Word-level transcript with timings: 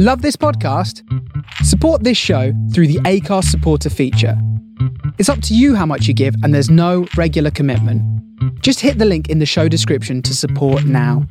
Love 0.00 0.22
this 0.22 0.36
podcast? 0.36 1.02
Support 1.64 2.04
this 2.04 2.16
show 2.16 2.52
through 2.72 2.86
the 2.86 3.00
Anchor 3.04 3.42
supporter 3.42 3.90
feature. 3.90 4.40
It's 5.18 5.28
up 5.28 5.42
to 5.42 5.56
you 5.56 5.74
how 5.74 5.86
much 5.86 6.06
you 6.06 6.14
give, 6.14 6.36
and 6.44 6.54
there's 6.54 6.70
no 6.70 7.08
regular 7.16 7.50
commitment. 7.50 8.00
Just 8.62 8.78
hit 8.78 8.98
the 8.98 9.04
link 9.04 9.28
in 9.28 9.40
the 9.40 9.44
show 9.44 9.66
description 9.66 10.22
to 10.22 10.36
support 10.36 10.84
now. 10.84 11.26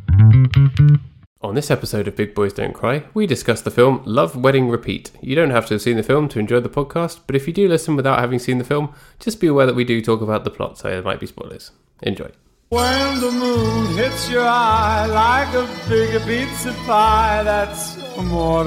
On 1.40 1.56
this 1.56 1.72
episode 1.72 2.10
of 2.10 2.18
Big 2.18 2.36
Boys 2.36 2.52
Don't 2.52 2.74
Cry, 2.74 3.06
we 3.14 3.26
discuss 3.26 3.62
the 3.62 3.72
film 3.72 4.04
Love, 4.06 4.36
Wedding, 4.36 4.68
Repeat. 4.68 5.12
You 5.22 5.34
don't 5.34 5.52
have 5.52 5.68
to 5.68 5.76
have 5.76 5.82
seen 5.82 5.96
the 5.96 6.04
film 6.04 6.28
to 6.28 6.40
enjoy 6.40 6.60
the 6.60 6.68
podcast, 6.68 7.22
but 7.26 7.38
if 7.38 7.48
you 7.48 7.54
do 7.54 7.70
listen 7.70 7.96
without 7.96 8.20
having 8.20 8.38
seen 8.38 8.58
the 8.58 8.66
film, 8.66 8.94
just 9.18 9.40
be 9.40 9.48
aware 9.48 9.66
that 9.66 9.76
we 9.76 9.86
do 9.86 10.02
talk 10.02 10.20
about 10.20 10.44
the 10.44 10.52
plot, 10.52 10.78
so 10.78 10.90
there 10.90 11.02
might 11.02 11.22
be 11.22 11.26
spoilers. 11.26 11.72
Enjoy. 12.04 12.32
When 12.70 13.22
the 13.22 13.32
moon 13.32 13.96
hits 13.96 14.30
your 14.30 14.46
eye 14.46 15.06
like 15.06 15.54
a 15.56 15.66
big 15.88 16.22
pizza 16.24 16.74
pie, 16.86 17.42
that's 17.44 17.96
amore. 18.18 18.66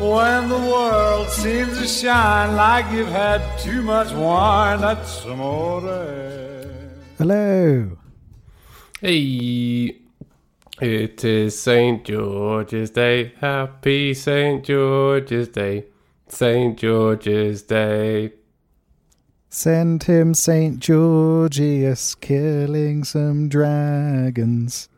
When 0.00 0.48
the 0.48 0.56
world 0.56 1.28
seems 1.28 1.78
to 1.78 1.86
shine 1.86 2.56
like 2.56 2.90
you've 2.90 3.08
had 3.08 3.42
too 3.58 3.82
much 3.82 4.12
wine, 4.14 4.80
that's 4.80 5.22
amore. 5.26 5.82
Hello. 7.18 7.98
Hey, 8.98 9.98
it 10.80 11.22
is 11.22 11.60
St. 11.60 12.02
George's 12.02 12.88
Day. 12.92 13.34
Happy 13.42 14.14
St. 14.14 14.64
George's 14.64 15.48
Day. 15.48 15.84
St. 16.28 16.78
George's 16.78 17.60
Day. 17.60 18.32
Send 19.54 20.04
him 20.04 20.32
St. 20.32 20.78
Georgius 20.78 22.14
killing 22.14 23.04
some 23.04 23.50
dragons. 23.50 24.88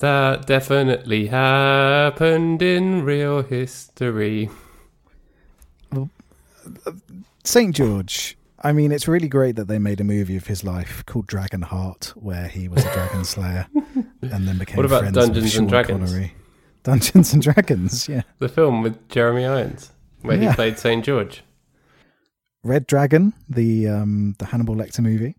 That 0.00 0.46
definitely 0.46 1.28
happened 1.28 2.60
in 2.60 3.04
real 3.04 3.42
history. 3.42 4.50
St. 7.42 7.74
George. 7.74 8.36
I 8.62 8.72
mean, 8.72 8.92
it's 8.92 9.08
really 9.08 9.28
great 9.28 9.56
that 9.56 9.66
they 9.66 9.78
made 9.78 10.02
a 10.02 10.04
movie 10.04 10.36
of 10.36 10.46
his 10.46 10.62
life 10.62 11.02
called 11.06 11.26
Dragon 11.26 11.62
Heart, 11.62 12.12
where 12.16 12.48
he 12.48 12.68
was 12.68 12.84
a 12.84 12.92
dragon 12.92 13.24
slayer 13.24 13.66
and 14.20 14.46
then 14.46 14.58
became 14.58 14.76
What 14.76 14.84
about 14.84 15.00
friends 15.00 15.14
Dungeons 15.14 15.56
and 15.56 15.70
Dragons? 15.70 16.10
Connery. 16.10 16.34
Dungeons 16.82 17.32
and 17.32 17.42
Dragons, 17.42 18.08
yeah. 18.10 18.22
The 18.40 18.50
film 18.50 18.82
with 18.82 19.08
Jeremy 19.08 19.46
Irons, 19.46 19.90
where 20.20 20.36
he 20.36 20.52
played 20.52 20.78
St. 20.78 21.02
George. 21.02 21.42
Red 22.62 22.86
Dragon, 22.86 23.32
the 23.48 23.88
um, 23.88 24.34
the 24.38 24.46
Hannibal 24.46 24.74
Lecter 24.74 25.00
movie, 25.00 25.36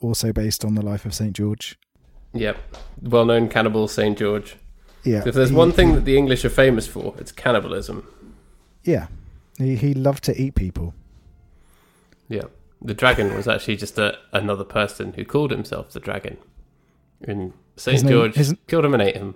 also 0.00 0.32
based 0.32 0.64
on 0.64 0.74
the 0.74 0.82
life 0.82 1.04
of 1.04 1.14
St. 1.14 1.34
George. 1.34 1.78
Yep. 2.32 2.56
Well 3.02 3.24
known 3.24 3.48
cannibal 3.48 3.88
St. 3.88 4.16
George. 4.18 4.56
Yeah. 5.02 5.22
If 5.26 5.34
there's 5.34 5.50
he- 5.50 5.56
one 5.56 5.72
thing 5.72 5.94
that 5.94 6.04
the 6.04 6.16
English 6.16 6.44
are 6.44 6.50
famous 6.50 6.86
for, 6.86 7.14
it's 7.18 7.32
cannibalism. 7.32 8.06
yeah, 8.84 9.06
he, 9.58 9.74
he 9.76 9.94
loved 9.94 10.22
to 10.24 10.40
eat 10.40 10.54
people. 10.54 10.94
Yeah. 12.28 12.44
The 12.82 12.94
dragon 12.94 13.34
was 13.34 13.46
actually 13.48 13.76
just 13.76 13.98
a, 13.98 14.16
another 14.32 14.64
person 14.64 15.12
who 15.14 15.24
called 15.24 15.50
himself 15.50 15.90
the 15.90 16.00
dragon. 16.00 16.36
And 17.22 17.52
St. 17.76 17.94
His 17.94 18.04
name- 18.04 18.12
George 18.12 18.34
his- 18.36 18.54
killed 18.68 18.84
him 18.84 18.94
and 18.94 19.02
ate 19.02 19.16
him. 19.16 19.34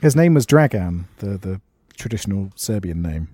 His 0.00 0.14
name 0.14 0.34
was 0.34 0.46
Dragan, 0.46 1.04
the 1.18 1.36
the 1.38 1.60
traditional 1.96 2.52
Serbian 2.54 3.02
name, 3.02 3.28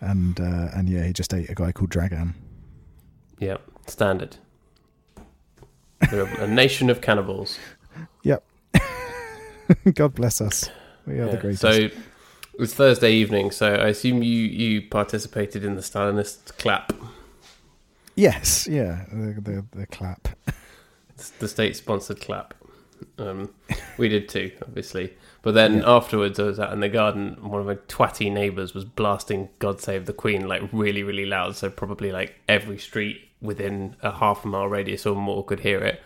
and 0.00 0.38
uh, 0.40 0.68
and 0.74 0.88
yeah, 0.88 1.04
he 1.04 1.12
just 1.12 1.32
ate 1.34 1.50
a 1.50 1.54
guy 1.54 1.72
called 1.72 1.90
Dragan. 1.90 2.34
Yeah. 3.38 3.56
Standard. 3.86 4.36
They're 6.10 6.22
a, 6.24 6.44
a 6.44 6.46
nation 6.46 6.90
of 6.90 7.00
cannibals. 7.00 7.58
Yep. 8.22 8.44
God 9.94 10.14
bless 10.14 10.40
us. 10.40 10.70
We 11.06 11.18
are 11.18 11.26
the 11.26 11.32
Yeah. 11.32 11.40
greatest. 11.40 11.60
So 11.62 11.70
it 11.70 11.94
was 12.58 12.72
Thursday 12.74 13.12
evening, 13.12 13.50
so 13.50 13.66
I 13.74 13.88
assume 13.88 14.22
you, 14.22 14.42
you 14.44 14.82
participated 14.82 15.64
in 15.64 15.74
the 15.74 15.80
Stalinist 15.82 16.56
clap, 16.58 16.92
yes, 18.14 18.66
yeah, 18.68 19.04
the 19.10 19.40
the, 19.40 19.64
the 19.72 19.86
clap. 19.86 20.28
the 21.40 21.48
state 21.48 21.76
sponsored 21.76 22.20
clap. 22.20 22.54
Um, 23.18 23.52
we 23.98 24.08
did 24.08 24.28
too, 24.28 24.52
obviously. 24.62 25.14
But 25.42 25.54
then 25.54 25.78
Yeah. 25.78 25.90
afterwards, 25.96 26.38
I 26.38 26.42
was 26.44 26.60
out 26.60 26.72
in 26.72 26.80
the 26.80 26.88
garden. 26.88 27.36
One 27.40 27.60
of 27.60 27.66
my 27.66 27.76
twatty 27.88 28.30
neighbours 28.30 28.74
was 28.74 28.84
blasting 28.84 29.48
"God 29.58 29.80
Save 29.80 30.04
the 30.06 30.12
Queen" 30.12 30.46
like 30.46 30.62
really, 30.72 31.02
really 31.02 31.24
loud. 31.26 31.56
So 31.56 31.70
probably 31.70 32.12
like 32.12 32.34
every 32.48 32.76
street 32.78 33.28
within 33.40 33.96
a 34.02 34.10
half 34.12 34.44
a 34.44 34.48
mile 34.48 34.68
radius 34.68 35.06
or 35.06 35.16
more 35.16 35.42
could 35.44 35.60
hear 35.60 35.78
it. 35.80 36.02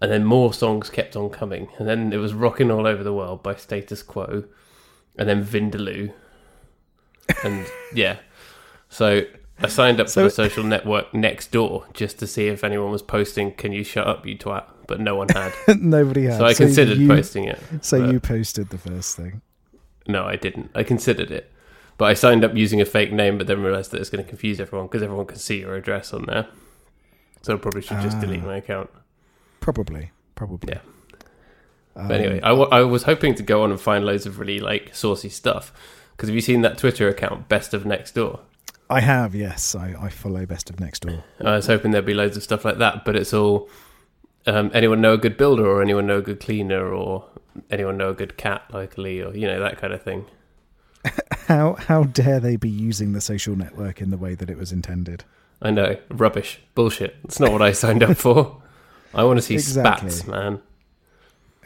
And 0.00 0.10
then 0.10 0.24
more 0.24 0.54
songs 0.54 0.88
kept 0.88 1.16
on 1.16 1.30
coming. 1.30 1.68
And 1.78 1.88
then 1.88 2.12
it 2.12 2.18
was 2.18 2.32
"Rocking 2.32 2.70
All 2.70 2.86
Over 2.86 3.02
the 3.02 3.12
World" 3.12 3.42
by 3.42 3.56
Status 3.56 4.02
Quo, 4.04 4.44
and 5.18 5.28
then 5.28 5.44
Vindaloo. 5.44 6.12
And 7.44 7.66
yeah, 7.94 8.18
so 8.88 9.22
I 9.60 9.66
signed 9.66 10.00
up 10.00 10.08
So- 10.08 10.20
for 10.20 10.24
the 10.24 10.30
social 10.30 10.62
network 10.64 11.12
next 11.12 11.50
door 11.50 11.86
just 11.92 12.18
to 12.20 12.26
see 12.26 12.46
if 12.46 12.62
anyone 12.62 12.92
was 12.92 13.02
posting 13.02 13.52
"Can 13.52 13.72
you 13.72 13.82
shut 13.84 14.06
up, 14.06 14.24
you 14.26 14.38
twat?" 14.38 14.64
But 14.90 15.00
no 15.00 15.14
one 15.14 15.28
had. 15.28 15.52
Nobody 15.80 16.24
had. 16.24 16.38
So 16.38 16.44
I 16.44 16.52
considered 16.52 16.98
you, 16.98 17.06
posting 17.06 17.44
it. 17.44 17.60
So 17.80 18.10
you 18.10 18.18
posted 18.20 18.70
the 18.70 18.76
first 18.78 19.16
thing. 19.16 19.40
No, 20.08 20.24
I 20.24 20.34
didn't. 20.34 20.70
I 20.74 20.82
considered 20.82 21.30
it. 21.30 21.50
But 21.96 22.06
I 22.06 22.14
signed 22.14 22.44
up 22.44 22.56
using 22.56 22.80
a 22.80 22.84
fake 22.84 23.12
name, 23.12 23.38
but 23.38 23.46
then 23.46 23.62
realised 23.62 23.92
that 23.92 24.00
it's 24.00 24.10
going 24.10 24.24
to 24.24 24.28
confuse 24.28 24.58
everyone 24.58 24.88
because 24.88 25.02
everyone 25.04 25.26
can 25.26 25.38
see 25.38 25.60
your 25.60 25.76
address 25.76 26.12
on 26.12 26.24
there. 26.26 26.48
So 27.42 27.54
I 27.54 27.56
probably 27.58 27.82
should 27.82 28.00
just 28.00 28.16
Ah. 28.16 28.20
delete 28.20 28.42
my 28.42 28.56
account. 28.56 28.90
Probably, 29.60 30.10
probably. 30.34 30.72
Yeah. 30.74 30.80
Um, 31.94 32.08
But 32.08 32.20
anyway, 32.20 32.40
I, 32.42 32.48
w- 32.48 32.68
I 32.72 32.80
was 32.82 33.04
hoping 33.04 33.34
to 33.36 33.42
go 33.44 33.62
on 33.62 33.70
and 33.70 33.80
find 33.80 34.04
loads 34.04 34.26
of 34.26 34.38
really 34.40 34.58
like 34.58 34.94
saucy 34.94 35.28
stuff. 35.28 35.72
Because 36.16 36.28
have 36.30 36.34
you 36.34 36.40
seen 36.40 36.62
that 36.62 36.78
Twitter 36.78 37.08
account, 37.08 37.48
Best 37.48 37.74
of 37.74 37.86
Next 37.86 38.14
Door? 38.16 38.40
I 38.88 39.00
have. 39.00 39.34
Yes, 39.36 39.74
I, 39.76 39.94
I 40.00 40.08
follow 40.08 40.44
Best 40.46 40.68
of 40.68 40.80
Next 40.80 41.00
Door. 41.06 41.22
I 41.40 41.54
was 41.56 41.66
hoping 41.68 41.92
there'd 41.92 42.04
be 42.04 42.14
loads 42.14 42.36
of 42.36 42.42
stuff 42.42 42.64
like 42.64 42.78
that, 42.78 43.04
but 43.04 43.14
it's 43.14 43.32
all 43.32 43.68
um, 44.46 44.70
anyone 44.74 45.00
know 45.00 45.14
a 45.14 45.18
good 45.18 45.36
builder 45.36 45.66
or 45.66 45.82
anyone 45.82 46.06
know 46.06 46.18
a 46.18 46.22
good 46.22 46.40
cleaner 46.40 46.92
or 46.92 47.26
anyone 47.70 47.96
know 47.96 48.10
a 48.10 48.14
good 48.14 48.36
cat 48.36 48.62
locally 48.72 49.20
or 49.20 49.34
you 49.36 49.46
know 49.46 49.60
that 49.60 49.78
kind 49.78 49.92
of 49.92 50.02
thing. 50.02 50.26
How 51.46 51.74
how 51.74 52.04
dare 52.04 52.38
they 52.38 52.54
be 52.56 52.68
using 52.70 53.12
the 53.12 53.20
social 53.20 53.56
network 53.56 54.00
in 54.00 54.10
the 54.10 54.16
way 54.16 54.34
that 54.36 54.48
it 54.50 54.56
was 54.56 54.70
intended? 54.70 55.24
I 55.60 55.70
know, 55.70 55.96
rubbish, 56.10 56.60
bullshit. 56.74 57.16
It's 57.24 57.40
not 57.40 57.50
what 57.52 57.60
I 57.62 57.72
signed 57.72 58.02
up 58.04 58.16
for. 58.16 58.62
I 59.12 59.24
want 59.24 59.38
to 59.38 59.42
see 59.42 59.54
Exactly. 59.54 60.10
spats, 60.10 60.26
man. 60.28 60.60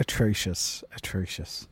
Atrocious, 0.00 0.82
atrocious. 0.96 1.68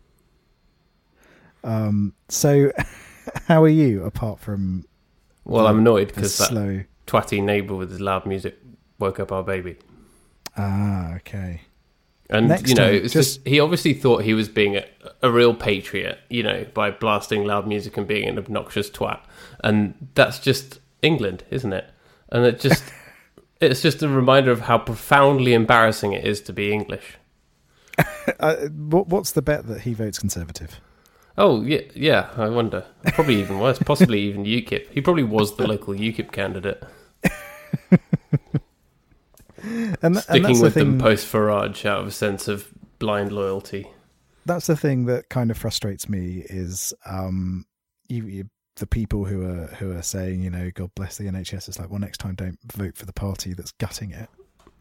Um. 1.64 2.14
So, 2.28 2.72
how 3.48 3.62
are 3.62 3.68
you 3.68 4.04
apart 4.04 4.40
from 4.40 4.84
Well, 5.44 5.66
I'm 5.66 5.78
annoyed 5.78 6.08
the 6.10 6.14
because 6.14 6.36
that 6.38 6.48
slow? 6.48 6.82
twatty 7.06 7.42
neighbour 7.42 7.74
with 7.76 7.90
his 7.90 8.00
loud 8.00 8.26
music 8.26 8.58
woke 8.98 9.20
up 9.20 9.32
our 9.32 9.42
baby. 9.42 9.76
Ah, 10.56 11.14
okay. 11.16 11.62
And 12.30 12.48
Next 12.48 12.68
you 12.70 12.74
know, 12.74 12.86
time, 12.86 12.94
it's 13.04 13.12
just- 13.12 13.36
just 13.38 13.46
he 13.46 13.60
obviously 13.60 13.92
thought 13.94 14.22
he 14.24 14.32
was 14.34 14.48
being 14.48 14.76
a, 14.76 14.84
a 15.22 15.30
real 15.30 15.54
patriot, 15.54 16.18
you 16.30 16.42
know, 16.42 16.64
by 16.72 16.90
blasting 16.90 17.44
loud 17.44 17.66
music 17.66 17.96
and 17.96 18.06
being 18.06 18.28
an 18.28 18.38
obnoxious 18.38 18.88
twat. 18.90 19.20
And 19.62 19.94
that's 20.14 20.38
just 20.38 20.80
England, 21.02 21.44
isn't 21.50 21.72
it? 21.72 21.90
And 22.30 22.44
it 22.46 22.58
just 22.60 22.84
it's 23.60 23.82
just 23.82 24.02
a 24.02 24.08
reminder 24.08 24.50
of 24.50 24.60
how 24.62 24.78
profoundly 24.78 25.52
embarrassing 25.52 26.12
it 26.14 26.24
is 26.26 26.40
to 26.42 26.52
be 26.52 26.72
English. 26.72 27.16
Uh, 28.38 28.68
what, 28.68 29.08
what's 29.08 29.32
the 29.32 29.42
bet 29.42 29.66
that 29.66 29.80
he 29.82 29.94
votes 29.94 30.18
Conservative? 30.18 30.80
Oh 31.36 31.62
yeah, 31.62 31.80
yeah. 31.94 32.28
I 32.36 32.48
wonder. 32.48 32.84
Probably 33.08 33.40
even 33.40 33.58
worse. 33.58 33.78
Possibly 33.80 34.20
even 34.28 34.44
UKIP. 34.44 34.90
He 34.90 35.00
probably 35.00 35.24
was 35.24 35.56
the 35.56 35.66
local 35.66 35.92
UKIP 35.92 36.30
candidate, 36.30 36.82
And, 39.62 40.14
th- 40.14 40.24
sticking 40.24 40.54
the 40.56 40.62
with 40.62 40.74
thing. 40.74 40.92
them 40.92 40.98
post 40.98 41.26
Farage 41.30 41.84
out 41.86 42.00
of 42.00 42.06
a 42.08 42.10
sense 42.10 42.48
of 42.48 42.68
blind 42.98 43.32
loyalty. 43.32 43.88
that's 44.44 44.66
the 44.66 44.76
thing 44.76 45.06
that 45.06 45.28
kind 45.28 45.50
of 45.50 45.56
frustrates 45.58 46.08
me 46.08 46.44
is 46.48 46.92
um, 47.06 47.64
you, 48.08 48.26
you 48.26 48.44
the 48.76 48.86
people 48.86 49.24
who 49.24 49.42
are 49.44 49.66
who 49.78 49.92
are 49.92 50.02
saying 50.02 50.42
you 50.42 50.50
know 50.50 50.70
God 50.74 50.90
bless 50.94 51.16
the 51.18 51.24
NHS. 51.24 51.68
It's 51.68 51.78
like 51.78 51.90
well 51.90 52.00
next 52.00 52.18
time 52.18 52.34
don't 52.34 52.58
vote 52.74 52.96
for 52.96 53.06
the 53.06 53.12
party 53.12 53.52
that's 53.54 53.72
gutting 53.72 54.10
it. 54.10 54.28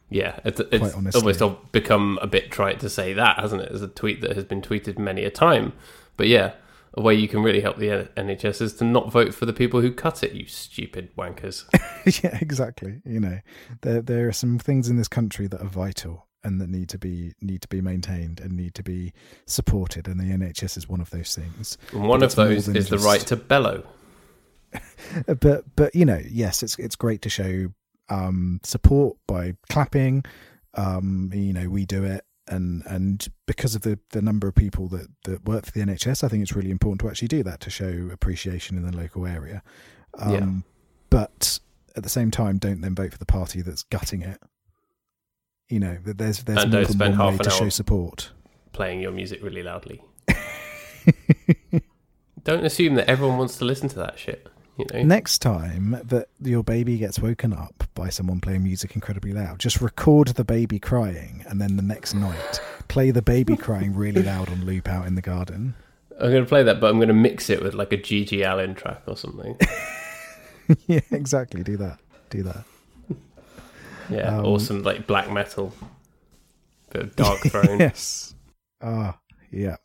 Yeah, 0.10 0.39
it's, 0.44 0.60
it's 0.60 0.94
almost 1.16 1.72
become 1.72 2.19
a 2.22 2.27
bit 2.27 2.51
trite 2.51 2.81
to 2.81 2.89
say 2.89 3.13
that, 3.13 3.39
hasn't 3.39 3.62
it? 3.62 3.72
As 3.72 3.81
a 3.81 3.88
tweet 3.88 4.19
that 4.22 4.36
has 4.36 4.44
been 4.44 4.62
tweeted 4.62 5.00
many 5.00 5.24
a 5.24 5.30
time. 5.30 5.72
But 6.18 6.27
yeah, 6.27 6.51
a 6.94 7.02
way 7.02 7.14
you 7.14 7.28
can 7.28 7.42
really 7.42 7.62
help 7.62 7.78
the 7.78 8.10
NHS 8.18 8.62
is 8.62 8.74
to 8.76 8.84
not 8.84 9.12
vote 9.12 9.34
for 9.34 9.46
the 9.46 9.54
people 9.54 9.82
who 9.82 9.92
cut 9.92 10.24
it, 10.24 10.34
you 10.34 10.46
stupid 10.46 11.16
wankers. 11.16 11.64
yeah, 12.24 12.38
exactly. 12.42 13.02
You 13.06 13.20
know, 13.20 13.40
there 13.82 14.02
there 14.02 14.28
are 14.28 14.34
some 14.34 14.60
things 14.60 14.90
in 14.90 14.98
this 14.98 15.08
country 15.08 15.48
that 15.48 15.62
are 15.62 15.70
vital 15.70 16.28
and 16.44 16.60
that 16.60 16.70
need 16.70 16.90
to 16.90 16.98
be 16.98 17.34
need 17.42 17.62
to 17.62 17.68
be 17.68 17.82
maintained 17.82 18.40
and 18.40 18.54
need 18.54 18.74
to 18.76 18.84
be 18.84 19.14
supported, 19.46 20.08
and 20.08 20.20
the 20.20 20.26
NHS 20.26 20.78
is 20.78 20.90
one 20.90 21.00
of 21.00 21.10
those 21.12 21.34
things. 21.36 21.78
And 21.94 22.08
one 22.08 22.24
of 22.24 22.36
those 22.36 22.68
is 22.68 22.90
the 22.90 22.98
right 22.98 23.22
to 23.22 23.36
bellow. 23.36 23.84
But 25.26 25.66
but 25.76 25.94
you 25.94 26.06
know, 26.06 26.22
yes, 26.30 26.64
it's 26.64 26.80
it's 26.80 26.96
great 26.96 27.22
to 27.24 27.30
show 27.30 27.74
um, 28.10 28.62
support 28.64 29.18
by 29.28 29.56
clapping. 29.70 30.24
Um, 30.76 31.30
you 31.34 31.52
know, 31.52 31.68
we 31.68 31.86
do 31.86 32.06
it 32.06 32.24
and 32.51 32.83
and 32.86 33.27
because 33.48 33.74
of 33.75 33.81
the 33.81 33.98
the 34.12 34.21
number 34.21 34.48
of 34.48 34.53
people 34.53 34.88
that 34.89 35.07
that 35.24 35.45
work 35.45 35.65
for 35.65 35.71
the 35.71 35.80
NHS, 35.80 36.24
I 36.24 36.27
think 36.27 36.44
it's 36.44 36.53
really 36.53 36.69
important 36.69 37.00
to 37.01 37.09
actually 37.09 37.30
do 37.30 37.42
that 37.44 37.62
to 37.62 37.69
show 37.69 38.09
appreciation 38.12 38.77
in 38.77 38.86
the 38.86 38.95
local 38.95 39.25
area. 39.25 39.63
Um, 40.19 40.31
Yeah. 40.31 40.48
But 41.09 41.59
at 41.95 42.03
the 42.03 42.09
same 42.09 42.31
time, 42.31 42.57
don't 42.57 42.81
then 42.81 42.95
vote 42.95 43.12
for 43.12 43.18
the 43.18 43.25
party 43.25 43.62
that's 43.62 43.83
gutting 43.83 44.21
it. 44.21 44.39
You 45.69 45.80
know, 45.80 45.98
that 46.06 46.18
there's 46.18 46.44
there's 46.44 46.63
And 46.63 46.71
more 46.71 46.83
than 46.83 46.94
spend 46.94 47.18
one 47.18 47.27
way 47.27 47.33
an 47.33 47.39
to 47.39 47.50
show 47.50 47.69
support. 47.69 48.31
Playing 48.74 49.01
your 49.01 49.12
music 49.12 49.42
really 49.42 49.63
loudly. 49.63 50.01
Don't 52.44 52.65
assume 52.65 52.95
that 52.95 53.07
everyone 53.09 53.38
wants 53.38 53.57
to 53.59 53.65
listen 53.65 53.88
to 53.89 53.95
that 53.98 54.18
shit. 54.18 54.48
You 54.94 55.00
know, 55.00 55.04
Next 55.04 55.39
time 55.39 56.00
that 56.06 56.28
your 56.42 56.63
baby 56.63 56.98
gets 56.98 57.19
woken 57.19 57.54
up 57.54 57.83
by 57.95 58.10
someone 58.10 58.39
playing 58.42 58.63
music 58.63 58.95
incredibly 58.95 59.33
loud, 59.33 59.60
just 59.60 59.81
record 59.81 60.30
the 60.30 60.44
baby 60.44 60.80
crying, 60.80 61.44
and 61.48 61.60
then 61.62 61.75
the 61.78 61.83
next 61.83 62.13
night 62.13 62.60
play 62.88 63.12
the 63.12 63.22
baby 63.22 63.56
crying 63.56 63.95
really 63.95 64.24
loud 64.24 64.50
on 64.50 64.66
loop 64.66 64.88
out 64.88 65.06
in 65.07 65.16
the 65.16 65.22
garden. 65.22 65.75
I'm 66.19 66.30
going 66.31 66.44
to 66.44 66.50
play 66.50 66.63
that, 66.63 66.80
but 66.80 66.89
I'm 66.89 66.98
going 66.98 67.07
to 67.07 67.13
mix 67.13 67.50
it 67.50 67.62
with 67.63 67.74
like 67.74 67.92
a 67.92 67.98
GG 67.98 68.44
Allen 68.44 68.75
track 68.75 69.01
or 69.07 69.18
something. 69.18 69.57
yeah, 70.88 71.00
exactly. 71.12 71.63
Do 71.63 71.77
that. 71.77 72.00
Do 72.30 72.44
that. 72.44 72.63
Yeah, 74.10 74.38
Um, 74.39 74.45
awesome, 74.45 74.84
like 74.84 75.07
black 75.07 75.31
metal, 75.31 75.74
bit 76.92 77.01
of 77.04 77.16
Dark 77.16 77.39
Throne. 77.48 77.80
yes. 77.80 78.36
Ah, 78.81 79.18
yeah. 79.51 79.77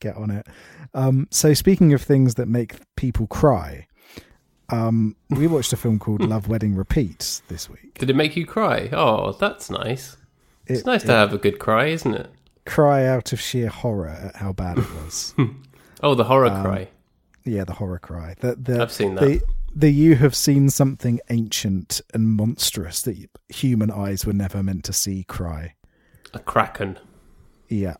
Get 0.00 0.16
on 0.16 0.30
it. 0.30 0.46
Um, 0.92 1.26
so 1.30 1.54
speaking 1.54 1.92
of 1.92 2.02
things 2.02 2.34
that 2.36 2.46
make 2.46 2.76
people 2.96 3.26
cry, 3.26 3.86
um, 4.70 5.16
we 5.30 5.46
watched 5.46 5.72
a 5.72 5.76
film 5.76 5.98
called 5.98 6.20
Love 6.28 6.48
Wedding 6.48 6.74
Repeats 6.74 7.42
this 7.48 7.68
week. 7.68 7.98
Did 7.98 8.10
it 8.10 8.16
make 8.16 8.36
you 8.36 8.46
cry? 8.46 8.88
Oh, 8.92 9.32
that's 9.32 9.70
nice. 9.70 10.16
It's 10.66 10.80
It- 10.80 10.86
nice 10.86 11.02
to 11.04 11.12
have 11.12 11.32
a 11.32 11.38
good 11.38 11.58
cry, 11.58 11.86
isn't 11.86 12.14
it? 12.14 12.30
Cry 12.66 13.04
out 13.06 13.32
of 13.34 13.40
sheer 13.40 13.68
horror 13.68 14.08
at 14.08 14.36
how 14.36 14.52
bad 14.52 14.78
it 14.78 14.86
was. 15.04 15.34
Oh, 16.02 16.14
the 16.14 16.24
horror 16.24 16.46
Um, 16.48 16.62
cry. 16.62 16.88
yeah, 17.44 17.64
the 17.64 17.72
horror 17.74 17.98
cry. 17.98 18.34
The, 18.40 18.56
the, 18.56 18.82
I've 18.82 18.92
seen 18.92 19.14
that. 19.14 19.24
the, 19.24 19.40
the 19.74 19.90
you 19.90 20.16
have 20.16 20.34
seen 20.34 20.68
something 20.68 21.18
ancient 21.30 22.02
and 22.12 22.28
monstrous 22.28 23.00
that 23.02 23.16
human 23.48 23.90
eyes 23.90 24.26
were 24.26 24.34
never 24.34 24.62
meant 24.62 24.84
to 24.84 24.92
see 24.92 25.24
cry. 25.24 25.74
a 26.34 26.40
kraken, 26.40 26.98
Yeah, 27.70 27.94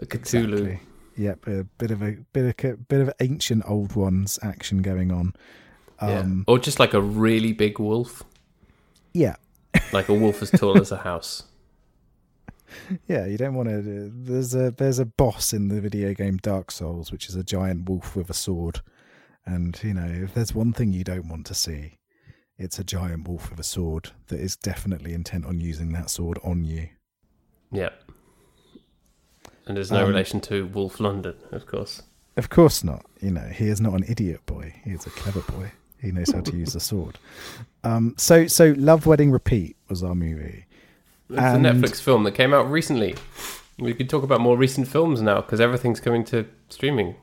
a 0.00 0.06
Cthulhu. 0.06 0.52
exactly. 0.54 0.80
Yep, 1.16 1.46
a 1.46 1.64
bit 1.78 1.90
of 1.90 2.02
a 2.02 2.18
bit 2.32 2.64
of 2.64 2.88
bit 2.88 3.00
of 3.00 3.12
ancient 3.20 3.64
old 3.66 3.96
ones 3.96 4.38
action 4.42 4.82
going 4.82 5.10
on. 5.10 5.34
Yeah. 6.00 6.18
Um, 6.20 6.44
Or 6.46 6.58
just 6.58 6.78
like 6.78 6.92
a 6.92 7.00
really 7.00 7.52
big 7.52 7.78
wolf, 7.78 8.22
yeah, 9.14 9.36
like 9.92 10.08
a 10.10 10.14
wolf 10.14 10.42
as 10.42 10.50
tall 10.50 10.78
as 10.78 10.92
a 10.92 10.98
house. 10.98 11.44
yeah. 13.08 13.24
You 13.24 13.38
don't 13.38 13.54
want 13.54 13.68
to. 13.70 14.10
There's 14.14 14.54
a 14.54 14.72
there's 14.72 14.98
a 14.98 15.06
boss 15.06 15.52
in 15.54 15.68
the 15.68 15.80
video 15.80 16.12
game 16.12 16.36
Dark 16.36 16.70
Souls, 16.70 17.10
which 17.10 17.28
is 17.28 17.34
a 17.34 17.42
giant 17.44 17.88
wolf 17.88 18.14
with 18.14 18.28
a 18.28 18.34
sword, 18.34 18.80
and 19.46 19.78
you 19.82 19.94
know 19.94 20.06
if 20.06 20.34
there's 20.34 20.54
one 20.54 20.74
thing 20.74 20.92
you 20.92 21.04
don't 21.04 21.28
want 21.28 21.46
to 21.46 21.54
see, 21.54 21.98
it's 22.58 22.78
a 22.78 22.84
giant 22.84 23.26
wolf 23.26 23.48
with 23.48 23.58
a 23.60 23.64
sword 23.64 24.10
that 24.26 24.40
is 24.40 24.54
definitely 24.56 25.14
intent 25.14 25.46
on 25.46 25.60
using 25.60 25.92
that 25.92 26.10
sword 26.10 26.38
on 26.44 26.64
you. 26.64 26.88
Yeah. 27.72 27.90
And 29.66 29.76
there's 29.76 29.90
no 29.90 30.02
Um, 30.02 30.08
relation 30.08 30.40
to 30.42 30.66
Wolf 30.66 31.00
London, 31.00 31.34
of 31.50 31.66
course. 31.66 32.02
Of 32.36 32.50
course 32.50 32.84
not. 32.84 33.04
You 33.20 33.30
know, 33.30 33.48
he 33.52 33.68
is 33.68 33.80
not 33.80 33.94
an 33.94 34.04
idiot 34.08 34.40
boy. 34.46 34.74
He 34.84 34.90
is 34.90 35.06
a 35.06 35.10
clever 35.10 35.40
boy. 35.52 35.72
He 36.00 36.12
knows 36.12 36.30
how 36.30 36.40
to 36.42 36.56
use 36.56 36.72
the 36.74 36.80
sword. 36.80 37.18
Um, 37.82 38.14
so, 38.18 38.46
so 38.46 38.74
Love 38.76 39.06
Wedding 39.06 39.30
Repeat 39.30 39.76
was 39.88 40.02
our 40.04 40.14
movie. 40.14 40.66
It's 41.30 41.38
and- 41.40 41.66
a 41.66 41.70
Netflix 41.72 42.00
film 42.00 42.22
that 42.24 42.32
came 42.32 42.52
out 42.54 42.70
recently. 42.70 43.16
We 43.78 43.92
could 43.94 44.08
talk 44.08 44.22
about 44.22 44.40
more 44.40 44.56
recent 44.56 44.86
films 44.88 45.20
now 45.20 45.40
because 45.40 45.60
everything's 45.60 46.00
coming 46.00 46.24
to 46.26 46.46
streaming. 46.68 47.16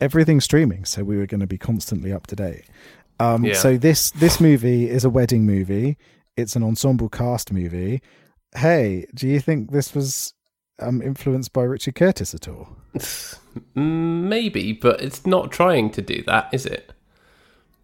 Everything's 0.00 0.44
streaming, 0.44 0.84
so 0.84 1.04
we 1.04 1.16
were 1.16 1.26
going 1.26 1.40
to 1.40 1.46
be 1.46 1.56
constantly 1.58 2.12
up 2.12 2.26
to 2.28 2.36
date. 2.36 2.64
Um, 3.20 3.44
Yeah. 3.44 3.54
So 3.54 3.76
this 3.78 4.10
this 4.10 4.40
movie 4.40 4.90
is 4.90 5.04
a 5.04 5.10
wedding 5.10 5.46
movie. 5.46 5.96
It's 6.36 6.56
an 6.56 6.62
ensemble 6.64 7.08
cast 7.08 7.52
movie. 7.52 8.02
Hey, 8.56 9.06
do 9.14 9.28
you 9.28 9.38
think 9.40 9.70
this 9.70 9.94
was 9.94 10.34
um, 10.80 11.00
influenced 11.02 11.52
by 11.52 11.62
Richard 11.62 11.94
Curtis 11.94 12.34
at 12.34 12.48
all? 12.48 12.76
Mm, 13.76 14.22
Maybe, 14.24 14.72
but 14.72 15.00
it's 15.00 15.24
not 15.24 15.52
trying 15.52 15.88
to 15.90 16.02
do 16.02 16.24
that, 16.26 16.48
is 16.52 16.66
it? 16.66 16.92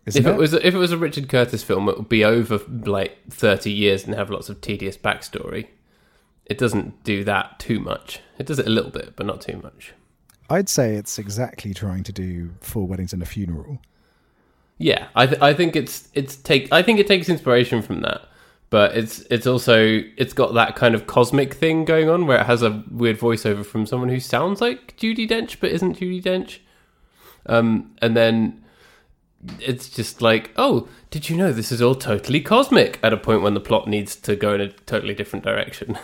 Isn't 0.04 0.20
if 0.20 0.26
it? 0.26 0.36
was 0.36 0.52
if 0.52 0.74
it 0.74 0.78
was 0.78 0.90
a 0.90 0.98
Richard 0.98 1.28
Curtis 1.28 1.62
film, 1.62 1.88
it 1.88 1.96
would 1.96 2.08
be 2.08 2.24
over 2.24 2.58
like 2.84 3.18
thirty 3.30 3.70
years 3.70 4.04
and 4.04 4.12
have 4.16 4.30
lots 4.30 4.48
of 4.48 4.60
tedious 4.60 4.96
backstory. 4.96 5.68
It 6.46 6.58
doesn't 6.58 7.04
do 7.04 7.22
that 7.22 7.60
too 7.60 7.78
much. 7.78 8.18
It 8.36 8.46
does 8.46 8.58
it 8.58 8.66
a 8.66 8.70
little 8.70 8.90
bit, 8.90 9.14
but 9.14 9.26
not 9.26 9.40
too 9.40 9.60
much. 9.62 9.92
I'd 10.48 10.68
say 10.68 10.96
it's 10.96 11.20
exactly 11.20 11.72
trying 11.72 12.02
to 12.02 12.12
do 12.12 12.50
four 12.60 12.88
weddings 12.88 13.12
and 13.12 13.22
a 13.22 13.26
funeral. 13.26 13.80
Yeah, 14.78 15.06
I 15.14 15.26
th- 15.26 15.40
I 15.40 15.54
think 15.54 15.76
it's 15.76 16.08
it's 16.14 16.34
take 16.34 16.72
I 16.72 16.82
think 16.82 16.98
it 16.98 17.06
takes 17.06 17.28
inspiration 17.28 17.80
from 17.80 18.00
that, 18.00 18.22
but 18.70 18.96
it's 18.96 19.20
it's 19.30 19.46
also 19.46 20.02
it's 20.16 20.32
got 20.32 20.54
that 20.54 20.76
kind 20.76 20.94
of 20.94 21.06
cosmic 21.06 21.54
thing 21.54 21.84
going 21.84 22.08
on 22.08 22.26
where 22.26 22.40
it 22.40 22.46
has 22.46 22.62
a 22.62 22.82
weird 22.90 23.18
voiceover 23.18 23.64
from 23.66 23.84
someone 23.86 24.08
who 24.08 24.20
sounds 24.20 24.60
like 24.60 24.96
Judi 24.96 25.28
Dench 25.28 25.58
but 25.60 25.70
isn't 25.70 25.98
Judi 25.98 26.22
Dench, 26.22 26.58
um, 27.46 27.92
and 28.00 28.16
then 28.16 28.64
it's 29.58 29.88
just 29.88 30.20
like 30.22 30.50
oh 30.56 30.86
did 31.10 31.28
you 31.30 31.36
know 31.36 31.50
this 31.52 31.72
is 31.72 31.80
all 31.80 31.94
totally 31.94 32.40
cosmic 32.40 32.98
at 33.02 33.12
a 33.12 33.16
point 33.16 33.42
when 33.42 33.54
the 33.54 33.60
plot 33.60 33.88
needs 33.88 34.14
to 34.14 34.36
go 34.36 34.54
in 34.54 34.60
a 34.60 34.68
totally 34.68 35.14
different 35.14 35.44
direction. 35.44 35.98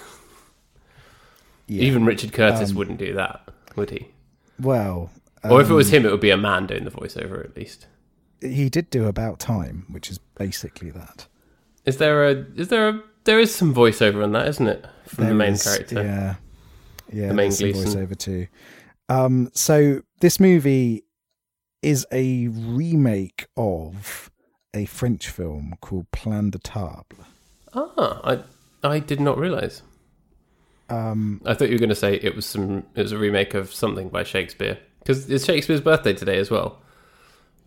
Yeah. 1.68 1.82
Even 1.82 2.04
Richard 2.04 2.32
Curtis 2.32 2.70
Um, 2.70 2.76
wouldn't 2.76 2.98
do 2.98 3.12
that, 3.14 3.48
would 3.74 3.90
he? 3.90 4.08
well, 4.60 5.10
or 5.42 5.60
if 5.60 5.68
it 5.68 5.74
was 5.74 5.88
um, 5.88 5.94
him, 5.96 6.06
it 6.06 6.12
would 6.12 6.20
be 6.20 6.30
a 6.30 6.36
man 6.36 6.66
doing 6.66 6.84
the 6.84 6.90
voiceover 6.92 7.44
at 7.44 7.56
least. 7.56 7.86
he 8.40 8.68
did 8.68 8.88
do 8.88 9.06
About 9.06 9.40
Time, 9.40 9.84
which 9.90 10.08
is 10.10 10.18
basically 10.36 10.90
that. 10.90 11.26
Is 11.86 11.98
there 11.98 12.28
a 12.28 12.44
is 12.56 12.68
there 12.68 12.88
a 12.88 13.02
there 13.24 13.40
is 13.40 13.54
some 13.54 13.74
voiceover 13.74 14.22
on 14.22 14.32
that, 14.32 14.48
isn't 14.48 14.66
it? 14.66 14.84
From 15.06 15.26
the 15.28 15.34
main 15.34 15.52
is, 15.52 15.62
character. 15.62 16.02
Yeah, 16.02 16.34
yeah. 17.12 17.28
The 17.28 17.34
main 17.34 17.50
there's 17.50 17.58
some 17.58 17.72
Gleeson. 17.72 18.06
voiceover 18.06 18.18
too. 18.18 18.46
Um, 19.08 19.50
so 19.54 20.02
this 20.20 20.40
movie 20.40 21.04
is 21.82 22.06
a 22.10 22.48
remake 22.48 23.46
of 23.56 24.30
a 24.74 24.86
French 24.86 25.28
film 25.28 25.74
called 25.80 26.10
Plan 26.10 26.50
de 26.50 26.58
Table. 26.58 27.04
Ah, 27.72 28.20
I 28.24 28.40
I 28.82 28.98
did 28.98 29.20
not 29.20 29.38
realise. 29.38 29.82
Um, 30.88 31.40
I 31.44 31.54
thought 31.54 31.68
you 31.68 31.74
were 31.74 31.80
going 31.80 31.88
to 31.88 31.96
say 31.96 32.14
it 32.14 32.34
was 32.34 32.46
some 32.46 32.84
it 32.94 33.02
was 33.02 33.12
a 33.12 33.18
remake 33.18 33.54
of 33.54 33.72
something 33.72 34.08
by 34.08 34.24
Shakespeare 34.24 34.78
because 35.00 35.30
it's 35.30 35.44
Shakespeare's 35.44 35.80
birthday 35.80 36.12
today 36.12 36.38
as 36.38 36.50
well. 36.50 36.80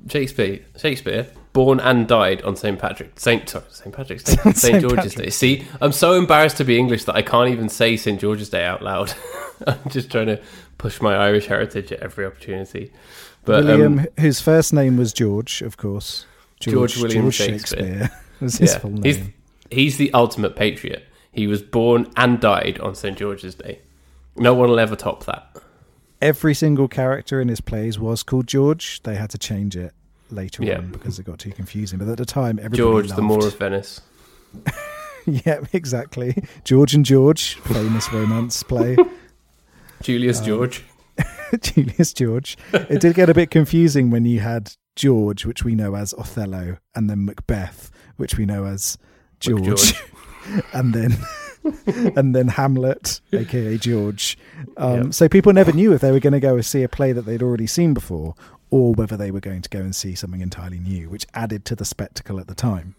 Shakespeare 0.08 0.60
Shakespeare 0.77 1.27
born 1.60 1.82
and 1.82 2.08
died 2.08 2.42
on 2.44 2.56
St 2.56 2.80
Patrick 2.80 3.20
Saint 3.20 3.50
St 3.50 3.94
Patrick's 3.94 4.24
Day 4.24 4.36
St. 4.44 4.58
St 4.58 4.82
George's 4.82 5.13
Day. 5.13 5.30
See, 5.30 5.68
I'm 5.82 5.92
so 5.92 6.13
embarrassed 6.13 6.56
to 6.56 6.63
be 6.63 6.78
English 6.78 7.04
that 7.04 7.16
I 7.16 7.22
can't 7.22 7.50
even 7.50 7.68
say 7.68 7.98
St 7.98 8.18
George's 8.18 8.50
Day 8.50 8.63
out 8.63 8.82
loud. 8.82 9.13
I'm 9.68 9.89
just 9.89 10.10
trying 10.10 10.28
to 10.28 10.42
push 10.78 11.01
my 11.01 11.18
Irish 11.18 11.48
heritage 11.48 11.92
at 11.92 12.00
every 12.00 12.25
opportunity. 12.25 12.94
But 13.44 13.66
William, 13.66 14.00
um, 14.00 14.08
whose 14.18 14.39
first 14.39 14.72
name 14.72 14.96
was 14.96 15.12
George, 15.12 15.62
of 15.62 15.75
course. 15.75 16.25
George 16.62 16.96
William 16.96 17.30
Shakespeare. 17.30 18.10
was 18.39 18.58
his 18.58 18.72
yeah, 18.72 18.78
full 18.78 18.92
name. 18.92 19.04
he's 19.04 19.20
he's 19.70 19.98
the 19.98 20.13
ultimate 20.13 20.56
patriot. 20.56 21.04
He 21.34 21.46
was 21.46 21.62
born 21.62 22.10
and 22.16 22.39
died 22.39 22.80
on 22.80 22.96
St 22.96 23.18
George's 23.18 23.56
Day. 23.56 23.82
No 24.38 24.54
one 24.54 24.70
will 24.70 24.80
ever 24.80 24.96
top 24.96 25.25
that. 25.25 25.58
Every 26.22 26.54
single 26.54 26.88
character 26.88 27.42
in 27.42 27.50
his 27.50 27.60
plays 27.60 28.00
was 28.00 28.24
called 28.24 28.48
George. 28.48 29.04
They 29.04 29.16
had 29.16 29.30
to 29.32 29.38
change 29.38 29.75
it 29.75 29.94
later 30.31 30.63
Yeah. 30.63 30.77
on 30.79 30.91
because 30.91 31.19
it 31.19 31.24
got 31.25 31.39
too 31.39 31.51
confusing. 31.51 32.00
But 32.00 32.07
at 32.09 32.17
the 32.17 32.25
time, 32.25 32.57
everybody 32.59 32.77
George, 32.77 33.05
loved. 33.09 33.17
the 33.17 33.21
Moor 33.24 33.45
of 33.48 33.57
Venice. 33.57 34.01
yeah, 35.25 35.62
exactly. 35.74 36.36
George 36.63 36.93
and 36.93 37.05
George, 37.05 37.55
famous 37.55 38.12
romance 38.12 38.63
play. 38.63 38.98
Julius 40.01 40.39
Um, 40.39 40.45
George. 40.45 40.83
Julius 41.62 42.13
George. 42.13 42.57
It 42.74 43.01
did 43.01 43.15
get 43.15 43.29
a 43.29 43.33
bit 43.33 43.51
confusing 43.51 44.09
when 44.09 44.25
you 44.25 44.39
had 44.39 44.74
George, 44.95 45.45
which 45.45 45.63
we 45.63 45.75
know 45.75 45.95
as 45.95 46.13
Othello, 46.13 46.77
and 46.95 47.09
then 47.09 47.25
Macbeth, 47.25 47.91
which 48.17 48.38
we 48.38 48.45
know 48.45 48.65
as 48.65 48.98
George, 49.39 49.63
George. 49.65 49.93
and 50.74 50.93
then 50.93 51.17
and 52.15 52.33
then 52.33 52.48
Hamlet, 52.48 53.19
aka 53.33 53.77
George. 53.77 54.38
Um, 54.77 55.03
Yep. 55.05 55.13
So 55.13 55.29
people 55.29 55.51
never 55.53 55.71
knew 55.74 55.91
if 55.93 56.01
they 56.01 56.12
were 56.12 56.19
going 56.21 56.33
to 56.33 56.39
go 56.39 56.55
and 56.55 56.65
see 56.65 56.83
a 56.83 56.89
play 56.89 57.12
that 57.12 57.24
they'd 57.25 57.43
already 57.43 57.67
seen 57.67 57.93
before, 57.93 58.36
or 58.72 58.94
whether 58.94 59.18
they 59.18 59.32
were 59.32 59.40
going 59.40 59.62
to 59.62 59.70
go 59.70 59.80
and 59.80 59.96
see 59.96 60.16
something 60.16 60.42
entirely 60.42 60.80
new, 60.80 61.10
which 61.10 61.26
added 61.34 61.66
to 61.66 61.76
the 61.76 61.86
spectacle 61.86 62.40
at 62.40 62.48
the 62.48 62.56
time. 62.56 62.96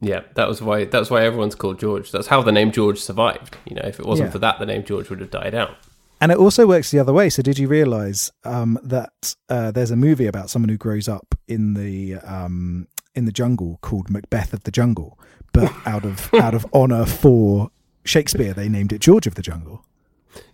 Yeah, 0.00 0.20
that 0.34 0.46
was 0.46 0.60
why 0.60 0.84
that's 0.84 1.08
why 1.10 1.24
everyone's 1.24 1.54
called 1.54 1.80
George. 1.80 2.12
That's 2.12 2.26
how 2.26 2.42
the 2.42 2.52
name 2.52 2.70
George 2.70 2.98
survived. 2.98 3.56
You 3.64 3.76
know, 3.76 3.82
if 3.84 3.98
it 3.98 4.04
wasn't 4.06 4.28
Yeah. 4.28 4.32
for 4.32 4.38
that, 4.40 4.58
the 4.58 4.66
name 4.66 4.84
George 4.84 5.08
would 5.08 5.20
have 5.20 5.30
died 5.30 5.54
out. 5.54 5.76
And 6.20 6.32
it 6.32 6.38
also 6.38 6.66
works 6.66 6.90
the 6.90 6.98
other 6.98 7.12
way. 7.12 7.28
So, 7.30 7.42
did 7.42 7.58
you 7.58 7.68
realize 7.68 8.30
um, 8.44 8.78
that 8.82 9.34
uh, 9.48 9.70
there's 9.70 9.90
a 9.90 9.96
movie 9.96 10.26
about 10.26 10.48
someone 10.50 10.68
who 10.70 10.76
grows 10.78 11.08
up 11.08 11.34
in 11.48 11.74
the 11.74 12.16
um, 12.16 12.88
in 13.14 13.24
the 13.24 13.32
jungle 13.32 13.78
called 13.82 14.10
Macbeth 14.10 14.52
of 14.52 14.64
the 14.64 14.70
Jungle, 14.70 15.18
but 15.52 15.72
out 15.86 16.04
of 16.04 16.32
out 16.34 16.54
of 16.54 16.66
honor 16.74 17.06
for 17.06 17.70
Shakespeare, 18.04 18.52
they 18.52 18.68
named 18.68 18.92
it 18.92 19.00
George 19.00 19.26
of 19.26 19.34
the 19.34 19.42
Jungle. 19.42 19.82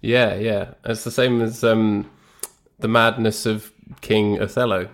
Yeah, 0.00 0.34
yeah. 0.36 0.74
It's 0.84 1.02
the 1.04 1.10
same 1.10 1.42
as 1.42 1.64
um, 1.64 2.08
the 2.78 2.88
madness 2.88 3.46
of 3.46 3.72
King 4.00 4.40
Othello. 4.40 4.88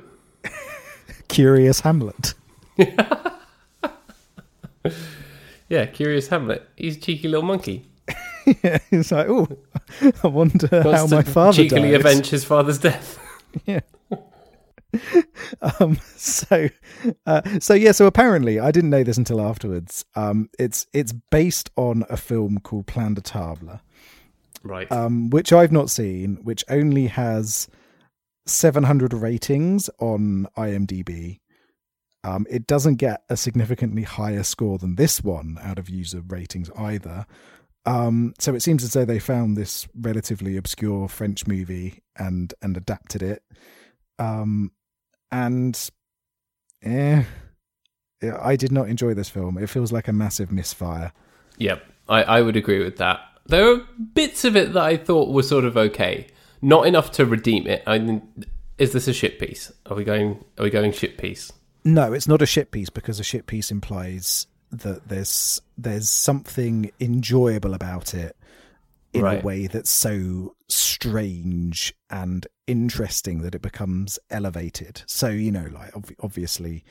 Curious 1.28 1.80
Hamlet. 1.80 2.34
Yeah, 5.68 5.84
Curious 5.84 6.28
Hamlet. 6.28 6.66
He's 6.76 6.96
a 6.96 7.00
cheeky 7.00 7.28
little 7.28 7.44
monkey. 7.44 7.84
yeah, 8.64 8.78
he's 8.90 9.12
like, 9.12 9.28
oh, 9.28 9.46
I 10.24 10.28
wonder 10.28 10.82
how 10.82 11.06
my 11.08 11.22
father 11.22 11.56
cheekily 11.62 11.90
died. 11.90 12.00
avenge 12.00 12.28
his 12.28 12.42
father's 12.44 12.78
death. 12.78 13.18
yeah. 13.66 13.80
um 15.78 15.98
so 16.16 16.68
uh, 17.26 17.42
so 17.60 17.74
yeah 17.74 17.92
so 17.92 18.06
apparently 18.06 18.58
i 18.58 18.70
didn't 18.70 18.88
know 18.88 19.04
this 19.04 19.18
until 19.18 19.38
afterwards 19.38 20.06
um 20.16 20.48
it's 20.58 20.86
it's 20.94 21.12
based 21.30 21.68
on 21.76 22.04
a 22.08 22.16
film 22.16 22.58
called 22.60 22.86
plan 22.86 23.12
de 23.12 23.20
table 23.20 23.80
Right. 24.62 24.90
um 24.90 25.28
which 25.28 25.52
i've 25.52 25.72
not 25.72 25.90
seen 25.90 26.36
which 26.42 26.64
only 26.70 27.06
has 27.08 27.68
700 28.48 29.12
ratings 29.12 29.90
on 29.98 30.46
imdb 30.56 31.38
um 32.24 32.46
it 32.50 32.66
doesn't 32.66 32.96
get 32.96 33.22
a 33.28 33.36
significantly 33.36 34.02
higher 34.02 34.42
score 34.42 34.78
than 34.78 34.96
this 34.96 35.22
one 35.22 35.58
out 35.62 35.78
of 35.78 35.88
user 35.88 36.22
ratings 36.26 36.70
either 36.76 37.26
um 37.86 38.34
so 38.38 38.54
it 38.54 38.62
seems 38.62 38.82
as 38.82 38.92
though 38.92 39.04
they 39.04 39.18
found 39.18 39.56
this 39.56 39.86
relatively 39.94 40.56
obscure 40.56 41.08
french 41.08 41.46
movie 41.46 42.02
and 42.16 42.54
and 42.62 42.76
adapted 42.76 43.22
it 43.22 43.42
um 44.18 44.70
and 45.30 45.90
eh, 46.82 47.22
I 48.22 48.56
did 48.56 48.72
not 48.72 48.88
enjoy 48.88 49.14
this 49.14 49.28
film. 49.28 49.58
It 49.58 49.68
feels 49.68 49.92
like 49.92 50.08
a 50.08 50.12
massive 50.12 50.50
misfire. 50.50 51.12
Yep, 51.58 51.82
I, 52.08 52.22
I 52.22 52.42
would 52.42 52.56
agree 52.56 52.82
with 52.82 52.96
that. 52.96 53.20
There 53.46 53.72
are 53.72 53.80
bits 54.14 54.44
of 54.44 54.56
it 54.56 54.72
that 54.74 54.82
I 54.82 54.96
thought 54.96 55.32
were 55.32 55.42
sort 55.42 55.64
of 55.64 55.76
okay, 55.76 56.26
not 56.62 56.86
enough 56.86 57.10
to 57.12 57.26
redeem 57.26 57.66
it. 57.66 57.82
I 57.86 57.98
mean, 57.98 58.22
is 58.78 58.92
this 58.92 59.08
a 59.08 59.12
shit 59.12 59.38
piece? 59.38 59.72
Are 59.86 59.96
we 59.96 60.04
going? 60.04 60.44
Are 60.58 60.64
we 60.64 60.70
going 60.70 60.92
shit 60.92 61.18
piece? 61.18 61.52
No, 61.84 62.12
it's 62.12 62.28
not 62.28 62.42
a 62.42 62.46
shit 62.46 62.70
piece 62.70 62.90
because 62.90 63.18
a 63.20 63.24
shit 63.24 63.46
piece 63.46 63.70
implies 63.70 64.46
that 64.70 65.08
there's 65.08 65.62
there's 65.76 66.08
something 66.08 66.90
enjoyable 67.00 67.74
about 67.74 68.12
it 68.14 68.36
in 69.14 69.22
Right. 69.22 69.42
a 69.42 69.46
way 69.46 69.66
that's 69.66 69.88
so 69.90 70.54
strange 70.68 71.94
and 72.10 72.46
interesting 72.66 73.40
that 73.42 73.54
it 73.54 73.62
becomes 73.62 74.18
elevated. 74.30 75.02
So 75.06 75.28
you 75.28 75.50
know, 75.52 75.68
like 75.72 75.96
ob- 75.96 76.12
obviously, 76.20 76.84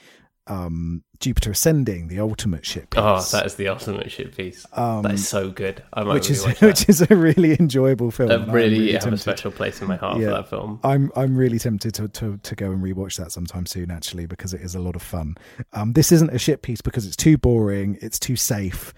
um, 0.48 1.04
Jupiter 1.20 1.52
Ascending, 1.52 2.08
the 2.08 2.20
ultimate 2.20 2.66
shit 2.66 2.90
piece. 2.90 3.02
Oh, 3.04 3.22
that 3.32 3.46
is 3.46 3.56
the 3.56 3.68
ultimate 3.68 4.12
shit 4.12 4.36
piece. 4.38 4.66
Um, 4.74 5.02
that 5.04 5.14
is 5.14 5.28
so 5.28 5.50
good. 5.50 5.84
I 5.94 6.04
might 6.04 6.14
which 6.16 6.30
really 6.30 6.52
is 6.52 6.62
which 6.62 6.90
is 6.90 7.02
a 7.10 7.16
really 7.16 7.56
enjoyable 7.60 8.12
film. 8.12 8.32
I'm 8.32 8.52
really 8.52 8.94
have 8.94 9.12
a 9.12 9.18
special 9.18 9.52
place 9.52 9.82
in 9.82 9.88
my 9.88 9.96
heart 9.98 10.20
Yeah. 10.20 10.28
for 10.28 10.32
that 10.36 10.50
film. 10.50 10.80
I'm 10.84 11.12
I'm 11.16 11.36
really 11.36 11.60
tempted 11.60 11.94
to, 11.96 12.08
to 12.08 12.38
to 12.38 12.56
go 12.56 12.72
and 12.72 12.84
rewatch 12.84 13.18
that 13.18 13.32
sometime 13.32 13.66
soon, 13.66 13.90
actually, 13.92 14.26
because 14.26 14.54
it 14.54 14.62
is 14.62 14.76
a 14.76 14.80
lot 14.80 14.96
of 14.96 15.02
fun. 15.02 15.36
Um, 15.74 15.94
this 15.94 16.12
isn't 16.12 16.34
a 16.34 16.40
shit 16.40 16.62
piece 16.62 16.82
because 16.82 17.06
it's 17.06 17.16
too 17.18 17.38
boring, 17.38 17.98
it's 18.02 18.20
too 18.20 18.36
safe, 18.36 18.94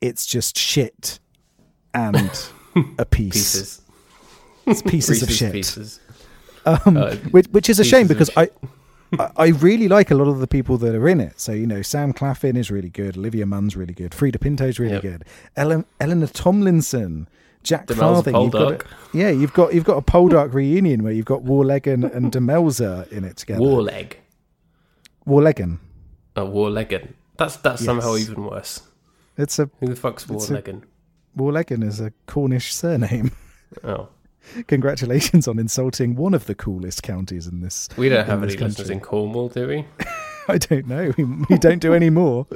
it's 0.00 0.26
just 0.26 0.58
shit 0.58 1.20
and 1.94 2.16
a 2.98 3.04
piece, 3.04 3.32
Pieces, 3.34 3.80
It's 4.66 4.82
pieces 4.82 5.22
of 5.22 5.30
shit, 5.30 5.52
Pieces. 5.52 6.00
Um, 6.64 6.96
Uh, 6.96 7.16
which 7.32 7.46
which 7.48 7.68
is 7.70 7.78
a 7.80 7.84
shame 7.84 8.06
because 8.06 8.30
I. 8.36 8.48
I 9.18 9.30
I 9.36 9.46
really 9.48 9.88
like 9.88 10.10
a 10.10 10.14
lot 10.14 10.28
of 10.28 10.38
the 10.40 10.46
people 10.46 10.78
that 10.78 10.94
are 10.94 11.08
in 11.08 11.20
it. 11.20 11.38
So 11.40 11.52
you 11.52 11.66
know, 11.66 11.82
Sam 11.82 12.12
Claflin 12.12 12.56
is 12.56 12.70
really 12.70 12.88
good. 12.90 13.16
Olivia 13.16 13.46
Munn's 13.46 13.76
really 13.76 13.94
good. 13.94 14.12
Freida 14.12 14.38
Pinto's 14.40 14.78
really 14.78 14.94
Yep. 14.94 15.02
good. 15.02 15.24
Ellen, 15.56 15.84
Eleanor 16.00 16.26
Tomlinson, 16.28 17.28
Jack 17.62 17.86
Demelza 17.86 17.96
Farthing. 18.32 18.36
You've 18.36 18.52
got 18.52 18.72
a, 18.72 18.84
yeah, 19.12 19.30
you've 19.30 19.52
got 19.52 19.74
you've 19.74 19.84
got 19.84 19.96
a 19.98 20.02
Poldark 20.02 20.52
reunion 20.54 21.02
where 21.02 21.12
you've 21.12 21.26
got 21.26 21.42
Warleggan 21.44 22.14
and 22.14 22.32
Demelza 22.32 23.10
in 23.12 23.24
it 23.24 23.36
together. 23.36 23.60
Warleg. 23.60 24.14
Warleggan. 25.26 25.78
Oh, 26.36 26.46
Warleggan. 26.46 27.12
That's 27.36 27.56
that's 27.56 27.84
somehow 27.84 28.16
even 28.16 28.44
worse. 28.44 28.82
It's 29.36 29.58
a 29.58 29.70
Who 29.80 29.86
the 29.88 29.96
fuck's 29.96 30.24
a- 30.24 30.28
Warleggan? 30.28 30.82
Warleggan 31.36 31.82
is 31.84 32.00
a 32.00 32.12
Cornish 32.26 32.74
surname. 32.74 33.32
Oh, 33.82 34.08
Congratulations 34.66 35.46
on 35.48 35.58
insulting 35.58 36.14
one 36.14 36.34
of 36.34 36.46
the 36.46 36.54
coolest 36.54 37.02
counties 37.02 37.46
in 37.46 37.60
this. 37.60 37.88
we 37.96 38.08
don't 38.08 38.26
have 38.26 38.42
any 38.42 38.56
listeners 38.56 38.90
in 38.90 39.00
Cornwall, 39.00 39.48
do 39.48 39.68
we? 39.68 39.86
I 40.48 40.58
don't 40.58 40.88
know. 40.88 41.12
We, 41.16 41.24
we 41.24 41.58
don't 41.58 41.78
do 41.78 41.94
any 41.94 42.10
more. 42.10 42.46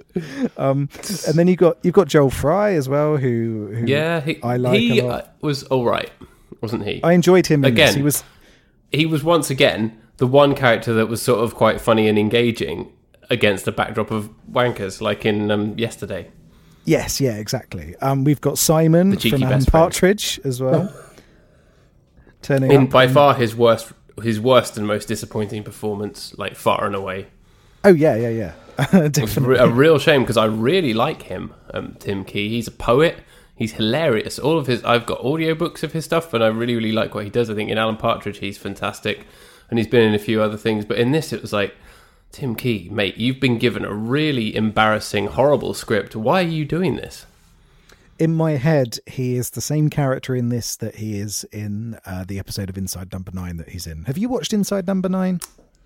Um, 0.56 0.88
and 1.26 1.36
then 1.38 1.46
you 1.46 1.54
got 1.56 1.78
you've 1.82 1.94
got 1.94 2.08
Joel 2.08 2.30
Fry 2.30 2.72
as 2.72 2.88
well, 2.88 3.16
who, 3.16 3.72
who 3.74 3.86
Yeah, 3.86 4.20
he, 4.20 4.42
I 4.42 4.56
like 4.56 4.80
he 4.80 4.98
a 4.98 5.04
lot. 5.04 5.24
uh, 5.24 5.28
was 5.40 5.62
all 5.64 5.84
right, 5.84 6.10
wasn't 6.60 6.84
he? 6.84 7.00
I 7.04 7.12
enjoyed 7.12 7.46
him. 7.46 7.64
Again. 7.64 7.94
He 7.94 8.02
was 8.02 8.24
he 8.90 9.06
was 9.06 9.22
once 9.22 9.50
again 9.50 10.00
the 10.16 10.26
one 10.26 10.54
character 10.54 10.94
that 10.94 11.06
was 11.06 11.22
sort 11.22 11.40
of 11.44 11.54
quite 11.54 11.80
funny 11.80 12.08
and 12.08 12.18
engaging 12.18 12.92
against 13.30 13.64
the 13.64 13.72
backdrop 13.72 14.10
of 14.10 14.30
wankers, 14.50 15.00
like 15.00 15.24
in 15.26 15.50
um, 15.50 15.78
yesterday. 15.78 16.30
yes, 16.84 17.20
yeah, 17.20 17.36
exactly. 17.36 17.94
Um, 17.96 18.24
we've 18.24 18.40
got 18.40 18.58
Simon 18.58 19.16
from 19.18 19.42
Alan. 19.42 19.64
Partridge 19.64 20.40
as 20.44 20.60
well, 20.60 20.92
turning 22.46 22.70
In 22.70 22.86
by 22.86 23.08
far 23.08 23.34
his 23.34 23.54
worst, 23.54 23.92
his 24.22 24.40
worst 24.40 24.78
and 24.78 24.86
most 24.86 25.08
disappointing 25.08 25.64
performance, 25.64 26.36
like 26.38 26.54
far 26.54 26.86
and 26.86 26.94
away. 26.94 27.26
Oh 27.84 27.90
yeah, 27.92 28.14
yeah, 28.14 28.52
yeah, 28.78 29.08
definitely. 29.08 29.56
a 29.56 29.68
real 29.68 29.98
shame 29.98 30.22
because 30.22 30.36
I 30.36 30.44
really 30.44 30.94
like 30.94 31.22
him, 31.22 31.52
um, 31.74 31.96
Tim 31.98 32.24
Key. 32.24 32.48
He's 32.48 32.68
a 32.68 32.72
poet. 32.72 33.18
He's 33.54 33.72
hilarious. 33.72 34.38
All 34.38 34.58
of 34.58 34.66
his, 34.66 34.84
I've 34.84 35.06
got 35.06 35.20
audiobooks 35.20 35.82
of 35.82 35.92
his 35.92 36.04
stuff, 36.04 36.32
and 36.34 36.44
I 36.44 36.48
really, 36.48 36.74
really 36.74 36.92
like 36.92 37.14
what 37.14 37.24
he 37.24 37.30
does. 37.30 37.48
I 37.50 37.54
think 37.54 37.70
in 37.70 37.78
Alan 37.78 37.96
Partridge, 37.96 38.38
he's 38.38 38.58
fantastic, 38.58 39.26
and 39.70 39.78
he's 39.78 39.88
been 39.88 40.02
in 40.02 40.14
a 40.14 40.18
few 40.18 40.42
other 40.42 40.58
things. 40.58 40.84
But 40.84 40.98
in 40.98 41.12
this, 41.12 41.32
it 41.32 41.40
was 41.42 41.52
like, 41.52 41.74
Tim 42.32 42.54
Key, 42.54 42.88
mate, 42.92 43.16
you've 43.16 43.40
been 43.40 43.58
given 43.58 43.84
a 43.84 43.94
really 43.94 44.54
embarrassing, 44.54 45.28
horrible 45.28 45.72
script. 45.72 46.14
Why 46.14 46.42
are 46.42 46.46
you 46.46 46.64
doing 46.66 46.96
this? 46.96 47.24
In 48.18 48.34
my 48.34 48.52
head, 48.52 48.98
he 49.06 49.36
is 49.36 49.50
the 49.50 49.60
same 49.60 49.90
character 49.90 50.34
in 50.34 50.48
this 50.48 50.76
that 50.76 50.96
he 50.96 51.18
is 51.18 51.44
in 51.52 51.98
uh, 52.06 52.24
the 52.26 52.38
episode 52.38 52.68
of 52.70 52.78
Inside 52.78 53.12
Number 53.12 53.30
Nine 53.32 53.56
that 53.58 53.70
he's 53.70 53.86
in. 53.86 54.04
Have 54.04 54.18
you 54.18 54.28
watched 54.28 54.52
Inside 54.52 54.86
Number 54.86 55.08
Nine? 55.08 55.40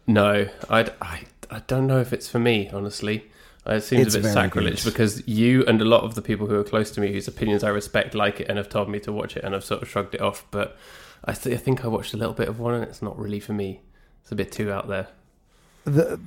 No, 0.07 0.49
I'd, 0.69 0.91
I, 1.01 1.23
I 1.51 1.61
don't 1.67 1.87
know 1.87 2.01
if 2.01 2.13
it's 2.13 2.29
for 2.29 2.39
me, 2.39 2.69
honestly. 2.71 3.31
It 3.67 3.83
seems 3.83 4.07
It's 4.07 4.15
a 4.17 4.21
bit 4.21 4.33
sacrilege 4.33 4.85
good. 4.85 4.91
because 4.93 5.27
you 5.29 5.65
and 5.67 5.81
a 5.83 5.85
lot 5.85 6.03
of 6.03 6.15
the 6.15 6.23
people 6.23 6.47
who 6.47 6.57
are 6.57 6.65
close 6.65 6.91
to 6.93 7.01
me, 7.01 7.13
whose 7.13 7.29
opinions 7.29 7.63
I 7.63 7.69
respect, 7.69 8.15
like 8.15 8.41
it 8.41 8.49
and 8.49 8.57
have 8.59 8.69
told 8.69 8.89
me 8.89 8.99
to 9.01 9.13
watch 9.13 9.37
it, 9.37 9.45
and 9.45 9.55
I've 9.55 9.65
sort 9.65 9.83
of 9.83 9.89
shrugged 9.89 10.15
it 10.15 10.21
off. 10.21 10.47
But 10.51 10.77
I, 11.25 11.35
th- 11.35 11.55
I 11.55 11.59
think 11.59 11.85
I 11.85 11.89
watched 11.89 12.15
a 12.15 12.17
little 12.17 12.33
bit 12.35 12.49
of 12.49 12.59
one, 12.59 12.75
and 12.75 12.83
it's 12.83 13.03
not 13.03 13.19
really 13.19 13.39
for 13.39 13.53
me. 13.53 13.83
It's 14.23 14.33
a 14.33 14.35
bit 14.35 14.51
too 14.51 14.73
out 14.73 14.89
there. 14.89 15.09
The, 15.85 16.19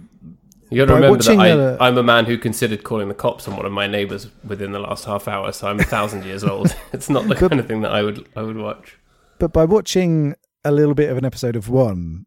You 0.73 0.85
got 0.85 0.85
to 0.87 0.93
remember 0.95 1.17
that 1.23 1.27
watching 1.29 1.39
I, 1.39 1.55
the- 1.55 1.77
I'm 1.79 1.97
a 1.97 2.03
man 2.03 2.25
who 2.25 2.37
considered 2.37 2.83
calling 2.83 3.07
the 3.07 3.13
cops 3.13 3.47
on 3.47 3.55
one 3.55 3.65
of 3.65 3.71
my 3.71 3.87
neighbours 3.87 4.27
within 4.43 4.71
the 4.71 4.79
last 4.79 5.05
half 5.05 5.27
hour, 5.27 5.51
so 5.51 5.67
I'm 5.67 5.79
a 5.79 5.83
thousand 5.83 6.25
years 6.25 6.43
old. 6.43 6.75
It's 6.93 7.09
not 7.09 7.27
the 7.27 7.35
kind 7.35 7.59
of 7.59 7.67
thing 7.67 7.81
that 7.81 7.91
I 7.91 8.01
would 8.03 8.27
I 8.35 8.41
would 8.41 8.57
watch. 8.57 8.97
but 9.39 9.51
by 9.53 9.65
watching 9.65 10.35
a 10.63 10.71
little 10.71 10.93
bit 10.95 11.09
of 11.09 11.17
an 11.17 11.25
episode 11.25 11.55
of 11.55 11.69
one, 11.69 12.25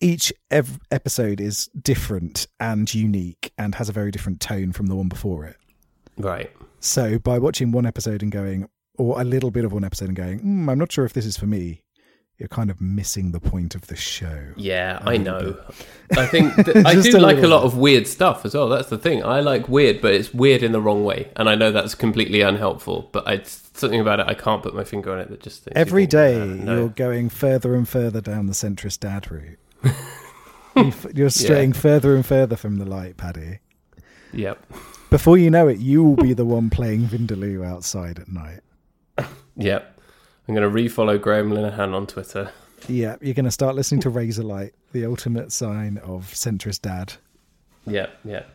each 0.00 0.32
ev- 0.50 0.78
episode 0.90 1.40
is 1.40 1.68
different 1.80 2.46
and 2.60 2.92
unique 2.94 3.52
and 3.56 3.74
has 3.76 3.88
a 3.88 3.92
very 3.92 4.10
different 4.10 4.40
tone 4.40 4.72
from 4.72 4.86
the 4.86 4.94
one 4.96 5.08
before 5.08 5.44
it. 5.46 5.56
Right. 6.18 6.50
So 6.80 7.18
by 7.18 7.38
watching 7.38 7.72
one 7.72 7.86
episode 7.86 8.22
and 8.22 8.30
going, 8.30 8.68
or 8.98 9.20
a 9.20 9.24
little 9.24 9.50
bit 9.50 9.64
of 9.64 9.72
one 9.72 9.84
episode 9.84 10.08
and 10.08 10.16
going, 10.16 10.40
mm, 10.40 10.70
I'm 10.70 10.78
not 10.78 10.92
sure 10.92 11.04
if 11.06 11.12
this 11.14 11.24
is 11.26 11.36
for 11.38 11.46
me, 11.46 11.82
you're 12.38 12.48
kind 12.48 12.70
of 12.70 12.80
missing 12.80 13.32
the 13.32 13.40
point 13.40 13.74
of 13.74 13.86
the 13.86 13.96
show. 13.96 14.48
Yeah, 14.56 14.98
I 15.02 15.16
know. 15.16 15.58
I 16.16 16.26
think 16.26 16.54
th- 16.66 16.84
I 16.84 17.00
do 17.00 17.16
a 17.16 17.18
like 17.18 17.38
a 17.38 17.46
lot 17.46 17.60
bit. 17.60 17.66
of 17.66 17.76
weird 17.78 18.06
stuff 18.06 18.44
as 18.44 18.54
well. 18.54 18.68
That's 18.68 18.88
the 18.90 18.98
thing. 18.98 19.24
I 19.24 19.40
like 19.40 19.68
weird, 19.68 20.02
but 20.02 20.12
it's 20.12 20.34
weird 20.34 20.62
in 20.62 20.72
the 20.72 20.80
wrong 20.80 21.02
way, 21.04 21.30
and 21.36 21.48
I 21.48 21.54
know 21.54 21.72
that's 21.72 21.94
completely 21.94 22.42
unhelpful. 22.42 23.08
But 23.12 23.26
I, 23.26 23.40
something 23.42 24.00
about 24.00 24.20
it, 24.20 24.26
I 24.26 24.34
can't 24.34 24.62
put 24.62 24.74
my 24.74 24.84
finger 24.84 25.12
on 25.12 25.20
it. 25.20 25.30
That 25.30 25.40
just 25.40 25.66
you 25.66 25.72
Every 25.74 26.02
think, 26.02 26.10
day 26.10 26.46
no. 26.46 26.76
you're 26.76 26.88
going 26.90 27.30
further 27.30 27.74
and 27.74 27.88
further 27.88 28.20
down 28.20 28.46
the 28.46 28.52
centrist 28.52 29.00
dad 29.00 29.30
route. 29.30 29.58
You 30.76 30.92
you're 31.14 31.30
straying 31.30 31.72
further 31.72 32.14
and 32.14 32.26
further 32.26 32.54
from 32.54 32.76
the 32.76 32.84
light, 32.84 33.16
Paddy. 33.16 33.60
Yep, 34.34 34.62
Before 35.08 35.38
you 35.38 35.50
know 35.50 35.68
it, 35.68 35.78
you 35.78 36.02
will 36.04 36.16
be 36.16 36.34
the 36.34 36.44
one 36.44 36.68
playing 36.68 37.06
Vindaloo 37.06 37.64
outside 37.66 38.18
at 38.18 38.28
night. 38.28 38.60
yep. 39.56 39.95
I'm 40.48 40.54
going 40.54 40.70
to 40.70 40.74
refollow 40.74 41.20
Graham 41.20 41.50
Linehan 41.50 41.92
on 41.94 42.06
Twitter. 42.06 42.52
Yeah, 42.88 43.16
you're 43.20 43.34
going 43.34 43.46
to 43.46 43.50
start 43.50 43.74
listening 43.74 44.00
to 44.02 44.10
Razorlight, 44.10 44.72
the 44.92 45.04
ultimate 45.06 45.50
sign 45.50 45.98
of 45.98 46.26
centrist 46.26 46.82
dad. 46.82 47.14
Yep, 47.86 48.18
yep. 48.24 48.48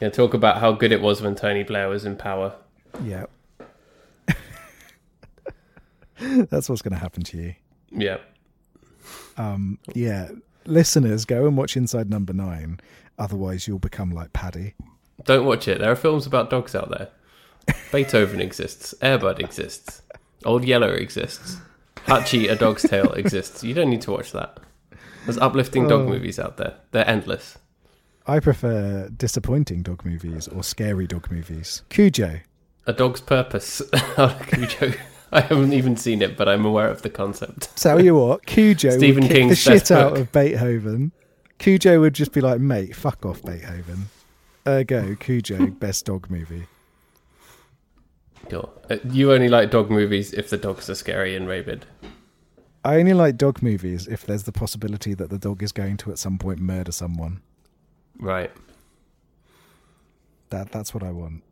Going 0.00 0.10
to 0.10 0.16
talk 0.16 0.34
about 0.34 0.58
how 0.58 0.72
good 0.72 0.90
it 0.90 1.00
was 1.00 1.22
when 1.22 1.34
Tony 1.34 1.62
Blair 1.62 1.88
was 1.88 2.04
in 2.04 2.16
power. 2.16 2.54
Yeah. 3.04 3.26
That's 6.20 6.68
what's 6.68 6.82
going 6.82 6.92
to 6.92 6.98
happen 6.98 7.22
to 7.24 7.36
you. 7.36 7.54
Yeah. 7.90 8.18
Um, 9.36 9.78
yeah, 9.94 10.30
listeners, 10.66 11.24
go 11.24 11.46
and 11.46 11.56
watch 11.56 11.76
Inside 11.76 12.10
Number 12.10 12.32
Nine. 12.32 12.80
Otherwise, 13.18 13.68
you'll 13.68 13.78
become 13.78 14.10
like 14.10 14.32
Paddy. 14.32 14.74
Don't 15.24 15.46
watch 15.46 15.68
it. 15.68 15.78
There 15.78 15.90
are 15.90 15.96
films 15.96 16.26
about 16.26 16.50
dogs 16.50 16.74
out 16.74 16.90
there. 16.90 17.08
Beethoven 17.92 18.40
exists. 18.40 18.94
Airbud 19.00 19.38
exists. 19.40 20.02
Old 20.44 20.64
Yeller 20.64 20.94
exists. 20.94 21.56
Hachi, 22.06 22.50
A 22.50 22.56
Dog's 22.56 22.82
Tale 22.88 23.12
exists. 23.12 23.62
You 23.64 23.74
don't 23.74 23.90
need 23.90 24.02
to 24.02 24.12
watch 24.12 24.32
that. 24.32 24.58
There's 25.24 25.38
uplifting 25.38 25.88
dog 25.88 26.02
Oh. 26.02 26.08
movies 26.08 26.38
out 26.38 26.56
there. 26.56 26.74
They're 26.92 27.08
endless. 27.08 27.58
I 28.26 28.40
prefer 28.40 29.08
disappointing 29.14 29.82
dog 29.82 30.04
movies 30.04 30.48
or 30.48 30.62
scary 30.62 31.06
dog 31.06 31.30
movies. 31.30 31.82
Cujo. 31.90 32.40
A 32.86 32.92
Dog's 32.92 33.20
Purpose. 33.20 33.82
Oh, 34.16 34.38
Cujo. 34.48 34.92
I 35.30 35.42
haven't 35.42 35.74
even 35.74 35.96
seen 35.96 36.22
it, 36.22 36.36
but 36.38 36.48
I'm 36.48 36.64
aware 36.64 36.88
of 36.88 37.02
the 37.02 37.10
concept. 37.10 37.76
Tell 37.76 38.02
you 38.02 38.14
what, 38.14 38.46
Cujo 38.46 38.90
Stephen 38.96 39.24
would 39.24 39.28
kick 39.30 39.36
King's 39.36 39.50
the 39.64 39.78
shit 39.78 39.90
out 39.90 40.16
of 40.16 40.32
Beethoven. 40.32 41.12
Cujo 41.58 42.00
would 42.00 42.14
just 42.14 42.32
be 42.32 42.40
like, 42.40 42.60
mate, 42.60 42.96
fuck 42.96 43.26
off, 43.26 43.42
Beethoven. 43.42 44.08
Ergo, 44.66 45.14
Cujo, 45.16 45.66
best 45.66 46.06
dog 46.06 46.30
movie. 46.30 46.66
Cool. 48.50 48.72
Uh, 48.90 48.96
You 49.10 49.32
only 49.32 49.48
like 49.48 49.70
dog 49.70 49.90
movies 49.90 50.32
if 50.32 50.50
the 50.50 50.56
dogs 50.56 50.88
are 50.90 50.94
scary 50.94 51.36
and 51.36 51.46
rabid. 51.48 51.84
I 52.84 52.98
only 53.00 53.12
like 53.12 53.36
dog 53.36 53.62
movies 53.62 54.06
if 54.06 54.24
there's 54.24 54.44
the 54.44 54.52
possibility 54.52 55.12
that 55.14 55.30
the 55.30 55.38
dog 55.38 55.62
is 55.62 55.72
going 55.72 55.96
to 55.98 56.10
at 56.10 56.18
some 56.18 56.38
point 56.38 56.58
murder 56.60 56.92
someone. 56.92 57.40
Right. 58.18 58.50
That 60.50 60.72
that's 60.72 60.94
what 60.94 61.02
I 61.02 61.10
want. 61.10 61.42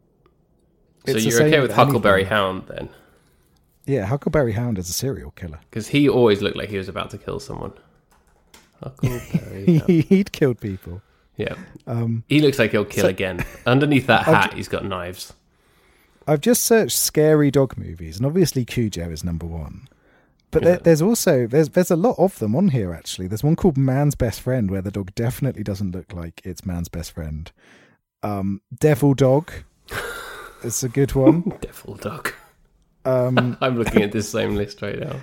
So 1.07 1.13
It's 1.13 1.25
the 1.25 1.31
you're 1.31 1.43
okay 1.43 1.61
with 1.61 1.71
anything. 1.71 1.77
Huckleberry 1.87 2.25
Hound 2.25 2.65
then? 2.69 2.89
Yeah, 3.85 4.07
Huckleberry 4.07 4.53
Hound 4.53 4.79
is 4.79 4.89
a 4.89 4.93
serial 4.93 5.31
killer. 5.33 5.61
Because 5.71 5.89
he 5.89 6.09
always 6.09 6.43
looked 6.43 6.57
like 6.57 6.71
he 6.71 6.79
was 6.79 6.89
about 6.89 7.11
to 7.11 7.19
kill 7.19 7.39
someone. 7.41 7.73
Huckleberry 8.83 9.79
Hound. 9.79 9.91
He'd 9.91 10.33
killed 10.33 10.61
people. 10.61 11.03
Yeah. 11.37 11.55
Um, 11.87 12.25
He 12.29 12.41
looks 12.41 12.59
like 12.59 12.71
he'll 12.71 12.85
kill 12.87 13.05
So- 13.05 13.09
again. 13.11 13.45
Underneath 13.67 14.07
that 14.07 14.23
hat, 14.25 14.55
he's 14.55 14.69
got 14.69 14.85
knives. 14.85 15.35
I've 16.27 16.41
just 16.41 16.65
searched 16.65 16.97
scary 16.97 17.51
dog 17.51 17.77
movies, 17.79 18.17
and 18.17 18.27
obviously 18.27 18.65
Cujo 18.65 19.11
is 19.11 19.23
number 19.25 19.47
one. 19.47 19.89
But 20.51 20.63
Yeah. 20.63 20.69
there, 20.71 20.79
there's 20.79 21.03
also 21.03 21.47
there's 21.47 21.71
there's 21.71 21.91
a 21.91 21.97
lot 21.97 22.17
of 22.19 22.39
them 22.39 22.55
on 22.57 22.69
here 22.69 22.93
actually. 22.95 23.27
There's 23.29 23.45
one 23.45 23.57
called 23.57 23.77
Man's 23.77 24.15
Best 24.15 24.41
Friend 24.41 24.71
where 24.71 24.83
the 24.83 24.91
dog 24.91 25.15
definitely 25.15 25.63
doesn't 25.63 25.93
look 25.93 26.13
like 26.13 26.41
it's 26.45 26.65
man's 26.65 26.89
best 26.89 27.13
friend. 27.13 27.51
Um, 28.23 28.61
Devil 28.79 29.15
Dog, 29.15 29.51
it's 30.65 30.83
a 30.83 30.89
good 30.89 31.15
one. 31.15 31.53
Devil 31.61 31.95
dog. 31.97 32.33
Um, 33.05 33.57
I'm 33.61 33.77
looking 33.79 34.03
at 34.03 34.13
this 34.13 34.29
same 34.29 34.55
list 34.57 34.83
right 34.83 34.99
now. 34.99 35.17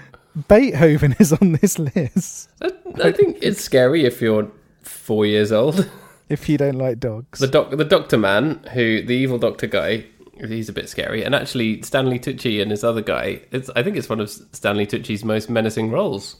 Beethoven 0.47 1.15
is 1.19 1.33
on 1.33 1.53
this 1.53 1.77
list. 1.79 2.49
I, 2.61 2.71
I 3.03 3.11
think 3.11 3.37
it's 3.41 3.61
scary 3.61 4.05
if 4.05 4.21
you're 4.21 4.49
four 4.81 5.25
years 5.25 5.51
old. 5.51 5.89
If 6.29 6.47
you 6.49 6.57
don't 6.57 6.77
like 6.77 6.99
dogs, 6.99 7.39
The 7.39 7.47
doc, 7.47 7.69
the 7.71 7.83
Doctor 7.85 8.17
Man, 8.17 8.61
who 8.73 9.01
the 9.03 9.13
evil 9.13 9.37
Doctor 9.37 9.67
guy, 9.67 10.05
he's 10.51 10.69
a 10.69 10.73
bit 10.73 10.89
scary. 10.89 11.23
And 11.23 11.33
actually, 11.35 11.81
Stanley 11.81 12.19
Tucci 12.19 12.61
and 12.61 12.71
his 12.71 12.83
other 12.83 13.01
guy, 13.01 13.41
it's 13.51 13.69
I 13.75 13.83
think 13.83 13.97
it's 13.97 14.09
one 14.09 14.19
of 14.19 14.29
Stanley 14.29 14.85
Tucci's 14.87 15.23
most 15.23 15.49
menacing 15.49 15.91
roles. 15.91 16.37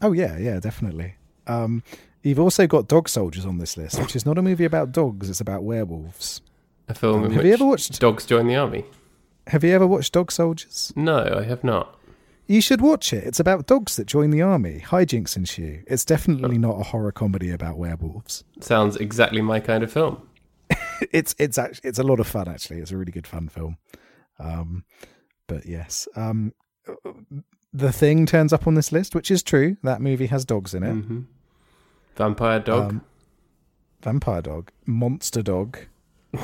oh 0.00 0.12
yeah, 0.12 0.36
yeah, 0.38 0.60
definitely. 0.60 1.14
Um, 1.46 1.82
you've 2.22 2.40
also 2.40 2.66
got 2.66 2.88
Dog 2.88 3.08
Soldiers 3.08 3.44
on 3.46 3.58
this 3.58 3.76
list, 3.76 3.98
which 4.00 4.14
is 4.16 4.24
not 4.26 4.38
a 4.38 4.42
movie 4.42 4.64
about 4.64 4.92
dogs; 4.92 5.28
it's 5.30 5.40
about 5.40 5.62
werewolves. 5.64 6.40
A 6.88 6.94
film 6.94 7.24
in 7.24 7.30
Have 7.30 7.38
which 7.38 7.46
you 7.46 7.52
ever 7.54 7.64
watched? 7.64 8.00
dogs 8.00 8.26
join 8.26 8.46
the 8.46 8.56
army. 8.56 8.84
Have 9.48 9.64
you 9.64 9.70
ever 9.72 9.86
watched 9.86 10.12
Dog 10.12 10.30
Soldiers? 10.30 10.92
No, 10.96 11.36
I 11.38 11.42
have 11.44 11.64
not. 11.64 11.96
You 12.46 12.60
should 12.60 12.80
watch 12.80 13.12
it. 13.12 13.24
It's 13.24 13.40
about 13.40 13.66
dogs 13.66 13.96
that 13.96 14.06
join 14.06 14.30
the 14.30 14.42
army. 14.42 14.82
Hijinks 14.84 15.36
ensue. 15.36 15.82
It's 15.86 16.04
definitely 16.04 16.58
not 16.58 16.78
a 16.80 16.82
horror 16.82 17.12
comedy 17.12 17.50
about 17.50 17.78
werewolves. 17.78 18.44
Sounds 18.60 18.96
exactly 18.96 19.40
my 19.40 19.58
kind 19.60 19.82
of 19.84 19.92
film. 19.92 20.20
It's 21.12 21.34
it's 21.38 21.58
actually 21.58 21.88
it's 21.88 21.98
a 21.98 22.02
lot 22.02 22.20
of 22.20 22.26
fun. 22.26 22.48
Actually, 22.48 22.80
it's 22.80 22.90
a 22.92 22.96
really 22.96 23.12
good 23.12 23.26
fun 23.26 23.48
film. 23.48 23.76
Um, 24.38 24.84
but 25.46 25.66
yes, 25.66 26.08
um, 26.16 26.52
the 27.72 27.92
thing 27.92 28.26
turns 28.26 28.52
up 28.52 28.66
on 28.66 28.74
this 28.74 28.92
list, 28.92 29.14
which 29.14 29.30
is 29.30 29.42
true. 29.42 29.76
That 29.82 30.00
movie 30.00 30.26
has 30.26 30.44
dogs 30.44 30.74
in 30.74 30.82
it. 30.82 30.92
hmm 30.92 31.20
Vampire 32.16 32.60
dog. 32.60 32.90
Um, 32.90 33.04
Vampire 34.02 34.42
dog, 34.42 34.70
monster 34.84 35.42
dog, 35.42 35.78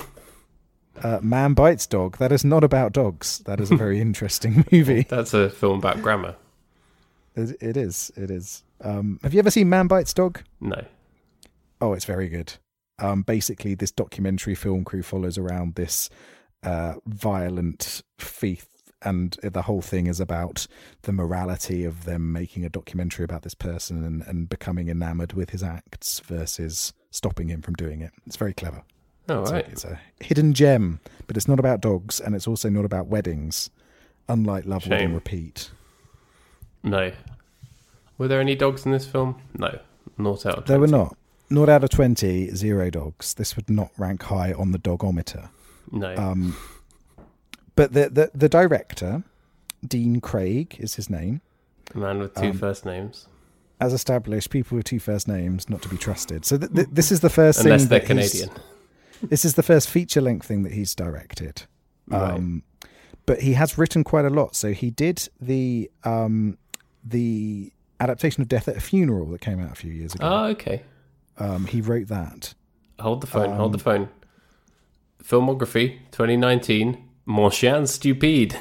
uh, 1.03 1.19
man 1.23 1.55
bites 1.55 1.87
dog. 1.87 2.17
That 2.19 2.33
is 2.33 2.45
not 2.45 2.65
about 2.65 2.93
dogs. 2.93 3.39
That 3.41 3.61
is 3.61 3.71
a 3.71 3.77
very 3.77 4.01
interesting 4.09 4.65
movie. 4.73 5.07
That's 5.09 5.35
a 5.35 5.51
film 5.51 5.79
about 5.79 6.01
grammar. 6.03 6.37
It, 7.35 7.57
it 7.61 7.77
is. 7.77 8.11
It 8.17 8.31
is. 8.31 8.63
Um, 8.81 9.19
have 9.23 9.35
you 9.35 9.41
ever 9.41 9.51
seen 9.51 9.69
Man 9.69 9.87
Bites 9.89 10.15
Dog? 10.15 10.43
No. 10.61 10.85
Oh, 11.81 11.93
it's 11.93 12.05
very 12.05 12.29
good. 12.29 12.55
Um, 12.99 13.23
basically, 13.23 13.75
this 13.75 13.91
documentary 13.93 14.55
film 14.55 14.85
crew 14.85 15.03
follows 15.03 15.39
around 15.39 15.75
this 15.77 16.11
uh, 16.63 16.95
violent 17.07 18.03
thief, 18.19 18.67
and 19.03 19.37
the 19.43 19.63
whole 19.63 19.83
thing 19.83 20.07
is 20.09 20.19
about 20.19 20.67
the 21.03 21.13
morality 21.13 21.85
of 21.85 22.05
them 22.05 22.33
making 22.33 22.65
a 22.65 22.69
documentary 22.69 23.25
about 23.25 23.43
this 23.43 23.55
person 23.55 24.03
and, 24.05 24.23
and 24.23 24.49
becoming 24.49 24.89
enamored 24.89 25.35
with 25.35 25.51
his 25.51 25.63
acts 25.63 26.19
versus 26.21 26.93
stopping 27.11 27.49
him 27.49 27.63
from 27.63 27.75
doing 27.75 28.01
it. 28.01 28.11
It's 28.27 28.37
very 28.37 28.53
clever. 28.55 28.83
All 29.29 29.43
It's, 29.43 29.53
right. 29.53 29.67
a, 29.67 29.71
it's 29.71 29.85
a 29.85 30.01
hidden 30.21 30.53
gem, 30.55 31.01
but 31.27 31.37
it's 31.37 31.47
not 31.47 31.61
about 31.61 31.81
dogs, 31.81 32.19
and 32.19 32.35
it's 32.35 32.49
also 32.49 32.69
not 32.69 32.85
about 32.85 33.07
weddings, 33.07 33.71
unlike 34.29 34.65
Love, 34.67 34.83
Shame. 34.83 34.91
Wedding, 34.91 35.15
Repeat. 35.15 35.71
No. 36.83 37.13
Were 38.17 38.27
there 38.27 38.41
any 38.41 38.57
dogs 38.57 38.85
in 38.85 38.91
this 38.93 39.07
film? 39.07 39.41
No. 39.57 39.79
Not 40.17 40.45
out 40.47 40.67
There 40.67 40.81
were 40.81 40.87
not. 40.89 41.17
Not 41.51 41.69
out 41.69 41.83
of 41.85 41.91
20, 41.91 42.55
zero 42.55 42.91
dogs. 42.91 43.35
This 43.35 43.57
would 43.57 43.71
not 43.71 43.91
rank 43.97 44.25
high 44.25 44.53
on 44.53 44.73
the 44.73 44.79
dogometer. 44.79 45.49
No. 45.91 46.15
Um, 46.17 46.57
but 47.75 47.93
the, 47.93 48.11
the 48.11 48.31
the 48.35 48.49
director, 48.49 49.23
Dean 49.87 50.21
Craig, 50.21 50.77
is 50.79 50.97
his 50.97 51.09
name. 51.09 51.41
a 51.95 51.99
man 51.99 52.19
with 52.19 52.35
two 52.35 52.49
um, 52.49 52.59
first 52.59 52.85
names. 52.85 53.29
As 53.81 53.93
established, 53.93 54.51
people 54.51 54.77
with 54.77 54.85
two 54.85 54.99
first 54.99 55.29
names 55.29 55.71
not 55.71 55.83
to 55.83 55.89
be 55.89 55.97
trusted. 55.97 56.45
So 56.45 56.59
th- 56.59 56.73
th- 56.75 56.89
this 56.91 57.13
is 57.13 57.21
the 57.21 57.31
first 57.31 57.61
Unless 57.61 57.83
thing 57.83 57.89
they're 57.89 58.01
Canadian. 58.01 58.51
This 59.21 59.45
is 59.45 59.55
the 59.55 59.65
first 59.65 59.91
feature 59.91 60.21
length 60.21 60.47
thing 60.47 60.63
that 60.63 60.73
he's 60.73 60.95
directed. 60.95 61.63
Right. 62.07 62.35
Um, 62.35 62.63
but 63.27 63.41
he 63.41 63.55
has 63.55 63.77
written 63.77 64.05
quite 64.05 64.25
a 64.25 64.31
lot. 64.31 64.55
So 64.55 64.73
he 64.73 64.91
did 64.91 65.29
the 65.41 65.91
um, 66.05 66.57
the 67.05 67.73
adaptation 68.01 68.43
of 68.43 68.49
Death 68.49 68.69
at 68.69 68.77
a 68.77 68.81
Funeral 68.81 69.27
that 69.31 69.41
came 69.41 69.61
out 69.61 69.73
a 69.73 69.75
few 69.75 69.93
years 69.93 70.15
ago. 70.15 70.25
Oh, 70.25 70.45
okay. 70.51 70.83
Um, 71.39 71.67
he 71.67 71.81
wrote 71.81 72.09
that. 72.09 72.55
Hold 72.99 73.21
the 73.21 73.27
phone. 73.27 73.57
hold 73.57 73.73
the 73.73 73.79
Um, 73.79 74.09
phone. 74.09 74.09
Filmography 75.23 75.99
2019. 76.11 77.05
Mon 77.27 77.51
chien 77.51 77.83
stupide. 77.87 78.57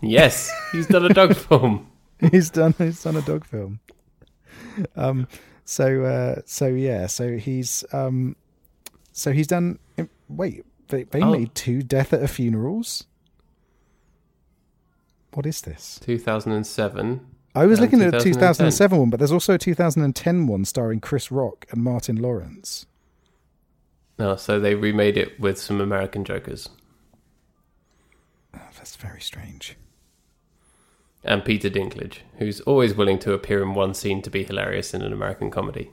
Yes, 0.00 0.50
he's 0.72 0.86
done 0.86 1.04
a 1.04 1.10
dog 1.10 1.36
film. 1.48 1.86
he's 2.30 2.50
done 2.50 2.74
he's 2.78 3.02
done 3.02 3.16
a 3.16 3.22
dog 3.22 3.44
film. 3.44 3.80
Um 4.96 5.28
so 5.64 6.04
uh 6.04 6.40
so 6.46 6.66
yeah, 6.68 7.06
so 7.06 7.36
he's 7.36 7.84
um 7.92 8.34
so 9.12 9.32
he's 9.32 9.46
done 9.46 9.78
wait, 10.28 10.64
they, 10.88 11.04
they 11.04 11.20
Oh. 11.22 11.30
made 11.30 11.54
two 11.54 11.82
death 11.82 12.12
at 12.12 12.22
a 12.22 12.28
funerals. 12.28 13.04
What 15.34 15.46
is 15.46 15.60
this? 15.62 16.00
2007. 16.04 17.26
I 17.54 17.66
was 17.66 17.78
And 17.78 17.86
looking 17.86 18.02
at 18.02 18.14
a 18.14 18.20
2007 18.20 18.98
one, 18.98 19.10
but 19.10 19.18
there's 19.20 19.32
also 19.32 19.54
a 19.54 19.58
2010 19.58 20.46
one 20.46 20.64
starring 20.64 21.00
Chris 21.00 21.30
Rock 21.30 21.66
and 21.70 21.82
Martin 21.82 22.16
Lawrence. 22.16 22.86
No, 24.18 24.36
so 24.36 24.58
they 24.60 24.74
remade 24.74 25.16
it 25.16 25.38
with 25.40 25.58
some 25.58 25.80
American 25.80 26.24
jokers 26.24 26.68
Oh, 28.54 28.60
that's 28.76 28.96
very 28.96 29.20
strange. 29.20 29.76
and 31.24 31.44
Peter 31.44 31.70
Dinklage, 31.70 32.18
who's 32.38 32.60
always 32.62 32.94
willing 32.94 33.18
to 33.20 33.32
appear 33.32 33.62
in 33.62 33.74
one 33.74 33.94
scene 33.94 34.20
to 34.22 34.30
be 34.30 34.44
hilarious 34.44 34.92
in 34.92 35.02
an 35.02 35.12
American 35.12 35.50
comedy. 35.50 35.90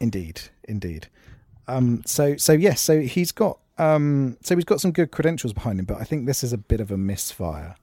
Indeed, 0.00 0.42
indeed. 0.64 1.08
Um, 1.66 2.02
so 2.06 2.36
so 2.36 2.52
yes, 2.52 2.80
so 2.80 3.00
he's 3.00 3.32
got 3.32 3.58
um, 3.78 4.36
so 4.42 4.54
he's 4.54 4.64
got 4.64 4.80
some 4.80 4.92
good 4.92 5.10
credentials 5.10 5.52
behind 5.52 5.78
him, 5.80 5.84
but 5.84 6.00
I 6.00 6.04
think 6.04 6.26
this 6.26 6.42
is 6.44 6.52
a 6.52 6.58
bit 6.58 6.80
of 6.80 6.90
a 6.92 6.96
misfire. 6.96 7.74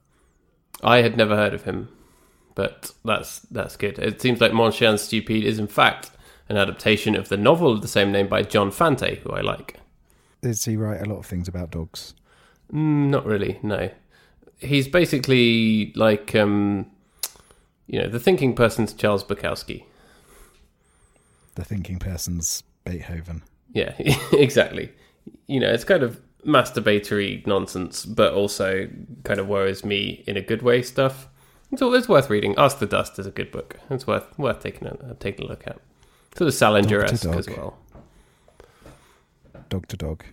I 0.83 1.01
had 1.01 1.17
never 1.17 1.35
heard 1.35 1.53
of 1.53 1.63
him, 1.63 1.89
but 2.55 2.91
that's 3.03 3.39
that's 3.39 3.75
good. 3.77 3.99
It 3.99 4.21
seems 4.21 4.41
like 4.41 4.53
Mon 4.53 4.71
chien 4.71 4.95
stupide 4.95 5.43
is 5.43 5.59
in 5.59 5.67
fact 5.67 6.11
an 6.49 6.57
adaptation 6.57 7.15
of 7.15 7.29
the 7.29 7.37
novel 7.37 7.71
of 7.71 7.81
the 7.81 7.87
same 7.87 8.11
name 8.11 8.27
by 8.27 8.41
John 8.43 8.71
Fante, 8.71 9.17
who 9.19 9.31
I 9.31 9.41
like. 9.41 9.79
Does 10.41 10.63
he 10.65 10.77
write 10.77 11.01
a 11.01 11.09
lot 11.09 11.19
of 11.19 11.25
things 11.25 11.47
about 11.47 11.71
dogs? 11.71 12.13
Mm, 12.71 13.09
not 13.09 13.25
really, 13.25 13.59
no. 13.63 13.89
He's 14.59 14.87
basically 14.87 15.91
like, 15.95 16.35
um, 16.35 16.85
you 17.87 17.99
know, 17.99 18.07
the 18.07 18.19
thinking 18.19 18.55
person's 18.55 18.93
Charles 18.93 19.23
Bukowski. 19.23 19.83
The 21.55 21.65
thinking 21.65 21.99
person's 21.99 22.63
Beethoven. 22.83 23.43
Yeah, 23.73 23.93
exactly. 24.33 24.93
You 25.47 25.59
know, 25.59 25.71
it's 25.71 25.83
kind 25.83 26.03
of 26.03 26.21
masturbatory 26.45 27.45
nonsense, 27.47 28.05
but 28.05 28.33
also 28.33 28.87
kind 29.23 29.39
of 29.39 29.47
worries 29.47 29.83
me 29.83 30.23
in 30.27 30.37
a 30.37 30.41
good 30.41 30.61
way 30.61 30.81
stuff. 30.81 31.27
It's, 31.75 31.81
all, 31.81 31.93
it's 31.93 32.07
worth 32.07 32.29
reading. 32.29 32.55
Ask 32.57 32.79
the 32.79 32.85
Dust 32.85 33.19
is 33.19 33.25
a 33.25 33.31
good 33.31 33.51
book. 33.51 33.77
It's 33.89 34.07
worth 34.07 34.39
worth 34.39 34.63
taking 34.63 34.87
a 34.87 35.13
taking 35.19 35.43
a 35.43 35.49
look 35.49 35.67
at. 35.67 35.81
Sort 36.37 36.47
of 36.47 36.53
Salinger 36.53 37.03
esque 37.03 37.25
as 37.25 37.49
well. 37.49 37.77
Dog 39.67 39.85
to 39.89 39.97
dog. 39.97 40.23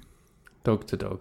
Dog 0.63 0.87
to 0.87 0.97
dog. 0.97 1.21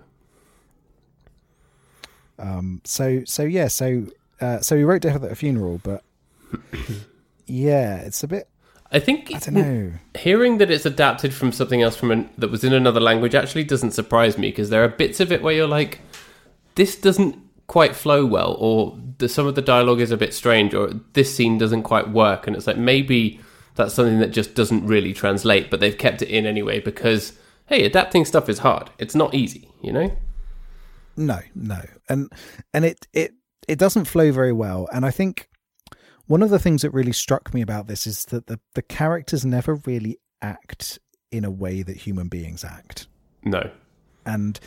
Um, 2.37 2.81
so 2.83 3.23
so 3.25 3.41
yeah, 3.41 3.67
so 3.67 4.05
uh, 4.39 4.59
so 4.59 4.77
he 4.77 4.83
wrote 4.83 5.01
Death 5.01 5.23
at 5.23 5.31
a 5.31 5.35
Funeral, 5.35 5.81
but 5.81 6.03
yeah, 7.47 7.95
it's 7.95 8.21
a 8.21 8.27
bit. 8.27 8.47
I 8.91 8.99
think 8.99 9.33
I 9.33 9.39
don't 9.39 9.55
know. 9.55 9.93
hearing 10.19 10.59
that 10.59 10.69
it's 10.69 10.85
adapted 10.85 11.33
from 11.33 11.51
something 11.51 11.81
else 11.81 11.95
from 11.95 12.11
an, 12.11 12.29
that 12.37 12.51
was 12.51 12.63
in 12.63 12.73
another 12.73 12.99
language 12.99 13.33
actually 13.33 13.63
doesn't 13.63 13.93
surprise 13.93 14.37
me 14.37 14.49
because 14.49 14.69
there 14.69 14.83
are 14.83 14.87
bits 14.87 15.19
of 15.19 15.31
it 15.31 15.41
where 15.41 15.55
you're 15.55 15.67
like, 15.67 16.01
this 16.75 16.95
doesn't 16.95 17.40
quite 17.71 17.95
flow 17.95 18.25
well, 18.25 18.57
or 18.59 18.99
the, 19.19 19.29
some 19.29 19.47
of 19.47 19.55
the 19.55 19.61
dialogue 19.61 20.01
is 20.01 20.11
a 20.11 20.17
bit 20.17 20.33
strange, 20.33 20.73
or 20.73 20.89
this 21.13 21.33
scene 21.33 21.57
doesn't 21.57 21.83
quite 21.83 22.09
work, 22.09 22.45
and 22.45 22.53
it's 22.53 22.67
like 22.67 22.75
maybe 22.77 23.39
that's 23.75 23.93
something 23.93 24.19
that 24.19 24.31
just 24.31 24.55
doesn't 24.55 24.85
really 24.85 25.13
translate, 25.13 25.71
but 25.71 25.79
they've 25.79 25.97
kept 25.97 26.21
it 26.21 26.27
in 26.27 26.45
anyway 26.45 26.81
because 26.81 27.31
hey, 27.67 27.85
adapting 27.85 28.25
stuff 28.25 28.49
is 28.49 28.59
hard. 28.59 28.89
It's 28.99 29.15
not 29.15 29.33
easy, 29.33 29.69
you 29.81 29.93
know. 29.93 30.11
No, 31.15 31.39
no, 31.55 31.79
and 32.09 32.29
and 32.73 32.83
it 32.83 33.07
it 33.13 33.31
it 33.69 33.79
doesn't 33.79 34.03
flow 34.03 34.33
very 34.33 34.51
well. 34.51 34.89
And 34.91 35.05
I 35.05 35.11
think 35.11 35.47
one 36.27 36.43
of 36.43 36.49
the 36.49 36.59
things 36.59 36.81
that 36.81 36.91
really 36.91 37.13
struck 37.13 37.53
me 37.53 37.61
about 37.61 37.87
this 37.87 38.05
is 38.05 38.25
that 38.25 38.47
the 38.47 38.59
the 38.75 38.81
characters 38.81 39.45
never 39.45 39.75
really 39.85 40.17
act 40.41 40.99
in 41.31 41.45
a 41.45 41.51
way 41.51 41.83
that 41.83 41.95
human 41.95 42.27
beings 42.27 42.65
act, 42.65 43.07
No. 43.45 43.71
and 44.25 44.59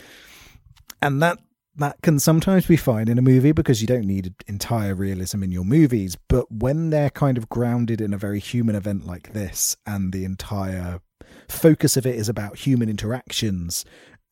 and 1.02 1.20
that 1.20 1.36
that 1.76 2.00
can 2.02 2.18
sometimes 2.18 2.66
be 2.66 2.76
fine 2.76 3.08
in 3.08 3.18
a 3.18 3.22
movie 3.22 3.52
because 3.52 3.80
you 3.80 3.86
don't 3.86 4.06
need 4.06 4.34
entire 4.46 4.94
realism 4.94 5.42
in 5.42 5.50
your 5.50 5.64
movies. 5.64 6.16
But 6.28 6.50
when 6.50 6.90
they're 6.90 7.10
kind 7.10 7.36
of 7.36 7.48
grounded 7.48 8.00
in 8.00 8.14
a 8.14 8.18
very 8.18 8.38
human 8.38 8.76
event 8.76 9.06
like 9.06 9.32
this, 9.32 9.76
and 9.86 10.12
the 10.12 10.24
entire 10.24 11.00
focus 11.48 11.96
of 11.96 12.06
it 12.06 12.14
is 12.14 12.28
about 12.28 12.58
human 12.58 12.88
interactions, 12.88 13.84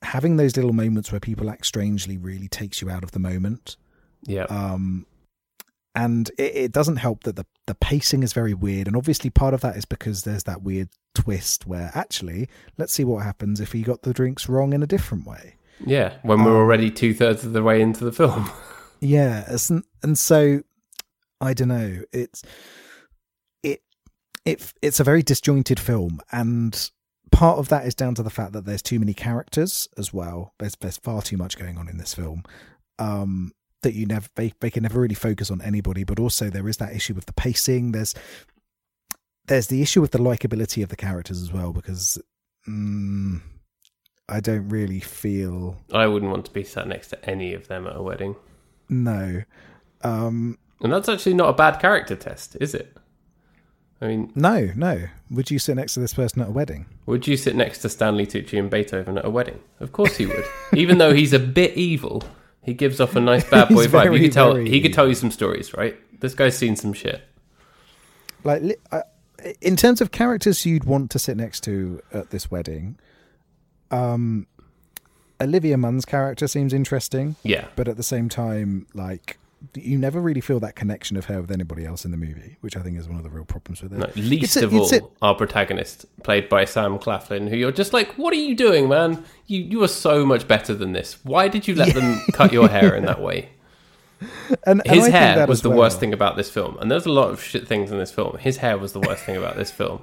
having 0.02 0.37
those 0.37 0.57
little 0.57 0.72
moments 0.72 1.11
where 1.11 1.20
people 1.20 1.50
act 1.50 1.66
strangely 1.66 2.16
really 2.16 2.48
takes 2.48 2.81
you 2.81 2.90
out 2.90 3.05
of 3.05 3.12
the 3.12 3.18
moment. 3.18 3.76
Yeah. 4.24 4.44
Um, 4.44 5.07
and 5.94 6.31
it, 6.38 6.57
it 6.57 6.72
doesn't 6.72 6.96
help 6.96 7.24
that 7.24 7.37
the, 7.37 7.46
the 7.66 7.74
pacing 7.74 8.22
is 8.22 8.33
very 8.33 8.55
weird. 8.55 8.87
And 8.87 8.96
obviously, 8.96 9.31
part 9.31 9.52
of 9.52 9.61
that 9.62 9.76
is 9.76 9.85
because 9.85 10.22
there's 10.22 10.44
that 10.44 10.62
weird 10.62 10.88
twist 11.14 11.66
where 11.66 11.90
actually, 11.94 12.48
let's 12.78 12.92
see 12.92 13.05
what 13.05 13.24
happens 13.24 13.61
if 13.61 13.72
he 13.72 13.83
got 13.83 14.02
the 14.02 14.14
drinks 14.14 14.48
wrong 14.48 14.72
in 14.72 14.83
a 14.83 14.87
different 14.87 15.26
way. 15.26 15.57
Yeah. 15.87 16.14
When 16.23 16.45
we're 16.45 16.57
already 16.57 16.90
two 16.90 17.14
thirds 17.14 17.45
of 17.45 17.53
the 17.53 17.62
way 17.62 17.81
into 17.81 18.05
the 18.05 18.12
film. 18.12 18.51
Yeah, 19.05 19.57
and, 19.68 19.83
and 20.05 20.16
so 20.16 20.62
I 21.40 21.55
don't 21.55 21.66
know. 21.66 22.03
It's 22.12 22.45
it 23.64 23.83
it 24.45 24.73
it's 24.81 25.01
a 25.01 25.05
very 25.05 25.25
disjointed 25.25 25.81
film, 25.81 26.21
and 26.31 26.88
part 27.33 27.59
of 27.59 27.68
that 27.71 27.85
is 27.85 27.97
down 27.97 28.14
to 28.14 28.23
the 28.23 28.31
fact 28.31 28.53
that 28.53 28.64
there's 28.64 28.81
too 28.81 29.01
many 29.01 29.12
characters 29.12 29.88
as 29.99 30.14
well. 30.14 30.55
There's 30.61 30.77
there's 30.77 30.99
far 30.99 31.21
too 31.21 31.37
much 31.37 31.59
going 31.59 31.79
on 31.79 31.88
in 31.88 31.99
this 31.99 32.14
film. 32.14 32.45
Um, 33.01 33.51
that 33.83 33.95
you 33.95 34.07
never 34.07 34.29
they, 34.37 34.53
they 34.61 34.71
can 34.71 34.85
never 34.85 35.01
really 35.01 35.16
focus 35.16 35.51
on 35.51 35.61
anybody, 35.62 36.05
but 36.05 36.21
also 36.21 36.49
there 36.49 36.68
is 36.68 36.77
that 36.77 36.95
issue 36.95 37.14
with 37.14 37.27
the 37.27 37.33
pacing. 37.33 37.90
There's 37.90 38.14
there's 39.47 39.66
the 39.66 39.83
issue 39.83 40.01
with 40.01 40.12
the 40.12 40.18
likability 40.18 40.85
of 40.85 40.90
the 40.90 40.97
characters 40.97 41.42
as 41.42 41.53
well 41.53 41.73
because. 41.73 42.23
Mm, 42.68 43.40
I 44.28 44.40
don't 44.40 44.68
really 44.68 45.00
feel 45.00 45.76
I 45.92 46.06
wouldn't 46.06 46.30
want 46.30 46.44
to 46.46 46.50
be 46.52 46.64
sat 46.64 46.87
next 46.88 47.08
to 47.08 47.28
any 47.28 47.54
of 47.54 47.68
them 47.68 47.87
at 47.87 47.96
a 47.96 48.02
wedding. 48.02 48.37
no. 48.88 49.42
Um, 50.04 50.58
And 50.80 50.92
that's 50.92 51.08
actually 51.08 51.35
not 51.35 51.48
a 51.48 51.52
bad 51.52 51.78
character 51.80 52.16
test, 52.16 52.56
is 52.61 52.74
it? 52.74 52.96
I 54.00 54.06
mean, 54.08 54.32
No, 54.35 54.70
no. 54.74 55.02
Would 55.30 55.48
you 55.50 55.61
sit 55.61 55.76
next 55.76 55.94
to 55.94 56.00
this 56.00 56.14
person 56.14 56.42
at 56.42 56.48
a 56.48 56.50
wedding? 56.50 56.87
would 57.06 57.26
you 57.28 57.37
sit 57.37 57.54
next 57.54 57.78
to 57.78 57.88
Stanley 57.88 58.26
Tucci 58.26 58.58
and 58.58 58.68
Beethoven 58.70 59.16
at 59.18 59.24
a 59.24 59.30
wedding? 59.30 59.61
Of 59.80 59.92
course 59.92 60.16
he 60.16 60.26
would. 60.26 60.44
Even 60.74 60.98
though 60.98 61.12
he's 61.14 61.32
a 61.32 61.38
bit 61.38 61.76
evil, 61.76 62.22
he 62.62 62.74
gives 62.74 63.00
off 63.00 63.14
a 63.16 63.20
nice 63.20 63.48
bad 63.48 63.68
boy 63.74 63.87
vibe. 63.87 63.90
very, 63.90 64.16
you 64.16 64.22
could 64.24 64.32
tell 64.32 64.54
very 64.54 64.68
he 64.68 64.80
could 64.80 64.92
tell 64.92 65.06
you 65.08 65.14
some 65.14 65.30
stories, 65.30 65.72
right? 65.74 65.96
This 66.20 66.35
guy's 66.35 66.56
seen 66.56 66.74
some 66.76 66.92
shit. 66.92 67.22
Like, 68.44 68.80
in 69.61 69.76
terms 69.76 70.00
of 70.00 70.11
characters 70.11 70.64
you'd 70.66 70.85
want 70.85 71.11
to 71.12 71.18
sit 71.20 71.37
next 71.37 71.61
to 71.64 72.00
at 72.12 72.30
this 72.30 72.50
wedding, 72.50 72.98
um, 73.92 74.46
Olivia 75.40 75.76
Munn's 75.76 76.05
character 76.05 76.46
seems 76.48 76.72
interesting, 76.72 77.37
Yeah. 77.42 77.66
but 77.76 77.88
at 77.88 77.96
the 77.96 78.02
same 78.02 78.28
time, 78.28 78.87
like, 78.94 79.38
you 79.74 79.96
never 79.96 80.20
really 80.20 80.40
feel 80.40 80.59
that 80.61 80.74
connection 80.74 81.16
of 81.16 81.26
her 81.26 81.40
with 81.40 81.50
anybody 81.52 81.85
else 81.85 82.05
in 82.05 82.11
the 82.11 82.16
movie, 82.16 82.57
which 82.62 82.76
I 82.76 82.81
think 82.81 82.98
is 82.98 83.09
one 83.09 83.16
of 83.18 83.22
the 83.22 83.31
real 83.31 83.44
problems 83.44 83.81
with 83.81 83.92
it. 83.92 83.98
No, 83.98 84.09
least 84.16 84.57
a- 84.57 84.64
of 84.64 84.74
all, 84.74 84.92
a- 84.92 85.00
our 85.20 85.35
protagonist, 85.37 86.05
played 86.24 86.48
by 86.48 86.64
Sam 86.64 86.98
Claflin, 86.98 87.46
who 87.48 87.57
you're 87.57 87.70
just 87.70 87.92
like, 87.92 88.12
what 88.14 88.33
are 88.33 88.37
you 88.38 88.57
doing, 88.57 88.88
man? 88.88 89.24
You 89.46 89.61
you 89.62 89.83
are 89.85 89.88
so 89.88 90.26
much 90.26 90.48
better 90.48 90.74
than 90.74 90.92
this. 90.92 91.18
Why 91.24 91.46
did 91.46 91.68
you 91.68 91.74
let 91.76 91.94
them 91.94 92.20
cut 92.33 92.52
your 92.52 92.68
hair 92.68 92.94
in 92.96 93.05
that 93.07 93.20
way? 93.28 93.50
and, 94.20 94.28
and 94.66 94.83
I 94.88 94.94
His 94.94 95.05
think 95.05 95.14
hair 95.14 95.37
that 95.37 95.48
was 95.48 95.62
the 95.62 95.70
well. 95.70 95.78
worst 95.78 96.00
thing 96.00 96.12
about 96.12 96.37
this 96.37 96.50
film, 96.50 96.76
and 96.81 96.90
there's 96.90 97.07
a 97.07 97.12
lot 97.12 97.31
of 97.31 97.42
shit 97.42 97.66
things 97.68 97.90
in 97.92 97.98
this 97.98 98.11
film. 98.12 98.38
His 98.38 98.57
hair 98.59 98.78
was 98.78 98.92
the 98.92 99.00
worst 99.00 99.24
thing 99.24 99.37
about 99.37 99.57
this 99.57 99.70
film. 99.70 100.02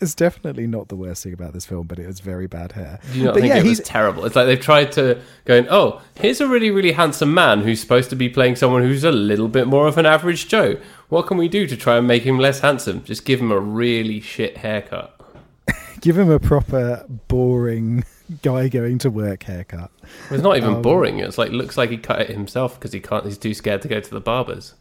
It's 0.00 0.14
definitely 0.14 0.66
not 0.66 0.88
the 0.88 0.96
worst 0.96 1.22
thing 1.22 1.32
about 1.32 1.52
this 1.52 1.64
film, 1.64 1.86
but 1.86 1.98
it 1.98 2.06
was 2.06 2.20
very 2.20 2.46
bad 2.46 2.72
hair. 2.72 2.98
Do 3.12 3.18
you 3.18 3.24
not 3.26 3.34
but 3.34 3.40
think 3.42 3.50
yeah, 3.54 3.58
it 3.60 3.62
was 3.68 3.78
he's 3.78 3.86
terrible? 3.86 4.24
It's 4.24 4.34
like 4.36 4.46
they've 4.46 4.60
tried 4.60 4.90
to 4.92 5.20
going, 5.44 5.66
oh, 5.70 6.00
here's 6.16 6.40
a 6.40 6.48
really, 6.48 6.70
really 6.70 6.92
handsome 6.92 7.32
man 7.32 7.60
who's 7.60 7.80
supposed 7.80 8.10
to 8.10 8.16
be 8.16 8.28
playing 8.28 8.56
someone 8.56 8.82
who's 8.82 9.04
a 9.04 9.12
little 9.12 9.48
bit 9.48 9.66
more 9.66 9.86
of 9.86 9.98
an 9.98 10.06
average 10.06 10.48
Joe. 10.48 10.78
What 11.08 11.26
can 11.26 11.36
we 11.36 11.48
do 11.48 11.66
to 11.66 11.76
try 11.76 11.96
and 11.98 12.06
make 12.06 12.22
him 12.24 12.38
less 12.38 12.60
handsome? 12.60 13.04
Just 13.04 13.24
give 13.24 13.40
him 13.40 13.52
a 13.52 13.58
really 13.60 14.20
shit 14.20 14.58
haircut. 14.58 15.18
give 16.00 16.18
him 16.18 16.30
a 16.30 16.40
proper 16.40 17.06
boring 17.28 18.04
guy 18.42 18.68
going 18.68 18.98
to 18.98 19.10
work 19.10 19.44
haircut. 19.44 19.90
It's 20.30 20.42
not 20.42 20.56
even 20.56 20.74
Um, 20.76 20.82
boring. 20.82 21.18
It's 21.20 21.38
like 21.38 21.50
looks 21.52 21.76
like 21.76 21.90
he 21.90 21.96
cut 21.98 22.20
it 22.22 22.30
himself 22.30 22.74
because 22.78 22.92
he 22.92 23.00
can't. 23.00 23.24
He's 23.24 23.38
too 23.38 23.54
scared 23.54 23.82
to 23.82 23.88
go 23.88 24.00
to 24.00 24.10
the 24.10 24.20
barbers. 24.20 24.74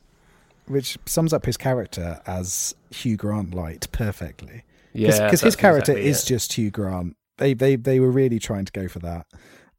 which 0.68 0.98
sums 1.06 1.32
up 1.34 1.46
his 1.46 1.58
character 1.58 2.22
as 2.26 2.76
Hugh 2.92 3.18
Grant 3.18 3.54
light 3.54 3.88
perfectly. 3.92 4.64
Yeah, 4.94 5.26
because 5.26 5.42
his 5.42 5.56
character 5.56 5.92
exactly 5.94 6.10
is 6.10 6.24
it. 6.24 6.28
just 6.28 6.54
Hugh 6.54 6.72
Grant. 6.72 7.16
They 7.38 7.54
they 7.54 7.76
they 7.76 8.00
were 8.00 8.12
really 8.12 8.40
trying 8.40 8.66
to 8.66 8.72
go 8.72 8.88
for 8.88 9.00
that, 9.00 9.26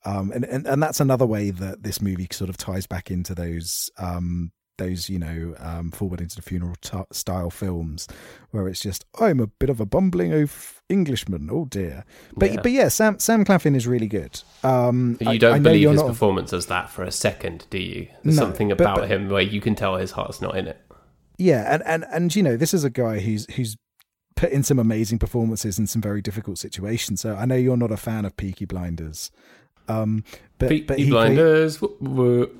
um, 0.04 0.32
and, 0.32 0.44
and 0.44 0.66
and 0.66 0.82
that's 0.82 1.00
another 1.00 1.26
way 1.26 1.50
that 1.50 1.82
this 1.82 2.00
movie 2.00 2.26
sort 2.30 2.50
of 2.50 2.56
ties 2.56 2.86
back 2.86 3.10
into 3.10 3.34
those 3.34 3.90
um 3.98 4.52
those 4.78 5.10
you 5.10 5.18
know 5.18 5.54
um 5.58 5.90
forward 5.90 6.18
into 6.20 6.34
the 6.34 6.40
funeral 6.42 6.74
t- 6.80 6.98
style 7.12 7.50
films 7.50 8.08
where 8.52 8.66
it's 8.68 8.80
just 8.80 9.04
I'm 9.20 9.38
a 9.38 9.46
bit 9.46 9.68
of 9.68 9.80
a 9.80 9.86
bumbling 9.86 10.32
oaf 10.32 10.80
Englishman. 10.88 11.50
Oh 11.52 11.66
dear, 11.66 12.04
but 12.36 12.52
Yeah. 12.54 12.60
but 12.62 12.72
yeah, 12.72 12.88
Sam 12.88 13.18
Sam 13.18 13.44
Claflin 13.44 13.76
is 13.76 13.86
really 13.86 14.08
good. 14.08 14.40
Um, 14.64 15.18
But 15.20 15.34
you 15.34 15.38
don't 15.38 15.54
I 15.54 15.58
know 15.58 15.62
believe 15.70 15.90
his 15.90 16.00
not- 16.00 16.08
performance 16.08 16.52
as 16.54 16.66
that 16.66 16.88
for 16.90 17.04
a 17.04 17.12
second, 17.12 17.66
do 17.70 17.78
you? 17.78 18.08
There's 18.24 18.36
No, 18.36 18.42
something 18.44 18.68
but- 18.68 18.80
about 18.80 18.96
but- 19.00 19.10
him 19.10 19.28
where 19.28 19.42
you 19.42 19.60
can 19.60 19.74
tell 19.74 19.96
his 19.96 20.12
heart's 20.12 20.40
not 20.40 20.56
in 20.56 20.66
it. 20.68 20.80
Yeah, 21.38 21.72
and, 21.74 21.82
and 21.86 22.04
and 22.12 22.34
you 22.34 22.42
know, 22.42 22.56
this 22.56 22.72
is 22.74 22.82
a 22.82 22.90
guy 22.90 23.20
who's 23.20 23.46
who's 23.54 23.76
put 24.34 24.50
in 24.50 24.62
some 24.62 24.78
amazing 24.78 25.18
performances 25.18 25.78
in 25.78 25.86
some 25.86 26.02
very 26.02 26.20
difficult 26.22 26.58
situations. 26.58 27.20
So 27.20 27.36
I 27.36 27.44
know 27.44 27.54
you're 27.56 27.76
not 27.76 27.90
a 27.92 27.96
fan 27.96 28.24
of 28.24 28.36
Peaky 28.36 28.64
Blinders, 28.64 29.30
um, 29.88 30.24
but 30.58 30.68
Peaky 30.70 30.84
but 30.86 30.96
played- 30.96 31.10
Blinders. 31.10 31.80
whoop. 31.82 32.58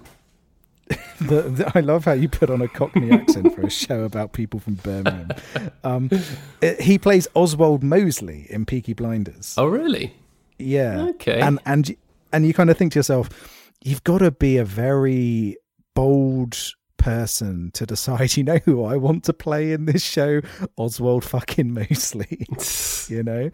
the, 1.21 1.43
the, 1.43 1.73
I 1.75 1.81
love 1.81 2.05
how 2.05 2.13
you 2.13 2.29
put 2.29 2.51
on 2.51 2.61
a 2.61 2.69
Cockney 2.69 3.11
accent 3.13 3.55
for 3.55 3.63
a 3.63 3.71
show 3.71 4.03
about 4.03 4.33
people 4.33 4.61
from 4.61 4.75
Birmingham. 4.75 5.31
Um, 5.85 6.11
it- 6.61 6.81
he 6.81 6.99
plays 6.99 7.27
Oswald 7.35 7.83
Mosley 7.83 8.47
in 8.51 8.67
Peaky 8.67 8.93
Blinders. 8.93 9.55
Oh, 9.57 9.67
really? 9.67 10.15
Yeah. 10.59 11.03
Okay. 11.11 11.41
And 11.41 11.59
and 11.67 11.97
and 12.33 12.47
you 12.47 12.53
kind 12.53 12.69
of 12.71 12.77
think 12.77 12.93
to 12.93 12.99
yourself, 12.99 13.31
you've 13.83 14.05
got 14.05 14.19
to 14.19 14.31
be 14.31 14.59
a 14.59 14.65
very 14.65 15.57
bold 15.95 16.57
person 17.03 17.71
to 17.73 17.85
decide, 17.85 18.37
you 18.37 18.45
know 18.45 18.59
who 18.65 18.85
I 18.85 18.97
want 18.97 19.25
to 19.25 19.33
play 19.33 19.73
in 19.73 19.87
this 19.87 20.03
show? 20.03 20.41
Oswald 20.77 21.25
fucking 21.25 21.75
Mosley. 21.75 22.47
you 23.15 23.23
know? 23.23 23.51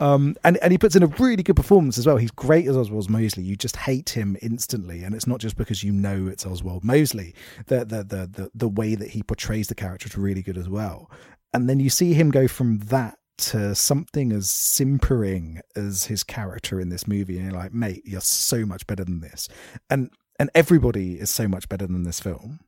Um 0.00 0.36
and, 0.44 0.58
and 0.58 0.72
he 0.72 0.78
puts 0.78 0.96
in 0.96 1.02
a 1.02 1.06
really 1.06 1.42
good 1.42 1.56
performance 1.56 1.96
as 1.96 2.06
well. 2.06 2.16
He's 2.16 2.32
great 2.32 2.66
as 2.66 2.76
Oswald 2.76 3.08
Mosley. 3.08 3.44
You 3.44 3.56
just 3.56 3.76
hate 3.76 4.10
him 4.10 4.36
instantly. 4.42 5.04
And 5.04 5.14
it's 5.14 5.26
not 5.26 5.40
just 5.40 5.56
because 5.56 5.84
you 5.84 5.92
know 5.92 6.26
it's 6.26 6.44
Oswald 6.44 6.84
Mosley. 6.84 7.34
The 7.66 7.84
the 7.84 8.02
the 8.02 8.26
the, 8.26 8.50
the 8.54 8.68
way 8.68 8.94
that 8.94 9.10
he 9.10 9.22
portrays 9.22 9.68
the 9.68 9.74
character 9.74 10.08
is 10.08 10.18
really 10.18 10.42
good 10.42 10.58
as 10.58 10.68
well. 10.68 11.10
And 11.54 11.68
then 11.68 11.80
you 11.80 11.88
see 11.88 12.12
him 12.12 12.30
go 12.30 12.48
from 12.48 12.78
that 12.78 13.18
to 13.38 13.74
something 13.74 14.32
as 14.32 14.50
simpering 14.50 15.60
as 15.76 16.04
his 16.06 16.24
character 16.24 16.80
in 16.80 16.88
this 16.88 17.06
movie, 17.06 17.38
and 17.38 17.46
you're 17.46 17.58
like, 17.58 17.72
mate, 17.72 18.02
you're 18.04 18.20
so 18.20 18.66
much 18.66 18.86
better 18.88 19.04
than 19.04 19.20
this, 19.20 19.48
and 19.88 20.10
and 20.38 20.50
everybody 20.54 21.14
is 21.14 21.30
so 21.30 21.48
much 21.48 21.68
better 21.68 21.86
than 21.86 22.02
this 22.04 22.20
film. 22.20 22.60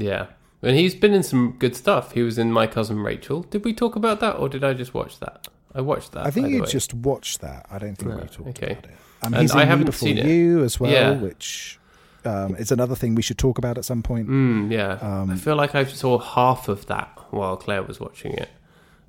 Yeah. 0.00 0.26
And 0.62 0.76
he's 0.76 0.94
been 0.94 1.14
in 1.14 1.22
some 1.22 1.56
good 1.58 1.74
stuff. 1.74 2.12
He 2.12 2.22
was 2.22 2.36
in 2.38 2.52
My 2.52 2.66
Cousin 2.66 3.00
Rachel. 3.00 3.42
Did 3.44 3.64
we 3.64 3.72
talk 3.72 3.96
about 3.96 4.20
that 4.20 4.36
or 4.36 4.48
did 4.48 4.62
I 4.62 4.74
just 4.74 4.92
watch 4.92 5.18
that? 5.20 5.48
I 5.74 5.80
watched 5.80 6.12
that. 6.12 6.26
I 6.26 6.30
think 6.30 6.48
you 6.50 6.66
just 6.66 6.92
watched 6.92 7.40
that. 7.40 7.64
I 7.70 7.78
don't 7.78 7.94
think 7.96 8.10
No, 8.10 8.16
we 8.16 8.22
talked 8.28 8.62
okay. 8.62 8.72
about 8.72 8.84
it. 8.84 8.90
Um, 9.22 9.34
And 9.34 9.42
he's 9.42 9.52
I 9.54 9.60
Me 9.60 9.66
haven't 9.66 9.86
Before 9.86 10.08
seen 10.08 10.18
it. 10.18 10.26
you 10.26 10.62
as 10.64 10.78
well, 10.80 10.90
Yeah. 10.90 11.12
which 11.12 11.78
um, 12.24 12.56
is 12.56 12.70
another 12.72 12.94
thing 12.94 13.14
we 13.14 13.22
should 13.22 13.38
talk 13.38 13.56
about 13.56 13.78
at 13.78 13.84
some 13.84 14.02
point. 14.02 14.28
Mm, 14.28 14.70
yeah. 14.70 14.98
Um, 15.00 15.30
I 15.30 15.36
feel 15.36 15.56
like 15.56 15.74
I 15.74 15.84
saw 15.84 16.18
half 16.18 16.68
of 16.68 16.86
that 16.86 17.08
while 17.30 17.56
Claire 17.56 17.82
was 17.84 17.98
watching 18.00 18.32
it. 18.34 18.50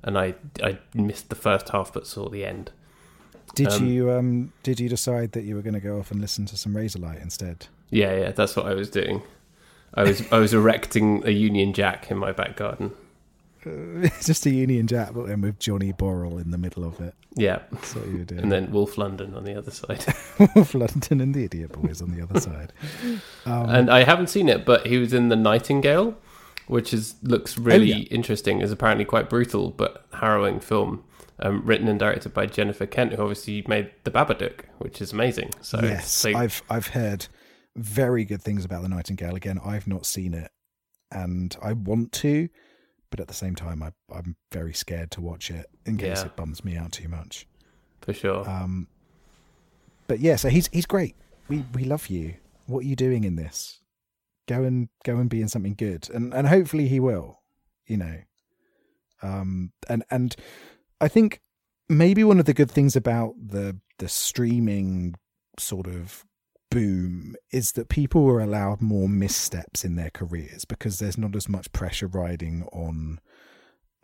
And 0.04 0.16
I, 0.18 0.34
I 0.62 0.78
missed 0.94 1.28
the 1.28 1.36
first 1.36 1.68
half 1.70 1.92
but 1.92 2.06
saw 2.06 2.28
the 2.28 2.44
end. 2.46 2.70
Did 3.54 3.68
Um, 3.68 3.86
you 3.86 4.10
um 4.10 4.52
did 4.62 4.80
you 4.80 4.88
decide 4.88 5.32
that 5.32 5.42
you 5.44 5.54
were 5.54 5.60
going 5.62 5.74
to 5.74 5.80
go 5.80 5.98
off 5.98 6.10
and 6.10 6.20
listen 6.20 6.46
to 6.46 6.56
some 6.56 6.72
Razorlight 6.74 7.20
instead? 7.22 7.66
Yeah, 7.90 8.16
yeah, 8.16 8.30
that's 8.30 8.56
what 8.56 8.64
I 8.66 8.72
was 8.74 8.88
doing. 8.88 9.20
I 9.94 10.02
was 10.04 10.22
I 10.32 10.38
was 10.38 10.54
erecting 10.54 11.22
a 11.26 11.30
Union 11.30 11.72
Jack 11.72 12.10
in 12.10 12.16
my 12.18 12.32
back 12.32 12.56
garden. 12.56 12.92
Just 14.22 14.44
a 14.46 14.50
Union 14.50 14.86
Jack, 14.88 15.14
but 15.14 15.26
then 15.28 15.40
with 15.40 15.58
Johnny 15.60 15.92
Borrell 15.92 16.40
in 16.42 16.50
the 16.50 16.58
middle 16.58 16.84
of 16.84 17.00
it. 17.00 17.14
Yeah, 17.34 17.60
That's 17.70 17.94
what 17.94 18.06
you 18.08 18.18
were 18.18 18.24
doing. 18.24 18.40
and 18.42 18.52
then 18.52 18.72
Wolf 18.72 18.98
London 18.98 19.34
on 19.34 19.44
the 19.44 19.54
other 19.56 19.70
side. 19.70 20.04
Wolf 20.56 20.74
London 20.74 21.20
and 21.20 21.32
the 21.34 21.44
Idiot 21.44 21.72
Boys 21.72 22.02
on 22.02 22.10
the 22.14 22.22
other 22.22 22.40
side. 22.40 22.72
Um, 23.46 23.70
and 23.70 23.88
I 23.90 24.02
haven't 24.04 24.26
seen 24.28 24.48
it, 24.48 24.64
but 24.66 24.86
he 24.86 24.98
was 24.98 25.12
in 25.14 25.28
the 25.28 25.36
Nightingale, 25.36 26.16
which 26.66 26.92
is 26.92 27.14
looks 27.22 27.56
really 27.56 27.92
Oh, 27.92 27.96
yeah. 27.98 28.04
interesting. 28.10 28.60
is 28.60 28.72
apparently 28.72 29.04
quite 29.04 29.30
brutal 29.30 29.70
but 29.70 30.04
harrowing 30.14 30.58
film, 30.60 31.04
um, 31.38 31.62
written 31.64 31.86
and 31.88 31.98
directed 32.00 32.34
by 32.34 32.46
Jennifer 32.46 32.84
Kent, 32.86 33.12
who 33.14 33.22
obviously 33.22 33.64
made 33.68 33.90
The 34.04 34.10
Babadook, 34.10 34.64
which 34.78 35.00
is 35.00 35.12
amazing. 35.12 35.50
So 35.62 35.78
yes, 35.82 36.10
so- 36.10 36.34
I've 36.36 36.62
I've 36.68 36.88
heard 36.88 37.28
very 37.76 38.24
good 38.24 38.42
things 38.42 38.64
about 38.64 38.82
the 38.82 38.88
Nightingale. 38.88 39.34
Again, 39.34 39.58
I've 39.64 39.86
not 39.86 40.06
seen 40.06 40.34
it, 40.34 40.50
and 41.10 41.56
I 41.62 41.72
want 41.72 42.12
to, 42.12 42.48
but 43.10 43.20
at 43.20 43.28
the 43.28 43.34
same 43.34 43.54
time, 43.54 43.82
I, 43.82 43.92
I'm 44.12 44.36
very 44.52 44.72
scared 44.74 45.10
to 45.12 45.20
watch 45.20 45.50
it 45.50 45.66
in 45.86 45.96
case 45.96 46.20
Yeah. 46.20 46.26
it 46.26 46.36
bums 46.36 46.64
me 46.64 46.76
out 46.76 46.92
too 46.92 47.08
much. 47.08 47.46
for 48.02 48.12
sure. 48.12 48.48
Um, 48.48 48.88
but 50.08 50.20
yeah, 50.20 50.36
so 50.36 50.48
he's 50.48 50.68
he's 50.68 50.86
great. 50.86 51.14
We 51.48 51.64
we 51.74 51.84
love 51.84 52.08
you. 52.08 52.34
What 52.66 52.80
are 52.84 52.88
you 52.88 52.96
doing 52.96 53.24
in 53.24 53.36
this? 53.36 53.80
Go 54.48 54.64
and 54.64 54.88
go 55.04 55.16
and 55.18 55.30
be 55.30 55.40
in 55.40 55.48
something 55.48 55.74
good, 55.74 56.08
and 56.12 56.34
and 56.34 56.46
hopefully 56.48 56.88
he 56.88 56.98
will. 57.00 57.40
You 57.86 57.96
know, 57.98 58.16
um, 59.22 59.72
and 59.88 60.04
and 60.10 60.34
I 61.00 61.08
think 61.08 61.40
maybe 61.88 62.24
one 62.24 62.38
of 62.40 62.44
the 62.46 62.54
good 62.54 62.70
things 62.70 62.96
about 62.96 63.34
the 63.40 63.78
the 63.98 64.08
streaming 64.08 65.14
sort 65.58 65.86
of 65.86 66.24
boom 66.72 67.36
is 67.50 67.72
that 67.72 67.88
people 67.88 68.22
were 68.22 68.40
allowed 68.40 68.80
more 68.80 69.08
missteps 69.08 69.84
in 69.84 69.96
their 69.96 70.10
careers 70.10 70.64
because 70.64 70.98
there's 70.98 71.18
not 71.18 71.36
as 71.36 71.48
much 71.48 71.72
pressure 71.72 72.06
riding 72.06 72.66
on 72.72 73.20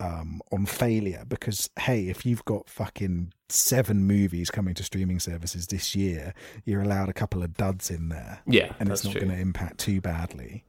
um 0.00 0.40
on 0.52 0.66
failure. 0.66 1.24
Because 1.28 1.70
hey 1.80 2.08
if 2.08 2.24
you've 2.24 2.44
got 2.44 2.68
fucking 2.68 3.32
seven 3.48 4.06
movies 4.06 4.50
coming 4.50 4.74
to 4.74 4.82
streaming 4.82 5.18
services 5.18 5.66
this 5.68 5.96
year 5.96 6.34
you're 6.64 6.82
allowed 6.82 7.08
a 7.08 7.14
couple 7.14 7.42
of 7.42 7.54
duds 7.54 7.90
in 7.90 8.08
there. 8.08 8.40
Yeah, 8.46 8.72
and 8.78 8.88
it's 8.90 9.04
not 9.04 9.14
going 9.14 9.30
to 9.30 9.38
impact 9.38 9.78
too 9.78 10.00
badly. 10.00 10.64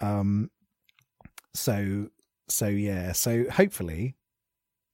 Um 0.00 0.50
so 1.54 2.08
so 2.48 2.66
yeah 2.66 3.12
so 3.12 3.44
hopefully 3.50 4.16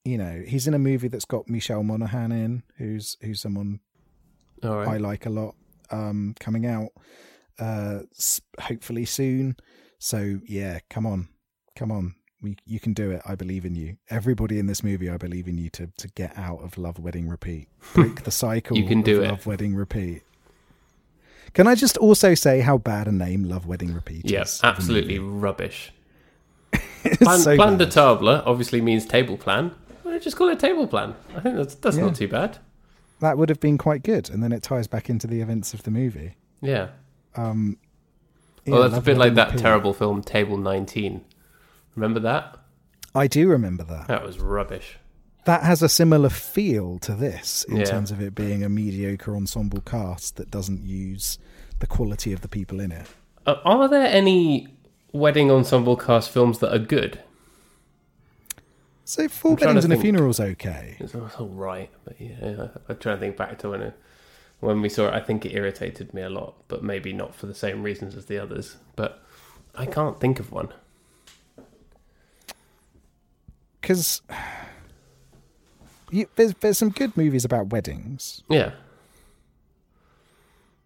you 0.05 0.19
know 0.19 0.43
he's 0.47 0.67
in 0.67 0.75
a 0.75 0.79
movie 0.79 1.09
that's 1.09 1.25
got 1.25 1.49
Michelle 1.49 1.83
Monaghan 1.83 2.33
in 2.33 2.63
who's 2.77 3.17
who's 3.23 3.41
someone 3.41 3.81
right. 4.63 4.89
I 4.89 4.97
like 4.99 5.27
a 5.27 5.31
lot 5.31 5.55
um 5.91 6.35
coming 6.41 6.67
out 6.67 6.89
uh 7.59 8.01
hopefully 8.61 9.05
soon 9.05 9.57
so 9.99 10.39
yeah 10.47 10.79
come 10.89 11.07
on 11.07 11.29
come 11.77 11.91
on 11.93 12.15
we, 12.43 12.57
you 12.65 12.81
can 12.81 12.93
do 12.95 13.11
it 13.11 13.21
i 13.27 13.35
believe 13.35 13.65
in 13.67 13.75
you 13.75 13.97
everybody 14.09 14.59
in 14.59 14.67
this 14.67 14.83
movie 14.83 15.11
i 15.11 15.17
believe 15.17 15.47
in 15.47 15.59
you 15.59 15.69
to 15.71 15.89
to 15.99 16.09
get 16.09 16.37
out 16.39 16.61
of 16.63 16.79
love 16.79 16.99
wedding 16.99 17.29
repeat 17.29 17.69
break 17.95 18.23
the 18.25 18.31
cycle 18.31 18.77
You 18.79 18.87
can 18.87 19.03
do 19.03 19.19
of 19.19 19.25
it. 19.25 19.29
love 19.31 19.47
wedding 19.47 19.75
repeat 19.75 20.23
can 21.53 21.67
i 21.67 21.75
just 21.75 21.97
also 21.99 22.35
say 22.35 22.61
how 22.61 22.79
bad 22.79 23.07
a 23.09 23.13
name 23.13 23.45
love 23.45 23.67
wedding 23.67 23.93
repeat 23.93 24.31
yeah, 24.31 24.43
is 24.43 24.61
of 24.61 24.65
a 24.65 24.67
absolutely 24.69 25.19
rubbish. 25.19 25.93
Plan, 27.23 27.39
so 27.41 27.57
plan 27.57 27.77
de 27.79 27.87
table 27.87 28.29
obviously 28.29 28.81
means 28.83 29.05
table 29.07 29.37
plan. 29.37 29.73
Why 30.03 30.19
just 30.19 30.37
call 30.37 30.49
it 30.51 30.61
table 30.61 30.87
plan? 30.87 31.15
I 31.35 31.41
think 31.41 31.57
that's 31.57 31.75
that's 31.77 31.97
Yeah. 31.97 32.05
not 32.07 32.15
too 32.15 32.29
bad. 32.29 32.59
That 33.21 33.39
would 33.39 33.49
have 33.49 33.61
been 33.61 33.79
quite 33.79 34.03
good 34.03 34.29
and 34.31 34.43
then 34.43 34.53
it 34.53 34.63
ties 34.63 34.87
back 34.87 35.09
into 35.09 35.27
the 35.27 35.41
events 35.41 35.73
of 35.75 35.83
the 35.85 35.91
movie 35.91 36.35
Yeah. 36.61 36.89
um 37.37 37.77
well, 38.67 38.83
that's 38.83 38.99
a 38.99 39.01
bit 39.01 39.17
like 39.17 39.35
that 39.35 39.57
terrible 39.59 39.93
film 39.95 40.23
Table 40.23 40.57
19. 40.59 41.25
Remember 41.97 42.21
that? 42.21 42.57
i 43.15 43.27
do 43.27 43.49
remember 43.49 43.83
that 43.85 44.07
That 44.09 44.23
was 44.23 44.39
rubbish. 44.39 44.99
that 45.45 45.63
has 45.63 45.83
a 45.83 45.89
similar 45.89 46.29
feel 46.29 46.99
to 47.01 47.15
this 47.15 47.65
in 47.69 47.79
Yeah. 47.79 47.85
terms 47.85 48.11
of 48.11 48.21
it 48.21 48.35
being 48.35 48.63
a 48.63 48.69
mediocre 48.69 49.35
ensemble 49.35 49.81
cast 49.81 50.37
that 50.37 50.51
doesn't 50.51 50.83
use 50.85 51.39
the 51.81 51.87
quality 51.87 52.33
of 52.33 52.43
the 52.43 52.49
people 52.49 52.79
in 52.79 52.93
it. 52.93 53.07
Uh, 53.47 53.55
are 53.65 53.89
there 53.89 54.07
any 54.07 54.69
wedding 55.15 55.51
ensemble 55.51 55.97
cast 55.97 56.31
films 56.31 56.59
that 56.59 56.73
are 56.75 56.79
good? 56.79 57.19
So 59.11 59.29
Four 59.29 59.57
Weddings 59.57 59.83
and 59.85 59.93
a. 59.93 59.97
Funeral's 59.97 60.39
okay. 60.39 60.97
It's 61.01 61.17
all 61.17 61.49
right, 61.49 61.91
but 62.05 62.15
yeah, 62.21 62.69
I'm 62.89 62.97
trying 62.99 63.17
to 63.17 63.21
think 63.21 63.37
back 63.37 63.59
to 63.59 63.71
when 63.71 63.83
it, 63.83 63.95
when 64.61 64.81
we 64.81 64.89
saw 64.89 65.09
it. 65.09 65.15
I 65.15 65.19
think 65.19 65.45
it 65.45 65.53
irritated 65.53 66.15
me 66.15 66.23
a 66.23 66.31
lot, 66.31 66.55
but 66.69 66.85
maybe 66.85 67.13
not 67.13 67.35
for 67.35 67.47
the 67.47 67.55
same 67.55 67.83
reasons 67.83 68.15
as 68.15 68.27
the 68.27 68.39
others. 68.39 68.77
But 68.95 69.21
I 69.75 69.87
can't 69.87 70.21
think 70.21 70.39
of 70.39 70.53
one. 70.53 70.69
Because 73.81 74.23
there's, 76.37 76.55
there's 76.61 76.79
some 76.79 76.91
good 76.91 77.17
movies 77.17 77.45
about 77.45 77.71
weddings. 77.71 78.45
Yeah, 78.49 78.71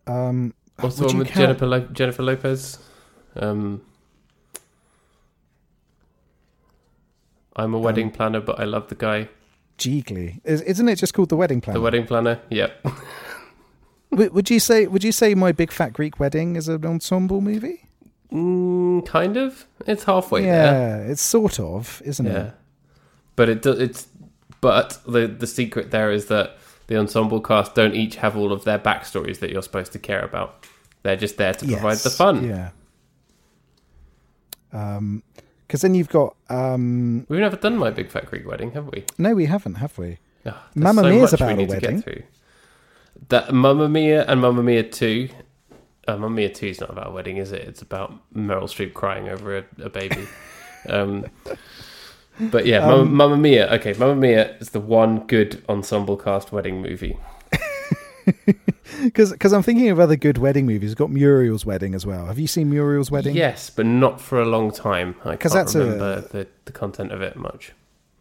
Um, 0.07 0.55
what's 0.81 0.97
the 0.97 1.05
one 1.05 1.19
with 1.19 1.29
count- 1.29 1.41
Jennifer 1.49 1.67
Lo- 1.67 1.89
Jennifer 1.93 2.23
Lopez? 2.23 2.79
Um, 3.37 3.83
I'm 7.57 7.75
a 7.75 7.79
wedding 7.79 8.11
planner, 8.11 8.40
but 8.40 8.59
I 8.59 8.64
love 8.64 8.88
the 8.88 8.95
guy. 8.95 9.29
Jiggly. 9.79 10.40
Is, 10.45 10.61
isn't 10.62 10.88
it 10.88 10.97
just 10.97 11.14
called 11.14 11.29
The 11.29 11.37
Wedding 11.37 11.61
Planner? 11.61 11.79
The 11.79 11.83
wedding 11.83 12.07
planner. 12.07 12.40
Yep. 12.51 12.87
would, 14.11 14.51
you 14.51 14.61
say 14.61 14.87
Would 14.87 15.03
you 15.05 15.12
say 15.12 15.35
My 15.35 15.53
Big 15.53 15.73
Fat 15.73 15.93
Greek 15.93 16.21
Wedding 16.21 16.57
is 16.57 16.69
an 16.69 16.85
ensemble 16.85 17.40
movie? 17.40 17.88
Mm, 18.33 19.07
kind 19.07 19.37
of. 19.37 19.67
It's 19.87 20.05
halfway 20.05 20.45
yeah, 20.45 20.71
there. 20.73 21.11
it's 21.11 21.23
sort 21.23 21.61
of, 21.61 22.03
isn't 22.05 22.27
Yeah. 22.27 22.47
it? 22.47 22.55
But 23.37 23.49
it 23.49 23.62
does. 23.62 23.79
It's 23.81 24.09
but 24.61 25.01
the 25.07 25.27
the 25.27 25.47
secret 25.47 25.90
there 25.90 26.11
is 26.11 26.27
that 26.27 26.57
the 26.87 26.97
ensemble 26.97 27.40
cast 27.40 27.75
don't 27.75 27.95
each 27.95 28.17
have 28.17 28.37
all 28.37 28.53
of 28.53 28.64
their 28.64 28.79
backstories 28.79 29.40
that 29.40 29.51
you're 29.51 29.62
supposed 29.62 29.93
to 29.93 29.99
care 29.99 30.23
about. 30.23 30.67
They're 31.03 31.17
just 31.17 31.37
there 31.37 31.53
to 31.55 31.67
provide 31.67 31.99
the 31.99 32.11
fun. 32.11 32.45
Yeah. 32.49 32.71
Um, 34.73 35.23
because 35.66 35.81
then 35.83 35.94
you've 35.94 36.09
got 36.09 36.37
um. 36.48 37.27
We've 37.29 37.40
never 37.40 37.57
done 37.57 37.77
my 37.77 37.90
big 37.90 38.11
fat 38.11 38.27
Greek 38.27 38.46
wedding, 38.46 38.72
have 38.72 38.87
we? 38.87 39.05
No, 39.18 39.35
we 39.35 39.46
haven't, 39.46 39.74
have 39.77 39.96
we? 39.98 40.18
Oh, 40.46 40.62
Mamma 40.74 41.03
so 41.03 41.09
Mia's 41.09 41.33
about 41.33 41.53
a 41.53 41.57
need 41.57 41.70
to 41.70 41.81
get 41.81 41.94
wedding. 41.94 42.22
That 43.29 43.53
Mamma 43.55 43.88
Mia 43.88 44.24
and 44.27 44.40
Mamma 44.40 44.62
Mia 44.62 44.83
Two. 44.83 45.29
Uh, 46.07 46.16
Mamma 46.16 46.31
Mia 46.37 46.50
Two 46.50 46.66
is 46.66 46.81
not 46.81 46.90
about 46.90 47.09
a 47.09 47.11
wedding, 47.11 47.38
is 47.38 47.50
it? 47.53 47.62
It's 47.62 47.81
about 47.83 48.12
Meryl 48.35 48.64
Streep 48.64 48.92
crying 48.92 49.29
over 49.29 49.59
a, 49.59 49.64
a 49.83 49.88
baby. 49.88 50.27
um, 50.88 51.24
but 52.38 52.66
yeah, 52.66 52.81
Mamma, 52.81 53.03
Um, 53.03 53.14
Mamma 53.14 53.37
Mia. 53.38 53.72
Okay, 53.74 53.94
Mamma 53.94 54.16
Mia 54.16 54.57
is 54.59 54.70
the 54.70 54.81
one 54.81 55.20
good 55.27 55.62
ensemble 55.68 56.16
cast 56.18 56.53
wedding 56.53 56.83
movie. 56.83 57.16
Because 59.03 59.53
I'm 59.53 59.62
thinking 59.62 59.90
of 59.90 59.99
other 60.01 60.16
good 60.16 60.38
wedding 60.38 60.66
movies. 60.66 60.90
We've 60.90 60.97
got 60.97 61.11
Muriel's 61.11 61.64
Wedding 61.64 61.94
as 61.94 62.05
well. 62.05 62.27
Have 62.27 62.38
you 62.38 62.47
seen 62.47 62.70
Muriel's 62.70 63.11
Wedding? 63.11 63.35
Yes, 63.35 63.70
but 63.70 63.87
not 63.87 64.20
for 64.20 64.40
a 64.40 64.44
long 64.44 64.70
time. 64.70 65.16
I 65.25 65.37
can't 65.37 65.53
that's 65.53 65.75
a- 65.75 65.79
remember 65.81 66.20
the, 66.20 66.47
the 66.64 66.73
content 66.73 67.12
of 67.12 67.23
it 67.23 67.37
much. 67.37 67.73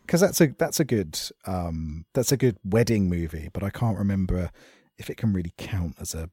Because 0.05 0.21
that's 0.21 0.41
a 0.41 0.47
that's 0.57 0.79
a 0.79 0.85
good 0.85 1.17
um 1.45 2.05
that's 2.13 2.31
a 2.31 2.37
good 2.37 2.57
wedding 2.65 3.09
movie, 3.09 3.49
but 3.53 3.63
I 3.63 3.69
can't 3.69 3.97
remember 3.97 4.51
if 4.97 5.09
it 5.09 5.15
can 5.15 5.31
really 5.33 5.53
count 5.57 5.95
as 5.99 6.13
a 6.13 6.29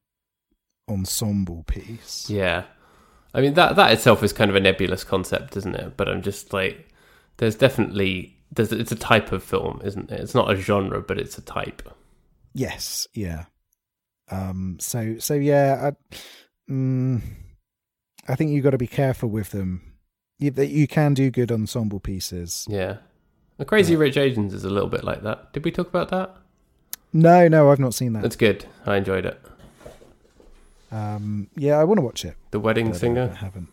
ensemble 0.89 1.63
piece. 1.65 2.29
Yeah, 2.29 2.65
I 3.33 3.41
mean 3.41 3.55
that 3.55 3.77
that 3.77 3.93
itself 3.93 4.23
is 4.23 4.33
kind 4.33 4.51
of 4.51 4.57
a 4.57 4.61
nebulous 4.61 5.05
concept, 5.05 5.57
isn't 5.57 5.77
it? 5.77 5.97
But 5.97 6.09
I'm 6.09 6.21
just 6.23 6.53
like, 6.53 6.89
there's 7.37 7.55
definitely 7.55 8.37
there's 8.51 8.73
it's 8.73 8.93
a 8.93 8.97
type 8.97 9.31
of 9.33 9.43
film, 9.45 9.81
isn't 9.85 10.11
it? 10.11 10.21
It's 10.21 10.35
not 10.35 10.51
a 10.51 10.57
genre, 10.57 11.01
but 11.01 11.19
it's 11.19 11.39
a 11.39 11.43
type. 11.43 11.89
Yes, 12.53 13.07
yeah. 13.15 13.45
Um. 14.31 14.77
So 14.81 15.17
so 15.19 15.35
yeah. 15.35 15.91
I, 15.91 16.73
mm, 16.73 17.21
I 18.29 18.35
think 18.37 18.51
you've 18.53 18.65
got 18.65 18.71
to 18.71 18.79
be 18.79 18.87
careful 18.87 19.29
with 19.29 19.51
them. 19.51 19.83
You, 20.39 20.51
that 20.53 20.69
you 20.69 20.87
can 20.87 21.15
do 21.15 21.31
good 21.31 21.51
ensemble 21.53 22.01
pieces. 22.01 22.67
Yeah, 22.69 22.99
the 23.59 23.65
Crazy 23.65 23.97
Rich 23.97 24.17
Asians 24.17 24.55
is 24.55 24.65
a 24.65 24.71
little 24.71 24.89
bit 24.89 25.05
like 25.05 25.23
that. 25.23 25.53
Did 25.53 25.65
we 25.65 25.71
talk 25.71 25.89
about 25.89 26.09
that? 26.11 26.37
No, 27.13 27.49
no, 27.49 27.71
I've 27.71 27.81
not 27.81 27.93
seen 27.95 28.13
that. 28.15 28.23
That's 28.23 28.37
good. 28.37 28.65
I 28.87 28.97
enjoyed 28.97 29.27
it. 29.27 29.41
Um. 30.93 31.49
Yeah, 31.57 31.79
I 31.79 31.85
want 31.85 31.99
to 31.99 32.03
watch 32.03 32.25
it. 32.25 32.37
The 32.53 32.61
Wedding 32.61 32.87
but 32.89 32.97
I 32.97 32.99
Singer, 32.99 33.29
haven't. 33.29 33.69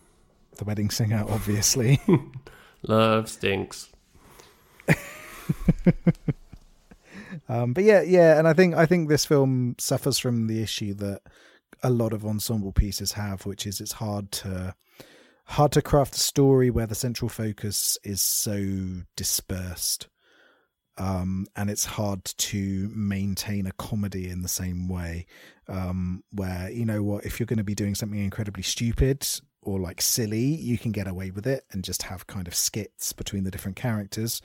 The 0.58 0.64
wedding 0.64 0.90
singer, 0.90 1.24
obviously. 1.28 2.00
love 2.82 3.28
stinks. 3.28 3.90
Um, 7.48 7.72
but 7.72 7.84
yeah, 7.84 8.02
yeah, 8.02 8.38
and 8.38 8.46
I 8.46 8.52
think 8.52 8.74
I 8.74 8.86
think 8.86 9.08
this 9.08 9.24
film 9.26 9.74
suffers 9.78 10.18
from 10.18 10.46
the 10.48 10.62
issue 10.62 10.94
that 10.94 11.22
a 11.82 11.90
lot 11.90 12.12
of 12.12 12.24
ensemble 12.24 12.72
pieces 12.72 13.12
have, 13.12 13.46
which 13.46 13.66
is 13.66 13.80
it's 13.80 13.92
hard 13.92 14.30
to 14.32 14.74
hard 15.46 15.72
to 15.72 15.82
craft 15.82 16.14
a 16.14 16.20
story 16.20 16.70
where 16.70 16.86
the 16.86 16.94
central 16.94 17.28
focus 17.28 17.98
is 18.04 18.20
so 18.22 19.02
dispersed. 19.16 20.08
um, 20.98 21.46
and 21.54 21.70
it's 21.70 21.84
hard 21.84 22.24
to 22.24 22.90
maintain 22.94 23.66
a 23.66 23.72
comedy 23.72 24.28
in 24.28 24.42
the 24.42 24.48
same 24.48 24.88
way. 24.88 25.26
Um, 25.68 26.24
where 26.32 26.70
you 26.70 26.84
know 26.84 27.02
what, 27.02 27.24
if 27.24 27.38
you're 27.38 27.46
going 27.46 27.58
to 27.58 27.64
be 27.64 27.74
doing 27.74 27.94
something 27.94 28.18
incredibly 28.18 28.62
stupid 28.62 29.26
or 29.62 29.78
like 29.78 30.00
silly, 30.00 30.40
you 30.44 30.76
can 30.78 30.92
get 30.92 31.06
away 31.06 31.30
with 31.30 31.46
it 31.46 31.64
and 31.70 31.84
just 31.84 32.02
have 32.04 32.26
kind 32.26 32.48
of 32.48 32.54
skits 32.54 33.12
between 33.12 33.44
the 33.44 33.50
different 33.50 33.76
characters. 33.76 34.42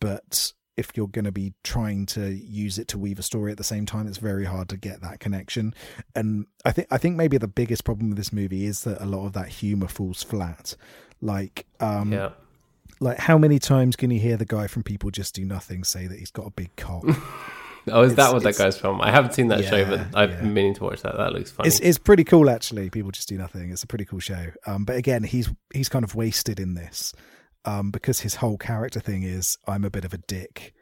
But 0.00 0.52
if 0.80 0.96
you're 0.96 1.06
going 1.06 1.26
to 1.26 1.32
be 1.32 1.52
trying 1.62 2.06
to 2.06 2.30
use 2.32 2.78
it 2.78 2.88
to 2.88 2.98
weave 2.98 3.18
a 3.18 3.22
story 3.22 3.52
at 3.52 3.58
the 3.58 3.64
same 3.64 3.86
time, 3.86 4.08
it's 4.08 4.18
very 4.18 4.44
hard 4.46 4.68
to 4.70 4.76
get 4.76 5.00
that 5.02 5.20
connection. 5.20 5.74
And 6.14 6.46
I 6.64 6.72
think 6.72 6.88
I 6.90 6.98
think 6.98 7.16
maybe 7.16 7.38
the 7.38 7.46
biggest 7.48 7.84
problem 7.84 8.08
with 8.10 8.16
this 8.18 8.32
movie 8.32 8.66
is 8.66 8.82
that 8.84 9.00
a 9.00 9.06
lot 9.06 9.26
of 9.26 9.32
that 9.34 9.48
humor 9.48 9.86
falls 9.88 10.22
flat. 10.22 10.74
Like, 11.20 11.66
um, 11.78 12.12
Yeah. 12.12 12.30
like 12.98 13.18
how 13.18 13.38
many 13.38 13.58
times 13.58 13.94
can 13.94 14.10
you 14.10 14.18
hear 14.18 14.36
the 14.36 14.44
guy 14.46 14.66
from 14.66 14.82
People 14.82 15.10
Just 15.10 15.34
Do 15.34 15.44
Nothing 15.44 15.84
say 15.84 16.06
that 16.06 16.18
he's 16.18 16.30
got 16.32 16.46
a 16.46 16.50
big 16.50 16.74
cock? 16.76 17.04
Oh, 17.88 18.02
is 18.02 18.14
that 18.16 18.32
what 18.32 18.42
that 18.42 18.58
guy's 18.58 18.76
from? 18.78 19.00
I 19.00 19.10
haven't 19.10 19.32
seen 19.32 19.48
that 19.48 19.64
show, 19.64 19.84
but 19.86 20.00
I've 20.14 20.30
yeah. 20.30 20.40
been 20.40 20.52
meaning 20.52 20.74
to 20.74 20.84
watch 20.84 21.00
that. 21.00 21.16
That 21.16 21.32
looks 21.32 21.50
funny. 21.50 21.68
It's 21.68 21.80
it's 21.80 21.96
pretty 21.98 22.24
cool 22.24 22.50
actually. 22.50 22.90
People 22.90 23.10
just 23.10 23.26
do 23.28 23.38
nothing. 23.38 23.70
It's 23.70 23.82
a 23.82 23.86
pretty 23.86 24.04
cool 24.04 24.20
show. 24.20 24.48
Um, 24.66 24.84
but 24.84 24.96
again, 24.96 25.22
he's 25.24 25.50
he's 25.72 25.88
kind 25.88 26.04
of 26.04 26.14
wasted 26.14 26.60
in 26.60 26.74
this, 26.74 27.14
um, 27.64 27.90
because 27.90 28.20
his 28.20 28.36
whole 28.36 28.56
character 28.58 29.00
thing 29.00 29.22
is 29.22 29.56
I'm 29.66 29.84
a 29.84 29.90
bit 29.90 30.04
of 30.04 30.12
a 30.14 30.18
dick, 30.18 30.74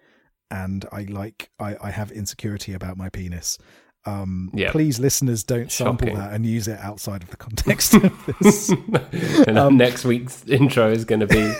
and 0.50 0.84
I 0.92 1.02
like 1.02 1.50
I 1.58 1.76
I 1.82 1.90
have 1.90 2.10
insecurity 2.10 2.72
about 2.74 2.96
my 2.96 3.08
penis. 3.08 3.58
Um, 4.06 4.50
Yeah. 4.54 4.70
please, 4.70 4.98
listeners, 4.98 5.42
don't 5.44 5.70
sample 5.70 6.06
Shocking. 6.06 6.18
that 6.20 6.32
and 6.32 6.46
use 6.46 6.66
it 6.68 6.78
outside 6.78 7.22
of 7.22 7.30
the 7.30 7.36
context 7.36 7.92
of 8.02 8.36
this. 8.40 8.70
and 9.46 9.58
um, 9.58 9.76
next 9.76 10.04
week's 10.04 10.44
intro 10.46 10.90
is 10.90 11.04
going 11.04 11.20
to 11.20 11.26
be. 11.26 11.52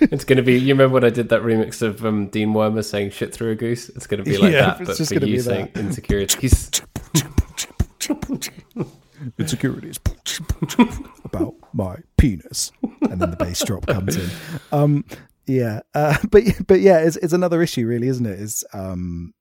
it's 0.00 0.24
going 0.24 0.36
to 0.36 0.42
be. 0.42 0.58
You 0.58 0.74
remember 0.74 0.94
when 0.94 1.04
I 1.04 1.10
did 1.10 1.28
that 1.30 1.40
remix 1.42 1.80
of 1.80 2.04
um, 2.04 2.26
Dean 2.28 2.52
Wormer 2.52 2.84
saying 2.84 3.10
"shit 3.10 3.32
through 3.32 3.52
a 3.52 3.54
goose"? 3.54 3.88
It's 3.90 4.06
going 4.06 4.22
to 4.22 4.28
be 4.28 4.36
like 4.36 4.52
Yeah, 4.52 4.74
that, 4.74 4.78
but 4.86 4.96
just 4.98 5.08
for 5.08 5.14
you 5.14 5.20
be 5.20 5.38
saying 5.38 5.70
that. 5.72 5.80
insecurities. 5.80 6.70
insecurities 9.38 9.98
about 11.24 11.54
my 11.72 11.96
penis, 12.16 12.72
and 13.02 13.20
then 13.20 13.30
the 13.30 13.36
bass 13.36 13.62
drop 13.64 13.86
comes 13.86 14.16
in. 14.16 14.30
Um, 14.72 15.04
yeah, 15.46 15.80
uh, 15.94 16.16
but 16.30 16.44
but 16.66 16.80
yeah, 16.80 16.98
it's 16.98 17.16
it's 17.16 17.32
another 17.32 17.62
issue, 17.62 17.86
really, 17.86 18.08
isn't 18.08 18.26
it? 18.26 18.38
Is 18.38 18.64
um, 18.72 19.34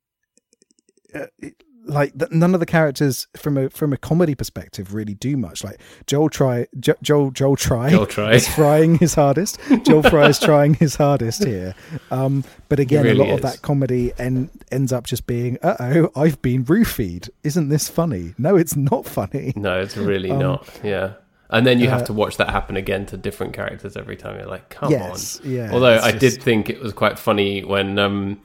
uh, 1.13 1.27
it- 1.39 1.63
like 1.89 2.11
none 2.33 2.53
of 2.53 2.59
the 2.59 2.65
characters 2.65 3.27
from 3.37 3.57
a 3.57 3.69
from 3.69 3.93
a 3.93 3.97
comedy 3.97 4.35
perspective 4.35 4.93
really 4.93 5.13
do 5.13 5.37
much. 5.37 5.63
Like 5.63 5.79
Joel 6.05 6.27
try 6.27 6.67
jo- 6.81 6.97
Joel 7.01 7.31
Joel 7.31 7.55
try 7.55 7.89
Joel 7.91 8.05
Try. 8.05 8.33
is 8.33 8.45
trying 8.45 8.97
his 8.97 9.13
hardest. 9.13 9.57
Joel 9.83 10.03
Fry 10.03 10.27
is 10.27 10.37
trying 10.41 10.73
his 10.73 10.97
hardest 10.97 11.45
here. 11.45 11.75
Um, 12.11 12.43
but 12.67 12.81
again, 12.81 13.05
really 13.05 13.21
a 13.21 13.23
lot 13.23 13.33
of 13.35 13.41
that 13.43 13.61
comedy 13.61 14.11
en- 14.19 14.49
ends 14.69 14.91
up 14.91 15.05
just 15.07 15.27
being, 15.27 15.57
"Uh 15.63 15.77
oh, 15.79 16.11
I've 16.21 16.41
been 16.41 16.65
roofied. 16.65 17.29
Isn't 17.45 17.69
this 17.69 17.87
funny?" 17.87 18.35
No, 18.37 18.57
it's 18.57 18.75
not 18.75 19.05
funny. 19.05 19.53
No, 19.55 19.79
it's 19.79 19.95
really 19.95 20.31
Um, 20.31 20.39
not. 20.39 20.69
Yeah. 20.83 21.13
And 21.49 21.65
then 21.65 21.79
you 21.79 21.87
uh, 21.87 21.91
have 21.91 22.05
to 22.05 22.13
watch 22.13 22.37
that 22.37 22.49
happen 22.49 22.75
again 22.75 23.05
to 23.07 23.17
different 23.17 23.53
characters 23.53 23.95
every 23.95 24.15
time. 24.17 24.37
You're 24.37 24.47
like, 24.49 24.69
come 24.69 24.91
yes, 24.91 25.39
on. 25.39 25.49
yeah. 25.51 25.71
Although 25.71 25.97
I 25.99 26.11
just- 26.11 26.19
did 26.19 26.43
think 26.43 26.69
it 26.69 26.81
was 26.81 26.91
quite 26.93 27.17
funny 27.17 27.63
when 27.63 27.97
um, 27.97 28.41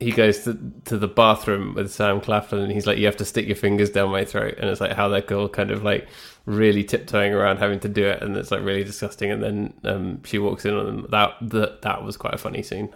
he 0.00 0.10
goes 0.10 0.44
to, 0.44 0.58
to 0.86 0.96
the 0.96 1.08
bathroom 1.08 1.74
with 1.74 1.92
Sam 1.92 2.20
Claflin 2.20 2.62
and 2.62 2.72
he's 2.72 2.86
like, 2.86 2.98
you 2.98 3.06
have 3.06 3.16
to 3.18 3.24
stick 3.24 3.46
your 3.46 3.56
fingers 3.56 3.90
down 3.90 4.10
my 4.10 4.24
throat. 4.24 4.54
And 4.58 4.70
it's 4.70 4.80
like 4.80 4.92
how 4.92 5.08
they're 5.08 5.34
all 5.34 5.48
kind 5.48 5.70
of 5.70 5.82
like 5.82 6.08
really 6.46 6.82
tiptoeing 6.82 7.34
around 7.34 7.58
having 7.58 7.80
to 7.80 7.88
do 7.88 8.06
it. 8.06 8.22
And 8.22 8.36
it's 8.36 8.50
like 8.50 8.62
really 8.62 8.84
disgusting. 8.84 9.30
And 9.30 9.42
then 9.42 9.74
um, 9.84 10.22
she 10.24 10.38
walks 10.38 10.64
in 10.64 10.74
on 10.74 10.86
them. 10.86 11.06
That, 11.10 11.34
that, 11.42 11.82
that 11.82 12.02
was 12.04 12.16
quite 12.16 12.34
a 12.34 12.38
funny 12.38 12.62
scene. 12.62 12.88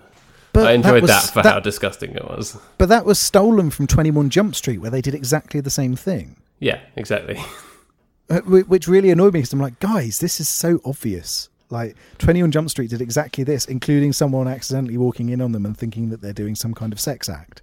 But 0.55 0.67
I 0.67 0.73
enjoyed 0.73 1.03
was- 1.03 1.11
that, 1.11 1.31
for 1.35 1.43
how 1.43 1.61
disgusting 1.61 2.15
it 2.15 2.25
was. 2.25 2.57
But 2.79 2.89
that 2.89 3.05
was 3.05 3.19
stolen 3.19 3.69
from 3.71 3.87
Twenty 3.87 4.11
One 4.11 4.31
Jump 4.31 4.55
Street, 4.55 4.79
where 4.79 4.91
they 4.91 5.03
did 5.03 5.15
exactly 5.15 5.61
the 5.61 5.71
same 5.71 5.95
thing, 5.95 6.37
Yeah, 6.59 6.81
exactly. 6.97 7.39
which 8.29 8.89
really 8.89 9.11
annoyed 9.11 9.33
me 9.33 9.41
because 9.41 9.53
I'm 9.53 9.61
like, 9.61 9.79
guys, 9.81 10.19
this 10.19 10.41
is 10.41 10.49
so 10.49 10.81
obvious. 10.85 11.49
Like 11.71 11.97
Twenty 12.19 12.43
One 12.43 12.51
Jump 12.51 12.71
Street 12.71 12.91
did 12.91 13.01
exactly 13.01 13.45
this, 13.45 13.67
including 13.67 14.13
someone 14.13 14.49
accidentally 14.49 14.97
walking 14.97 15.29
in 15.29 15.41
on 15.41 15.53
them 15.53 15.67
and 15.67 15.77
thinking 15.77 16.09
that 16.11 16.21
they're 16.23 16.33
doing 16.33 16.55
some 16.55 16.75
kind 16.75 16.93
of 16.93 17.01
sex 17.01 17.29
act. 17.29 17.63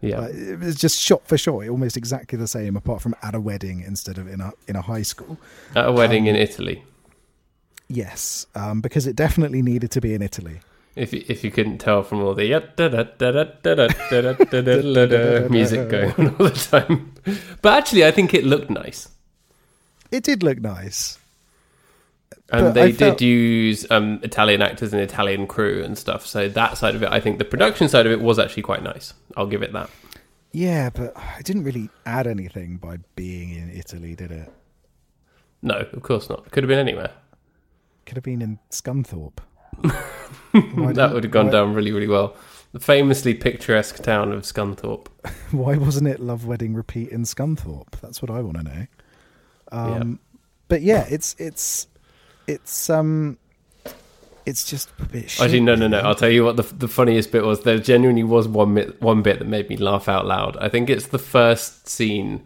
Yeah, 0.00 0.20
like, 0.20 0.32
it's 0.34 0.80
just 0.80 1.00
shot 1.00 1.26
for 1.28 1.38
shot, 1.38 1.68
almost 1.68 1.96
exactly 1.96 2.36
the 2.36 2.48
same, 2.48 2.76
apart 2.76 3.02
from 3.02 3.14
at 3.22 3.34
a 3.34 3.40
wedding 3.40 3.82
instead 3.86 4.18
of 4.18 4.26
in 4.26 4.40
a 4.40 4.52
in 4.66 4.74
a 4.74 4.82
high 4.82 5.02
school. 5.02 5.38
At 5.76 5.86
a 5.86 5.92
wedding 5.92 6.22
um, 6.22 6.28
in 6.28 6.36
Italy. 6.36 6.82
Yes, 7.88 8.46
um, 8.54 8.80
because 8.80 9.06
it 9.06 9.16
definitely 9.16 9.60
needed 9.60 9.90
to 9.92 10.00
be 10.00 10.14
in 10.14 10.22
Italy. 10.22 10.60
If 10.96 11.12
you, 11.12 11.24
if 11.26 11.44
you 11.44 11.50
couldn't 11.50 11.78
tell 11.78 12.02
from 12.02 12.22
all 12.22 12.34
the 12.34 12.52
music 15.50 15.88
going 15.88 16.12
on 16.12 16.36
all 16.36 16.48
the 16.48 16.50
time, 16.50 17.14
but 17.62 17.78
actually, 17.78 18.04
I 18.04 18.10
think 18.10 18.34
it 18.34 18.44
looked 18.44 18.70
nice. 18.70 19.08
It 20.12 20.22
did 20.24 20.42
look 20.42 20.60
nice. 20.60 21.18
and 22.52 22.66
But 22.66 22.72
they 22.74 22.82
I 22.82 22.86
did 22.88 22.98
felt- 22.98 23.20
use 23.22 23.90
um, 23.90 24.20
Italian 24.22 24.62
actors 24.62 24.92
and 24.92 25.00
Italian 25.02 25.46
crew 25.46 25.82
and 25.82 25.96
stuff. 25.98 26.26
So 26.26 26.48
that 26.48 26.76
side 26.78 26.94
of 26.94 27.02
it, 27.02 27.10
I 27.10 27.18
think 27.20 27.38
the 27.38 27.44
production 27.44 27.88
side 27.88 28.06
of 28.06 28.12
it 28.12 28.20
was 28.20 28.38
actually 28.38 28.62
quite 28.62 28.82
nice. 28.82 29.14
I'll 29.36 29.46
give 29.46 29.62
it 29.62 29.72
that. 29.72 29.90
Yeah, 30.52 30.90
but 30.90 31.16
it 31.38 31.46
didn't 31.46 31.64
really 31.64 31.88
add 32.04 32.26
anything 32.26 32.76
by 32.76 32.98
being 33.16 33.50
in 33.50 33.70
Italy, 33.70 34.14
did 34.14 34.30
it? 34.30 34.52
No, 35.62 35.76
of 35.92 36.02
course 36.02 36.28
not. 36.28 36.50
Could 36.50 36.62
have 36.64 36.68
been 36.68 36.78
anywhere. 36.78 37.10
Could 38.04 38.16
have 38.18 38.24
been 38.24 38.42
in 38.42 38.58
Scunthorpe. 38.70 39.38
That 40.52 41.12
would 41.14 41.24
have 41.24 41.30
gone 41.32 41.46
why- 41.46 41.52
down 41.52 41.72
really, 41.72 41.92
really 41.92 42.06
well. 42.08 42.36
The 42.72 42.80
famously 42.80 43.32
picturesque 43.34 44.02
town 44.02 44.32
of 44.32 44.42
Scunthorpe. 44.42 45.06
Why 45.50 45.76
wasn't 45.76 46.08
it 46.08 46.20
Love 46.20 46.46
Wedding 46.46 46.74
Repeat 46.74 47.08
in 47.10 47.22
Scunthorpe? 47.24 48.00
That's 48.02 48.20
what 48.22 48.30
I 48.30 48.40
want 48.40 48.58
to 48.58 48.62
know. 48.62 48.86
Um, 49.72 50.20
But 50.68 50.82
yeah, 50.82 51.06
it's 51.10 51.34
it's 51.38 51.86
it's 52.46 52.88
um 52.90 53.38
it's 54.44 54.64
just 54.64 54.90
a 54.98 55.04
bit. 55.04 55.30
Shit, 55.30 55.44
Actually, 55.44 55.60
no, 55.60 55.74
no, 55.74 55.86
no. 55.88 55.98
I'll 55.98 56.14
tell 56.14 56.30
you 56.30 56.44
what 56.44 56.56
the 56.56 56.62
the 56.62 56.88
funniest 56.88 57.30
bit 57.32 57.44
was. 57.44 57.60
There 57.62 57.78
genuinely 57.78 58.24
was 58.24 58.48
one 58.48 58.74
bit, 58.74 59.00
one 59.00 59.22
bit 59.22 59.38
that 59.38 59.46
made 59.46 59.68
me 59.68 59.76
laugh 59.76 60.08
out 60.08 60.26
loud. 60.26 60.56
I 60.58 60.68
think 60.68 60.90
it's 60.90 61.08
the 61.08 61.18
first 61.18 61.88
scene 61.88 62.42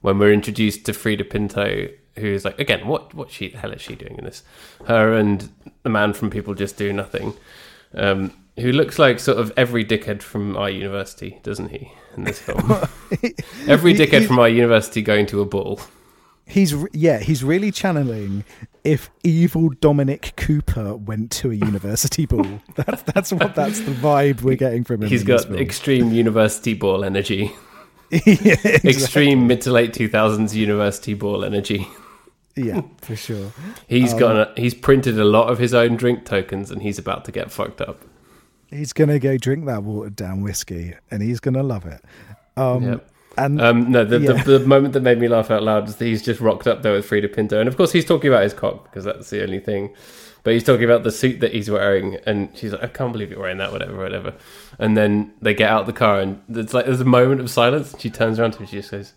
when 0.00 0.18
we're 0.18 0.32
introduced 0.32 0.84
to 0.86 0.92
Freida 0.92 1.28
Pinto, 1.28 1.88
who's 2.16 2.44
like, 2.44 2.58
again, 2.58 2.86
what 2.86 3.14
what 3.14 3.30
she 3.30 3.48
the 3.48 3.58
hell 3.58 3.72
is 3.72 3.80
she 3.80 3.94
doing 3.94 4.16
in 4.18 4.24
this? 4.24 4.42
Her 4.86 5.14
and 5.14 5.50
the 5.82 5.90
man 5.90 6.12
from 6.12 6.30
People 6.30 6.54
Just 6.54 6.76
Do 6.76 6.92
Nothing, 6.92 7.34
um, 7.94 8.32
who 8.58 8.72
looks 8.72 8.98
like 8.98 9.20
sort 9.20 9.38
of 9.38 9.52
every 9.56 9.84
dickhead 9.84 10.22
from 10.22 10.56
our 10.56 10.70
university, 10.70 11.38
doesn't 11.42 11.68
he? 11.68 11.92
In 12.16 12.24
this 12.24 12.40
film, 12.40 12.70
every 13.68 13.94
dickhead 13.94 14.26
from 14.26 14.38
our 14.38 14.48
university 14.48 15.02
going 15.02 15.26
to 15.26 15.40
a 15.40 15.44
ball. 15.44 15.80
He's 16.48 16.74
yeah, 16.92 17.18
he's 17.18 17.42
really 17.42 17.72
channeling 17.72 18.44
if 18.84 19.10
evil 19.24 19.70
Dominic 19.80 20.32
Cooper 20.36 20.94
went 20.94 21.32
to 21.32 21.50
a 21.50 21.54
university 21.70 22.24
ball. 22.24 22.60
That's 22.76 23.02
that's 23.02 23.32
what 23.32 23.54
that's 23.56 23.80
the 23.80 23.90
vibe 23.92 24.42
we're 24.42 24.56
getting 24.56 24.84
from 24.84 25.02
him. 25.02 25.08
He's 25.08 25.24
got 25.24 25.50
extreme 25.52 26.12
university 26.12 26.74
ball 26.74 27.04
energy, 27.04 27.52
yeah, 28.10 28.20
exactly. 28.24 28.90
extreme 28.90 29.46
mid 29.48 29.60
to 29.62 29.72
late 29.72 29.92
two 29.92 30.08
thousands 30.08 30.54
university 30.54 31.14
ball 31.14 31.44
energy. 31.44 31.86
yeah, 32.54 32.80
for 32.98 33.16
sure. 33.16 33.52
He's 33.88 34.12
Um, 34.14 34.18
got 34.20 34.56
he's 34.56 34.72
printed 34.74 35.18
a 35.18 35.24
lot 35.24 35.50
of 35.50 35.58
his 35.58 35.74
own 35.74 35.96
drink 35.96 36.24
tokens, 36.24 36.70
and 36.70 36.80
he's 36.80 36.98
about 36.98 37.24
to 37.24 37.32
get 37.32 37.50
fucked 37.50 37.80
up. 37.80 38.02
He's 38.68 38.92
gonna 38.92 39.18
go 39.18 39.36
drink 39.36 39.66
that 39.66 39.82
watered 39.82 40.14
down 40.14 40.42
whiskey, 40.42 40.94
and 41.10 41.22
he's 41.24 41.40
gonna 41.40 41.64
love 41.64 41.86
it. 41.86 42.04
Um, 42.56 42.82
Yep. 42.84 43.10
And 43.38 43.60
Um, 43.60 43.90
no, 43.92 44.04
the, 44.04 44.18
Yeah. 44.18 44.42
the 44.42 44.58
the 44.58 44.66
moment 44.66 44.94
that 44.94 45.00
made 45.02 45.18
me 45.18 45.28
laugh 45.28 45.50
out 45.50 45.62
loud 45.62 45.88
is 45.88 45.96
that 45.96 46.04
he's 46.04 46.22
just 46.22 46.40
rocked 46.40 46.66
up 46.66 46.82
there 46.82 46.92
with 46.92 47.08
Freida 47.08 47.28
Pinto, 47.32 47.58
and 47.60 47.68
of 47.68 47.76
course 47.76 47.92
he's 47.92 48.04
talking 48.04 48.28
about 48.30 48.42
his 48.42 48.54
cock 48.54 48.84
because 48.84 49.04
that's 49.04 49.30
the 49.30 49.42
only 49.42 49.60
thing. 49.60 49.94
But 50.42 50.52
he's 50.54 50.62
talking 50.64 50.84
about 50.84 51.02
the 51.02 51.10
suit 51.10 51.40
that 51.40 51.52
he's 51.52 51.68
wearing, 51.68 52.18
and 52.24 52.50
she's 52.54 52.72
like, 52.72 52.84
"I 52.84 52.86
can't 52.86 53.12
believe 53.12 53.30
you're 53.30 53.40
wearing 53.40 53.58
that, 53.58 53.72
whatever, 53.72 53.96
whatever." 53.96 54.32
And 54.78 54.96
then 54.96 55.32
they 55.42 55.54
get 55.54 55.68
out 55.70 55.86
the 55.86 55.92
car, 55.92 56.20
and 56.20 56.40
it's 56.54 56.72
like 56.72 56.86
there's 56.86 57.00
a 57.00 57.04
moment 57.04 57.40
of 57.40 57.50
silence. 57.50 57.92
And 57.92 58.00
she 58.00 58.10
turns 58.10 58.38
around 58.38 58.52
to 58.52 58.58
him, 58.58 58.62
and 58.62 58.70
she 58.70 58.76
just 58.76 58.92
goes, 58.92 59.12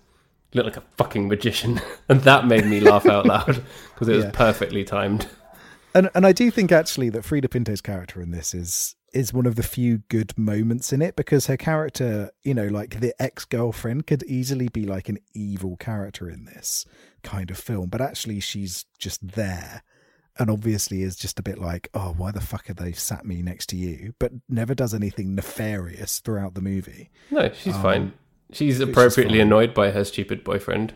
"You 0.51 0.62
look 0.63 0.73
like 0.75 0.84
a 0.84 0.88
fucking 0.97 1.27
magician," 1.27 1.79
and 2.10 2.21
that 2.21 2.47
made 2.47 2.65
me 2.65 2.79
laugh 2.79 3.06
out 3.06 3.25
loud 3.27 3.62
because 3.94 4.08
it 4.10 4.15
was 4.15 4.25
Yeah. 4.25 4.31
perfectly 4.33 4.83
timed. 4.83 5.27
And 5.94 6.10
and 6.13 6.25
I 6.25 6.31
do 6.31 6.52
think 6.52 6.71
actually 6.71 7.10
that 7.10 7.23
Freida 7.23 7.50
Pinto's 7.50 7.81
character 7.81 8.21
in 8.21 8.31
this 8.31 8.54
is 8.54 8.96
is 9.12 9.33
one 9.33 9.48
of 9.48 9.56
the 9.56 9.63
few 9.63 10.00
good 10.10 10.37
moments 10.37 10.94
in 10.94 11.02
it 11.02 11.15
because 11.15 11.48
her 11.48 11.58
character, 11.58 12.29
you 12.44 12.54
know, 12.54 12.67
like 12.67 13.00
the 13.00 13.13
ex 13.21 13.44
girlfriend, 13.46 14.06
could 14.06 14.21
easily 14.23 14.67
be 14.69 14.85
like 14.85 15.10
an 15.10 15.17
evil 15.33 15.75
character 15.77 16.29
in 16.29 16.46
this 16.46 16.85
kind 17.23 17.50
of 17.50 17.58
film, 17.58 17.90
but 17.90 18.02
actually 18.02 18.40
she's 18.40 18.85
just 19.00 19.29
there. 19.29 19.83
And 20.37 20.50
obviously 20.50 21.02
is 21.02 21.17
just 21.17 21.37
a 21.37 21.44
bit 21.44 21.58
like, 21.58 21.90
oh, 21.94 22.13
why 22.15 22.31
the 22.31 22.40
fuck 22.40 22.67
have 22.67 22.77
they 22.77 22.94
sat 22.94 23.25
me 23.25 23.42
next 23.42 23.65
to 23.69 23.75
you? 23.75 24.13
But 24.19 24.31
never 24.48 24.73
does 24.73 24.94
anything 24.94 25.35
nefarious 25.35 26.19
throughout 26.19 26.54
the 26.54 26.62
movie. 26.62 27.10
No, 27.29 27.52
she's 27.52 27.75
Um, 27.75 27.81
fine. 27.81 28.13
She's 28.52 28.58
she's 28.75 28.79
appropriately 28.79 29.40
fine. 29.40 29.48
annoyed 29.48 29.73
by 29.73 29.92
her 29.92 30.06
stupid 30.06 30.46
boyfriend. 30.46 30.94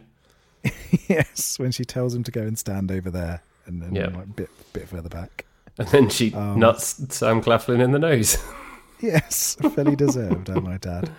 yes, 1.10 1.60
when 1.60 1.72
she 1.74 1.84
tells 1.84 2.16
him 2.16 2.24
to 2.24 2.32
go 2.32 2.42
and 2.44 2.58
stand 2.58 2.90
over 2.90 3.10
there 3.12 3.42
and 3.66 3.82
then 3.82 3.96
Yeah. 3.96 4.08
like 4.08 4.36
bit 4.36 4.50
bit 4.74 4.88
further 4.88 5.10
back. 5.10 5.46
And 5.78 5.88
then 5.88 6.10
she 6.10 6.34
Um, 6.34 6.60
nuts 6.60 7.02
Sam 7.16 7.42
Claflin 7.42 7.82
in 7.82 7.92
the 7.92 8.00
nose. 8.00 8.38
yes, 9.02 9.56
fairly 9.76 9.96
deserved. 9.96 10.50
Oh 10.50 10.62
my 10.62 10.78
dad. 10.78 11.10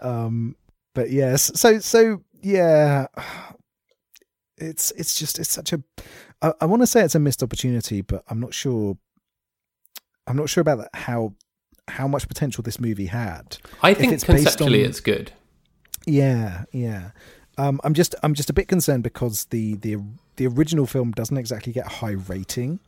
Um, 0.00 0.56
but 0.94 1.10
yes, 1.10 1.50
so 1.54 1.78
so 1.78 2.22
yeah, 2.42 3.06
it's 4.58 4.90
it's 4.92 5.18
just 5.18 5.38
it's 5.38 5.50
such 5.50 5.72
a. 5.72 5.82
I, 6.40 6.52
I 6.60 6.64
want 6.66 6.82
to 6.82 6.86
say 6.86 7.02
it's 7.04 7.14
a 7.14 7.18
missed 7.20 7.42
opportunity, 7.42 8.00
but 8.00 8.24
I'm 8.28 8.40
not 8.40 8.54
sure. 8.54 8.96
I'm 10.26 10.36
not 10.36 10.48
sure 10.48 10.60
about 10.62 10.78
that, 10.78 10.90
how 10.94 11.34
how 11.88 12.06
much 12.06 12.28
potential 12.28 12.62
this 12.62 12.78
movie 12.80 13.06
had. 13.06 13.58
I 13.82 13.92
think 13.94 14.12
it's 14.12 14.24
conceptually 14.24 14.84
on- 14.84 14.90
it's 14.90 15.00
good. 15.00 15.32
Yeah, 16.06 16.64
yeah. 16.72 17.10
Um, 17.58 17.80
I'm 17.84 17.94
just 17.94 18.14
I'm 18.22 18.34
just 18.34 18.50
a 18.50 18.52
bit 18.52 18.68
concerned 18.68 19.02
because 19.02 19.44
the 19.46 19.74
the 19.76 19.96
the 20.36 20.46
original 20.46 20.86
film 20.86 21.12
doesn't 21.12 21.36
exactly 21.36 21.72
get 21.72 21.86
a 21.86 21.90
high 21.90 22.12
rating, 22.12 22.80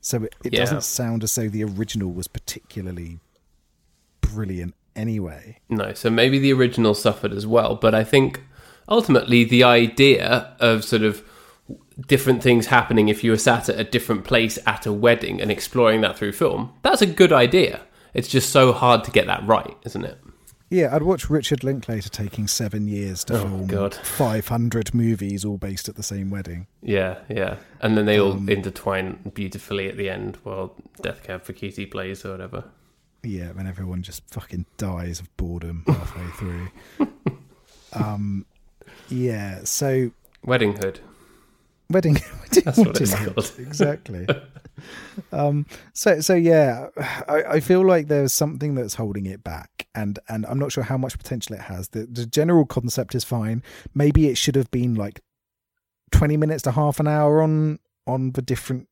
so 0.00 0.22
it, 0.24 0.34
it 0.44 0.52
Yeah. 0.52 0.60
doesn't 0.60 0.84
sound 0.84 1.24
as 1.24 1.34
though 1.34 1.48
the 1.48 1.64
original 1.64 2.12
was 2.12 2.28
particularly 2.28 3.18
brilliant 4.20 4.74
anyway. 4.94 5.58
No, 5.68 5.92
so 5.94 6.10
maybe 6.10 6.38
the 6.38 6.52
original 6.52 6.94
suffered 6.94 7.32
as 7.32 7.46
well, 7.46 7.74
but 7.74 7.94
I 7.94 8.04
think 8.04 8.42
ultimately 8.88 9.44
the 9.44 9.64
idea 9.64 10.54
of 10.60 10.84
sort 10.84 11.02
of 11.02 11.22
different 12.06 12.42
things 12.42 12.66
happening 12.66 13.08
if 13.08 13.22
you 13.24 13.30
were 13.30 13.38
sat 13.38 13.68
at 13.68 13.78
a 13.78 13.84
different 13.84 14.24
place 14.24 14.58
at 14.66 14.86
a 14.86 14.92
wedding 14.92 15.40
and 15.40 15.50
exploring 15.50 16.00
that 16.02 16.16
through 16.16 16.32
film, 16.32 16.72
that's 16.82 17.02
a 17.02 17.06
good 17.06 17.32
idea. 17.32 17.80
It's 18.14 18.28
just 18.28 18.50
so 18.50 18.72
hard 18.72 19.04
to 19.04 19.10
get 19.10 19.26
that 19.26 19.46
right, 19.46 19.76
isn't 19.84 20.04
it? 20.04 20.18
Yeah, 20.72 20.96
I'd 20.96 21.02
watch 21.02 21.28
Richard 21.28 21.62
Linklater 21.62 22.08
taking 22.08 22.46
seven 22.46 22.88
years 22.88 23.24
to 23.24 23.34
Oh, 23.34 23.40
film 23.42 23.66
God. 23.66 23.94
500 23.94 24.94
movies 24.94 25.44
all 25.44 25.58
based 25.58 25.86
at 25.86 25.96
the 25.96 26.02
same 26.02 26.30
wedding. 26.30 26.66
Yeah, 26.80 27.18
yeah. 27.28 27.56
And 27.82 27.98
then 27.98 28.06
they 28.06 28.18
all 28.18 28.32
Um, 28.32 28.48
intertwine 28.48 29.18
beautifully 29.34 29.88
at 29.90 29.98
the 29.98 30.08
end 30.08 30.38
while 30.44 30.74
Death 31.02 31.24
Cab 31.24 31.42
for 31.44 31.52
Cutie 31.52 31.84
plays 31.84 32.24
or 32.24 32.30
whatever. 32.30 32.64
Yeah, 33.22 33.52
when 33.52 33.66
everyone 33.66 34.00
just 34.02 34.22
fucking 34.30 34.64
dies 34.78 35.20
of 35.20 35.36
boredom 35.36 35.84
halfway 35.86 36.26
through. 36.38 36.68
um, 37.92 38.46
yeah, 39.10 39.64
so 39.64 40.10
Wedding 40.42 40.76
Hood. 40.76 41.00
Wedding, 41.92 42.14
wedding 42.40 42.62
That's 42.64 42.78
what 42.78 43.00
it's 43.00 43.14
called. 43.14 43.52
exactly. 43.58 44.26
um, 45.32 45.66
so 45.92 46.20
so 46.20 46.34
yeah, 46.34 46.88
I, 47.28 47.42
I 47.44 47.60
feel 47.60 47.86
like 47.86 48.08
there's 48.08 48.32
something 48.32 48.74
that's 48.74 48.94
holding 48.94 49.26
it 49.26 49.44
back, 49.44 49.86
and 49.94 50.18
and 50.28 50.44
I'm 50.46 50.58
not 50.58 50.72
sure 50.72 50.84
how 50.84 50.96
much 50.98 51.16
potential 51.18 51.54
it 51.54 51.62
has. 51.62 51.88
The 51.88 52.06
the 52.10 52.26
general 52.26 52.64
concept 52.66 53.14
is 53.14 53.24
fine. 53.24 53.62
Maybe 53.94 54.28
it 54.28 54.36
should 54.36 54.56
have 54.56 54.70
been 54.70 54.94
like 54.94 55.20
twenty 56.10 56.36
minutes 56.36 56.62
to 56.64 56.72
half 56.72 56.98
an 57.00 57.06
hour 57.08 57.40
on 57.42 57.78
on 58.06 58.32
the 58.32 58.42
different 58.42 58.88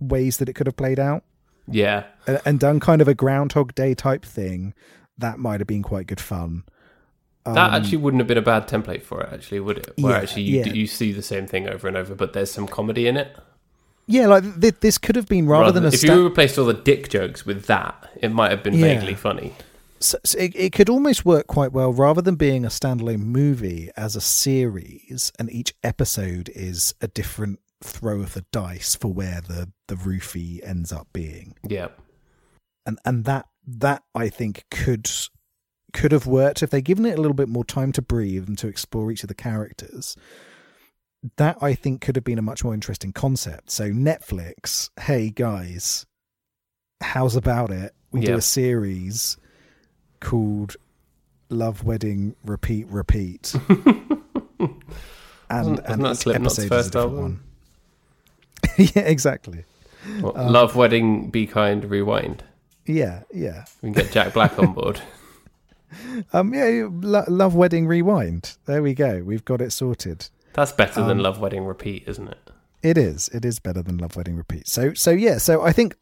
ways 0.00 0.38
that 0.38 0.48
it 0.48 0.54
could 0.54 0.66
have 0.66 0.76
played 0.76 0.98
out, 0.98 1.22
Yeah. 1.68 2.04
and, 2.26 2.40
and 2.44 2.60
done 2.60 2.80
kind 2.80 3.00
of 3.00 3.06
a 3.08 3.14
Groundhog 3.14 3.74
Day 3.74 3.94
type 3.94 4.24
thing. 4.24 4.74
That 5.18 5.38
might 5.38 5.60
have 5.60 5.66
been 5.68 5.82
quite 5.82 6.06
good 6.08 6.20
fun. 6.20 6.64
That 7.54 7.70
Um, 7.70 7.74
actually 7.74 7.98
wouldn't 7.98 8.20
have 8.20 8.26
been 8.26 8.38
a 8.38 8.42
bad 8.42 8.66
template 8.68 9.02
for 9.02 9.22
it, 9.22 9.30
actually, 9.32 9.60
would 9.60 9.78
it? 9.78 9.92
Where 9.98 10.12
Yeah, 10.12 10.18
actually 10.22 10.42
you, 10.42 10.58
yeah. 10.60 10.72
you 10.72 10.86
see 10.86 11.12
the 11.12 11.22
same 11.22 11.46
thing 11.46 11.68
over 11.68 11.86
and 11.88 11.96
over, 11.96 12.14
but 12.14 12.32
there's 12.32 12.50
some 12.50 12.66
comedy 12.66 13.06
in 13.06 13.16
it. 13.16 13.36
yeah, 14.08 14.26
like 14.26 14.60
th- 14.60 14.76
this 14.80 14.98
could 14.98 15.16
have 15.16 15.26
been 15.28 15.46
rather, 15.46 15.72
than 15.72 15.84
a 15.84 15.88
if 15.88 16.00
sta- 16.00 16.14
you 16.14 16.24
replaced 16.24 16.58
all 16.58 16.66
the 16.66 16.74
dick 16.74 17.08
jokes 17.08 17.44
with 17.46 17.66
that, 17.66 18.10
it 18.20 18.30
might 18.32 18.50
have 18.50 18.62
been 18.62 18.74
Yeah. 18.74 18.94
vaguely 18.94 19.14
funny. 19.14 19.52
so, 20.00 20.18
so 20.24 20.38
it, 20.38 20.52
it 20.54 20.72
could 20.72 20.88
almost 20.90 21.24
work 21.24 21.46
quite 21.46 21.72
well 21.72 21.92
rather 21.92 22.20
than 22.20 22.34
being 22.36 22.64
a 22.64 22.68
standalone 22.68 23.20
movie 23.20 23.90
as 23.96 24.14
a 24.14 24.20
series 24.20 25.32
and 25.38 25.50
each 25.50 25.72
episode 25.82 26.50
is 26.54 26.94
a 27.00 27.08
different 27.08 27.60
throw 27.82 28.20
of 28.20 28.34
the 28.34 28.44
dice 28.52 28.94
for 28.94 29.08
where 29.12 29.40
the 29.40 29.70
the 29.88 29.94
roofie 29.94 30.60
ends 30.66 30.92
up 30.92 31.06
being 31.12 31.54
Yeah. 31.66 31.88
and 32.84 32.98
and 33.04 33.24
that 33.24 33.46
that 33.66 34.02
i 34.14 34.28
think 34.28 34.64
could 34.70 35.10
could 35.96 36.12
have 36.12 36.26
worked 36.26 36.62
if 36.62 36.70
they'd 36.70 36.84
given 36.84 37.04
it 37.06 37.18
a 37.18 37.20
little 37.20 37.34
bit 37.34 37.48
more 37.48 37.64
time 37.64 37.90
to 37.92 38.02
breathe 38.02 38.46
and 38.46 38.56
to 38.58 38.68
explore 38.68 39.10
each 39.10 39.22
of 39.24 39.28
the 39.28 39.34
characters 39.34 40.14
that 41.38 41.56
i 41.60 41.74
think 41.74 42.00
could 42.00 42.14
have 42.14 42.22
been 42.24 42.38
a 42.38 42.42
much 42.42 42.62
more 42.62 42.74
interesting 42.74 43.12
concept. 43.12 43.70
So 43.70 43.90
netflix 43.90 44.90
hey 45.00 45.30
guys 45.30 46.06
how's 47.00 47.34
about 47.36 47.70
it? 47.70 47.92
We 48.12 48.20
do 48.20 48.36
a 48.36 48.40
series 48.42 49.36
called 50.20 50.76
love 51.50 51.82
wedding 51.84 52.36
repeat 52.44 52.86
repeat. 52.88 53.54
And 55.48 55.78
and 55.84 56.04
that 56.04 56.12
each 56.12 56.18
Slipknot's 56.18 56.58
episode 56.58 56.62
is 56.62 56.66
a 56.66 56.68
first 56.68 56.96
album? 56.96 57.20
one. 57.20 57.40
Yeah 58.94 59.02
exactly. 59.02 59.64
What, 60.20 60.36
Um, 60.36 60.52
Love, 60.52 60.74
Wedding, 60.76 61.30
Be 61.30 61.46
Kind, 61.46 61.84
Rewind. 61.90 62.42
yeah 62.84 63.22
yeah. 63.32 63.64
We 63.82 63.92
can 63.92 64.02
get 64.02 64.12
Jack 64.12 64.32
Black 64.34 64.58
on 64.58 64.72
board. 64.72 65.00
Um, 66.32 66.52
yeah, 66.54 66.88
lo- 66.90 67.24
love 67.28 67.54
wedding 67.54 67.86
rewind. 67.86 68.56
There 68.66 68.82
we 68.82 68.94
go. 68.94 69.22
We've 69.24 69.44
got 69.44 69.60
it 69.60 69.72
sorted. 69.72 70.28
That's 70.54 70.72
better 70.72 71.00
than 71.02 71.18
Um, 71.18 71.20
Love, 71.20 71.38
Wedding, 71.38 71.64
Repeat, 71.64 72.04
isn't 72.06 72.28
it? 72.28 72.50
It 72.82 72.96
is. 72.96 73.28
It 73.30 73.44
is 73.44 73.58
better 73.58 73.82
than 73.82 73.98
love 73.98 74.14
wedding 74.16 74.36
repeat. 74.36 74.68
So, 74.68 74.94
so 74.94 75.10
yeah. 75.10 75.38
So 75.38 75.62
I 75.62 75.72
think 75.72 75.96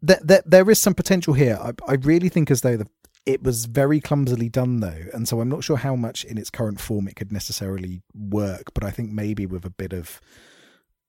that 0.00 0.26
that 0.26 0.50
there 0.50 0.70
is 0.70 0.80
some 0.80 0.94
potential 0.94 1.34
here. 1.34 1.58
I, 1.60 1.72
I 1.86 1.94
really 1.94 2.28
think 2.30 2.50
as 2.50 2.62
though 2.62 2.76
the 2.78 2.86
it 3.26 3.42
was 3.42 3.66
very 3.66 4.00
clumsily 4.00 4.48
done 4.48 4.80
though, 4.80 5.02
and 5.12 5.28
so 5.28 5.40
I'm 5.40 5.48
not 5.48 5.64
sure 5.64 5.76
how 5.76 5.96
much 5.96 6.24
in 6.24 6.38
its 6.38 6.50
current 6.50 6.80
form 6.80 7.08
it 7.08 7.16
could 7.16 7.32
necessarily 7.32 8.02
work. 8.14 8.72
But 8.74 8.84
I 8.84 8.90
think 8.90 9.10
maybe 9.10 9.44
with 9.44 9.64
a 9.66 9.70
bit 9.70 9.92
of 9.92 10.20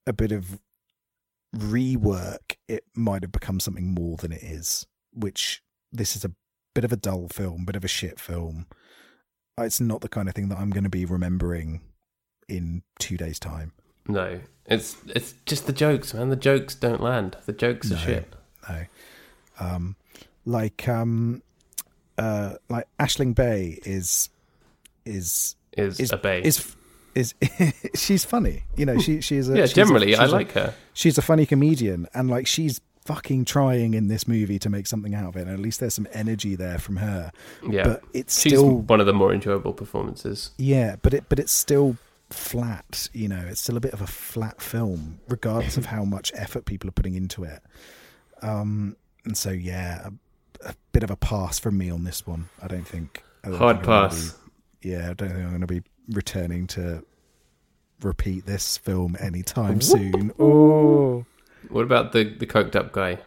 a 0.06 0.12
bit 0.14 0.32
of 0.34 0.60
rework, 1.56 2.56
it 2.68 2.84
might 2.96 3.24
have 3.24 3.32
become 3.32 3.60
something 3.60 3.94
more 3.94 4.18
than 4.18 4.32
it 4.32 4.44
is. 4.44 4.86
Which 5.14 5.62
this 5.92 6.16
is 6.16 6.26
a 6.26 6.32
bit 6.76 6.84
of 6.84 6.92
a 6.92 6.96
dull 6.98 7.28
film, 7.30 7.66
bit 7.66 7.76
of 7.76 7.84
a 7.84 7.88
shit 7.88 8.20
film. 8.20 8.68
It's 9.58 9.80
not 9.82 10.02
the 10.02 10.10
kind 10.10 10.30
of 10.30 10.36
thing 10.36 10.50
that 10.50 10.60
I'm 10.60 10.70
going 10.70 10.84
to 10.84 10.90
be 10.90 11.06
remembering 11.06 11.82
in 12.48 12.84
two 13.00 13.18
days' 13.18 13.40
time. 13.40 13.72
No. 14.08 14.40
It's 14.68 14.98
it's 15.08 15.34
just 15.48 15.66
the 15.66 15.74
jokes, 15.74 16.14
man. 16.14 16.30
The 16.30 16.36
jokes 16.36 16.76
don't 16.76 17.02
land. 17.02 17.38
The 17.48 17.54
jokes 17.54 17.90
are 17.92 17.96
No. 17.96 18.00
shit. 18.02 18.36
No. 18.70 18.86
Um, 19.60 19.96
like 20.46 20.88
um, 20.88 21.42
uh, 22.18 22.56
like 22.70 22.88
Aisling 23.00 23.34
Bea 23.36 23.80
is 23.90 24.30
is 25.06 25.56
Is, 25.78 26.00
is 26.00 26.12
a 26.12 26.18
bay. 26.18 26.42
is 26.44 26.76
is 27.16 27.34
she's 27.96 28.26
funny. 28.26 28.64
You 28.76 28.86
know, 28.88 28.98
she 29.00 29.22
she's 29.22 29.50
a 29.50 29.58
yeah, 29.58 29.64
a- 29.64 29.68
generally, 29.68 30.16
I 30.16 30.24
she's 30.24 30.32
a- 30.32 30.36
like 30.36 30.52
her. 30.54 30.74
she's 30.94 31.18
a 31.18 31.22
funny 31.22 31.46
comedian, 31.46 32.08
and 32.14 32.30
like 32.30 32.46
she's 32.48 32.82
fucking 33.06 33.46
trying 33.46 33.94
in 33.94 34.08
this 34.08 34.28
movie 34.28 34.58
to 34.60 34.70
make 34.70 34.88
something 34.88 35.14
out 35.16 35.30
of 35.30 35.36
it. 35.38 35.42
And 35.42 35.52
at 35.52 35.60
least 35.60 35.80
there's 35.80 35.94
some 35.94 36.08
energy 36.12 36.56
there 36.56 36.80
from 36.80 36.98
her. 36.98 37.32
Yeah. 37.70 37.84
But 37.84 38.04
it's 38.14 38.42
She's 38.42 38.54
still 38.54 38.80
one 38.80 39.00
of 39.00 39.06
the 39.06 39.14
more 39.14 39.32
enjoyable 39.34 39.74
performances. 39.74 40.52
yeah, 40.58 40.96
but 41.02 41.14
it 41.14 41.26
but 41.30 41.40
it's 41.40 41.52
still 41.52 41.98
flat. 42.32 43.08
You 43.14 43.28
know, 43.28 43.44
it's 43.48 43.62
still 43.62 43.78
a 43.78 43.82
bit 43.82 43.94
of 43.94 44.02
a 44.02 44.08
flat 44.08 44.62
film, 44.62 45.20
regardless 45.30 45.78
of 45.78 45.86
how 45.88 46.04
much 46.16 46.32
effort 46.36 46.66
people 46.66 46.88
are 46.90 46.94
putting 46.94 47.16
into 47.16 47.44
it. 47.44 47.62
Um, 48.42 48.96
and 49.24 49.38
so 49.38 49.52
yeah, 49.52 50.08
a, 50.64 50.70
a 50.70 50.74
bit 50.92 51.04
of 51.04 51.12
a 51.12 51.16
pass 51.16 51.60
from 51.60 51.78
me 51.78 51.90
on 51.90 52.04
this 52.04 52.26
one. 52.28 52.50
I 52.62 52.68
don't 52.68 52.88
think 52.88 53.24
I 53.44 53.50
don't 53.50 53.58
Hard 53.60 53.76
think 53.78 53.86
pass. 53.86 54.32
be- 54.82 54.90
yeah, 54.90 55.12
I 55.12 55.14
don't 55.14 55.30
think 55.30 55.42
I'm 55.42 55.50
going 55.50 55.62
to 55.62 55.68
be 55.68 55.82
returning 56.10 56.68
to 56.68 57.04
repeat 58.02 58.46
this 58.46 58.78
film 58.78 59.16
anytime 59.20 59.82
soon. 59.82 60.32
Oh. 60.40 61.26
What 61.70 61.84
about 61.84 62.12
the, 62.12 62.24
the 62.24 62.46
coked 62.46 62.76
up 62.76 62.92
guy? 62.92 63.20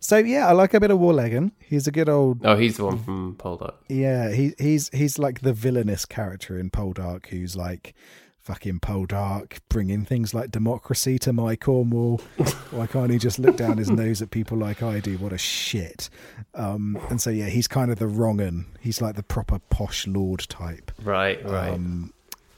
So 0.00 0.16
yeah, 0.16 0.48
I 0.48 0.52
like 0.52 0.74
a 0.74 0.80
bit 0.80 0.90
of 0.90 0.98
Warleggan. 0.98 1.52
He's 1.60 1.86
a 1.86 1.92
good 1.92 2.08
old 2.08 2.44
Oh, 2.44 2.56
he's 2.56 2.76
the 2.76 2.86
one 2.86 2.98
from 2.98 3.36
Poldark. 3.36 3.74
Yeah, 3.88 4.32
he 4.32 4.52
he's 4.58 4.88
he's 4.88 5.16
like 5.16 5.42
the 5.42 5.52
villainous 5.52 6.04
character 6.04 6.58
in 6.58 6.70
Poldark 6.70 7.26
who's 7.26 7.54
like 7.54 7.94
fucking 8.40 8.80
Poldark, 8.80 9.58
bringing 9.68 10.04
things 10.04 10.34
like 10.34 10.50
democracy 10.50 11.20
to 11.20 11.32
my 11.32 11.54
Cornwall. 11.54 12.18
Why 12.72 12.88
can't 12.88 13.12
he 13.12 13.18
just 13.18 13.38
look 13.38 13.56
down 13.56 13.78
his 13.78 13.90
nose 13.90 14.20
at 14.20 14.32
people 14.32 14.58
like 14.58 14.82
I 14.82 14.98
do? 14.98 15.16
What 15.18 15.32
a 15.32 15.38
shit. 15.38 16.10
Um, 16.54 16.98
and 17.08 17.20
so 17.20 17.30
yeah, 17.30 17.46
he's 17.46 17.68
kind 17.68 17.92
of 17.92 18.00
the 18.00 18.08
wrong 18.08 18.40
un. 18.40 18.66
He's 18.80 19.00
like 19.00 19.14
the 19.14 19.22
proper 19.22 19.60
posh 19.70 20.08
lord 20.08 20.40
type. 20.48 20.90
Right, 21.02 21.44
right. 21.48 21.74
Um, 21.74 22.12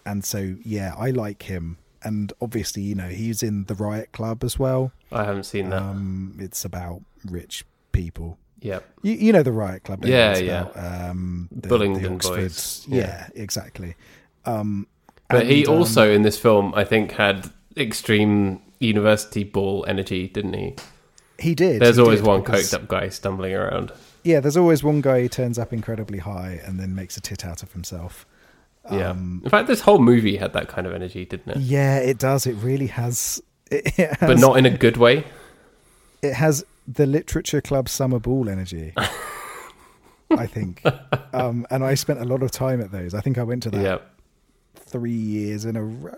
and 0.07 0.25
so 0.25 0.57
yeah, 0.65 0.95
I 0.97 1.11
like 1.11 1.43
him. 1.43 1.77
And 2.05 2.33
obviously, 2.41 2.83
you 2.83 2.95
know, 2.95 3.09
he's 3.09 3.43
in 3.43 3.65
the 3.65 3.75
Riot 3.75 4.13
Club 4.13 4.45
as 4.45 4.59
well. 4.59 4.93
I 5.11 5.25
haven't 5.25 5.45
seen 5.45 5.71
that. 5.71 5.83
Um, 5.83 6.37
it's 6.39 6.65
about 6.65 7.03
rich 7.25 7.65
people. 7.93 8.39
yep. 8.61 8.85
You, 9.03 9.13
you 9.15 9.33
know 9.33 9.43
the 9.43 9.53
Riot 9.53 9.85
Club. 9.85 10.05
Yeah, 10.05 10.37
yeah. 10.39 10.63
about, 10.69 11.11
Um, 11.11 11.49
the, 11.51 11.69
Bullingdon 11.69 12.21
the 12.23 12.29
boys. 12.29 12.85
Yeah, 12.89 12.97
Yeah. 12.99 13.29
exactly. 13.35 13.95
Um, 14.45 14.87
But 15.31 15.47
he 15.47 15.61
and, 15.61 15.69
um, 15.71 15.79
also, 15.79 16.11
in 16.13 16.23
this 16.23 16.39
film, 16.39 16.73
I 16.77 16.85
think, 16.85 17.13
had 17.13 17.51
extreme 17.77 18.61
university 18.81 19.45
ball 19.45 19.85
energy, 19.89 20.29
didn't 20.29 20.55
he? 20.55 20.77
he 21.39 21.55
did. 21.55 21.81
There's 21.83 21.97
he 21.97 22.03
always 22.03 22.21
did, 22.21 22.27
one 22.29 22.43
because- 22.43 22.71
coked 22.71 22.75
up 22.75 22.89
guy 22.89 23.09
stumbling 23.09 23.55
around. 23.55 23.93
Yeah, 24.23 24.41
there's 24.41 24.57
always 24.57 24.83
one 24.83 25.01
guy 25.03 25.21
who 25.23 25.29
turns 25.29 25.59
up 25.59 25.73
incredibly 25.73 26.19
high 26.19 26.61
and 26.65 26.79
then 26.81 26.95
makes 26.95 27.17
a 27.17 27.21
tit 27.21 27.45
out 27.45 27.63
of 27.63 27.73
himself. 27.73 28.25
Yeah. 28.91 29.11
Um, 29.11 29.41
in 29.45 29.51
fact, 29.51 29.67
this 29.67 29.81
whole 29.81 29.99
movie 29.99 30.37
had 30.37 30.53
that 30.53 30.69
kind 30.69 30.87
of 30.87 30.93
energy, 30.93 31.25
didn't 31.25 31.49
it? 31.57 31.59
yeah, 31.59 31.99
it 31.99 32.19
does. 32.19 32.47
It 32.47 32.55
really 32.55 32.89
has. 32.89 33.43
It, 33.71 33.99
it 33.99 34.11
has 34.19 34.29
But 34.29 34.39
not 34.39 34.59
in 34.59 34.67
a 34.67 34.71
good 34.77 34.97
way. 34.99 35.25
it 36.23 36.35
has 36.35 36.65
the 36.87 37.07
literature 37.07 37.61
club 37.63 37.89
summer 37.89 38.19
ball 38.19 38.49
energy. 38.49 38.93
I 40.31 40.47
think, 40.47 40.83
um, 41.33 41.67
and 41.71 41.85
I 41.85 41.95
spent 41.95 42.21
a 42.21 42.25
lot 42.25 42.43
of 42.43 42.51
time 42.51 42.81
at 42.81 42.91
those. 42.91 43.15
I 43.15 43.21
think 43.21 43.39
I 43.39 43.43
went 43.43 43.63
to 43.65 43.71
that 43.71 43.83
Yeah, 43.83 43.99
three 44.75 45.13
years 45.13 45.65
in 45.65 45.77
a 45.77 45.85
row, 45.85 46.13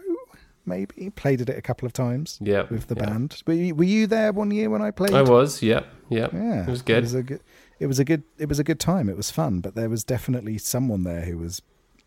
maybe. 0.64 1.10
Played 1.10 1.42
at 1.42 1.48
it 1.50 1.58
a 1.58 1.62
couple 1.62 1.86
of 1.86 1.92
times 1.92 2.38
yeah. 2.40 2.64
with 2.70 2.86
the 2.86 2.94
yeah. 2.96 3.06
band. 3.06 3.42
Were 3.46 3.52
you, 3.52 3.74
were 3.74 3.84
you 3.84 4.06
there 4.06 4.32
one 4.32 4.50
year 4.50 4.70
when 4.70 4.80
I 4.80 4.90
played? 4.90 5.12
I 5.12 5.22
was. 5.22 5.62
Yeah, 5.62 5.80
yeah. 6.08 6.28
Yeah, 6.32 6.62
It 6.62 6.70
was 6.70 6.82
good. 6.82 6.98
It 6.98 7.02
was 7.02 7.14
a 7.14 7.22
good. 7.22 7.40
It 7.78 7.86
was 7.86 7.98
a 7.98 8.04
good. 8.04 8.22
It 8.38 8.48
was 8.48 8.58
a 8.58 8.64
good 8.64 8.80
time. 8.80 9.08
It 9.08 9.16
was 9.16 9.30
fun, 9.30 9.60
but 9.60 9.74
there 9.74 9.90
was 9.90 10.02
definitely 10.02 10.56
someone 10.58 11.02
there 11.04 11.22
who 11.22 11.36
was 11.38 11.60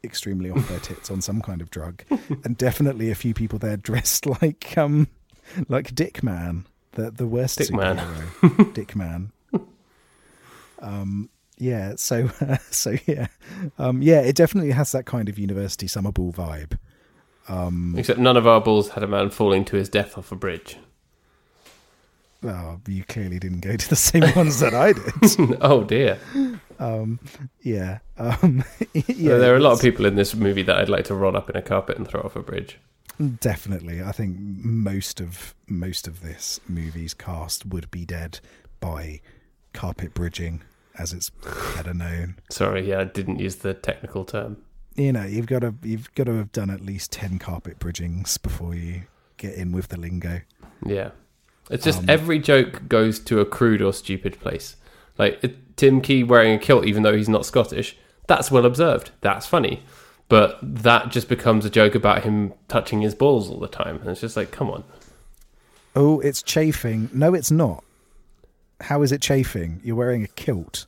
extremely 0.04 0.50
off 0.50 0.68
their 0.68 0.80
tits 0.80 1.10
on 1.12 1.22
some 1.22 1.42
kind 1.42 1.62
of 1.62 1.70
drug, 1.70 2.04
and 2.44 2.58
definitely 2.58 3.12
a 3.12 3.16
few 3.16 3.34
people 3.34 3.60
there 3.60 3.78
dressed 3.78 4.26
like 4.42 4.78
um 4.78 5.08
like 5.68 5.94
Dick 5.96 6.24
Man, 6.24 6.66
the 6.94 7.12
the 7.12 7.28
worst 7.28 7.58
Dick 7.58 7.72
Man. 7.72 8.02
Dick 8.74 8.96
Man. 8.96 9.32
Um. 10.80 11.30
Yeah. 11.58 11.94
So. 11.98 12.30
so 12.72 12.96
yeah. 13.06 13.28
Um. 13.78 14.02
Yeah. 14.02 14.22
It 14.22 14.36
definitely 14.36 14.72
has 14.72 14.92
that 14.94 15.06
kind 15.06 15.28
of 15.30 15.38
university 15.38 15.88
summer 15.88 16.12
ball 16.12 16.32
vibe. 16.32 16.78
Um. 17.48 17.96
Except 17.98 18.20
none 18.20 18.38
of 18.38 18.48
our 18.48 18.62
balls 18.62 18.90
had 18.90 19.04
a 19.04 19.08
man 19.08 19.30
falling 19.30 19.66
to 19.66 19.76
his 19.76 19.90
death 19.90 20.18
off 20.18 20.32
a 20.32 20.36
bridge. 20.36 20.78
Oh, 22.44 22.80
you 22.88 23.04
clearly 23.04 23.40
didn't 23.40 23.60
go 23.60 23.76
to 23.76 23.90
the 23.90 23.96
same 23.96 24.24
ones 24.36 24.60
that 24.60 24.74
I 24.74 24.94
did. 24.94 25.58
oh 25.62 25.84
dear. 25.84 26.18
Um. 26.80 27.20
Yeah. 27.62 28.00
Um. 28.18 28.64
yeah. 28.94 29.38
There 29.38 29.54
are 29.54 29.58
a 29.58 29.62
lot 29.62 29.74
of 29.74 29.82
people 29.82 30.06
in 30.06 30.16
this 30.16 30.34
movie 30.36 30.64
that 30.64 30.78
I'd 30.78 30.90
like 30.90 31.06
to 31.06 31.16
roll 31.16 31.36
up 31.36 31.50
in 31.50 31.56
a 31.56 31.62
carpet 31.62 31.98
and 31.98 32.08
throw 32.08 32.22
off 32.22 32.36
a 32.36 32.42
bridge. 32.42 32.80
Definitely, 33.42 34.02
I 34.02 34.14
think 34.14 34.38
most 34.40 35.20
of 35.20 35.54
most 35.68 36.08
of 36.08 36.22
this 36.22 36.62
movie's 36.70 37.14
cast 37.14 37.66
would 37.66 37.92
be 37.92 38.06
dead 38.06 38.40
by 38.80 39.20
carpet 39.74 40.14
bridging, 40.14 40.62
as 40.98 41.12
it's 41.12 41.30
better 41.76 41.94
known. 41.94 42.38
Sorry, 42.50 42.88
yeah, 42.88 43.02
I 43.02 43.04
didn't 43.04 43.40
use 43.40 43.58
the 43.58 43.74
technical 43.74 44.24
term. 44.24 44.64
You 44.96 45.12
know, 45.12 45.26
you've 45.26 45.48
got 45.48 45.60
to 45.60 45.76
you've 45.84 46.14
got 46.16 46.28
to 46.28 46.36
have 46.36 46.54
done 46.54 46.70
at 46.70 46.80
least 46.80 47.12
ten 47.12 47.40
carpet 47.40 47.78
bridgings 47.78 48.38
before 48.38 48.74
you 48.74 49.04
get 49.36 49.54
in 49.56 49.74
with 49.74 49.90
the 49.90 50.00
lingo. 50.00 50.40
Yeah. 50.86 51.10
It's 51.70 51.84
just 51.84 52.00
Um, 52.00 52.06
every 52.10 52.40
joke 52.40 52.88
goes 52.90 53.20
to 53.22 53.40
a 53.40 53.46
crude 53.46 53.82
or 53.82 53.94
stupid 53.94 54.40
place. 54.40 54.76
Like 55.18 55.40
it, 55.44 55.78
Tim 55.78 56.02
Key 56.02 56.24
wearing 56.24 56.54
a 56.54 56.60
kilt, 56.60 56.86
even 56.86 57.04
though 57.04 57.16
he's 57.16 57.30
not 57.30 57.46
Scottish, 57.46 57.96
that's 58.28 58.50
well 58.52 58.66
observed. 58.66 59.12
That's 59.22 59.46
funny. 59.46 59.84
But 60.28 60.60
that 60.62 61.10
just 61.10 61.28
becomes 61.28 61.66
a 61.66 61.70
joke 61.70 61.96
about 61.96 62.24
him 62.24 62.54
touching 62.68 63.02
his 63.02 63.16
balls 63.16 63.50
all 63.50 63.60
the 63.60 63.68
time. 63.68 63.98
And 63.98 64.10
it's 64.10 64.22
just 64.22 64.38
like, 64.38 64.52
come 64.52 64.70
on. 64.70 64.84
Oh, 65.96 66.20
it's 66.20 66.44
chafing. 66.44 67.10
No, 67.14 67.34
it's 67.34 67.50
not. 67.52 67.84
How 68.82 69.02
is 69.02 69.12
it 69.12 69.22
chafing? 69.22 69.82
You're 69.84 69.96
wearing 69.96 70.24
a 70.24 70.28
kilt. 70.28 70.86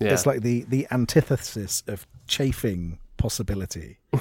Yeah. 0.00 0.12
It's 0.12 0.26
like 0.26 0.40
the 0.42 0.64
the 0.68 0.86
antithesis 0.90 1.82
of 1.86 2.06
chafing 2.26 2.98
possibility. 3.16 3.98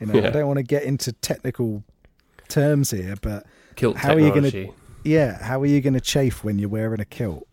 You 0.00 0.06
know, 0.08 0.14
Yeah. 0.20 0.26
I 0.26 0.30
don't 0.30 0.48
want 0.48 0.56
to 0.56 0.64
get 0.64 0.82
into 0.82 1.12
technical 1.12 1.84
terms 2.48 2.90
here, 2.90 3.14
but 3.22 3.46
kilt 3.74 3.96
how 3.96 4.14
are 4.14 4.20
you 4.20 4.32
gonna- 4.32 4.72
Yeah, 5.04 5.42
how 5.42 5.60
are 5.60 5.66
you 5.66 5.80
going 5.80 5.94
to 5.94 6.00
chafe 6.00 6.42
when 6.42 6.58
you're 6.58 6.68
wearing 6.70 7.00
a 7.00 7.04
kilt? 7.04 7.46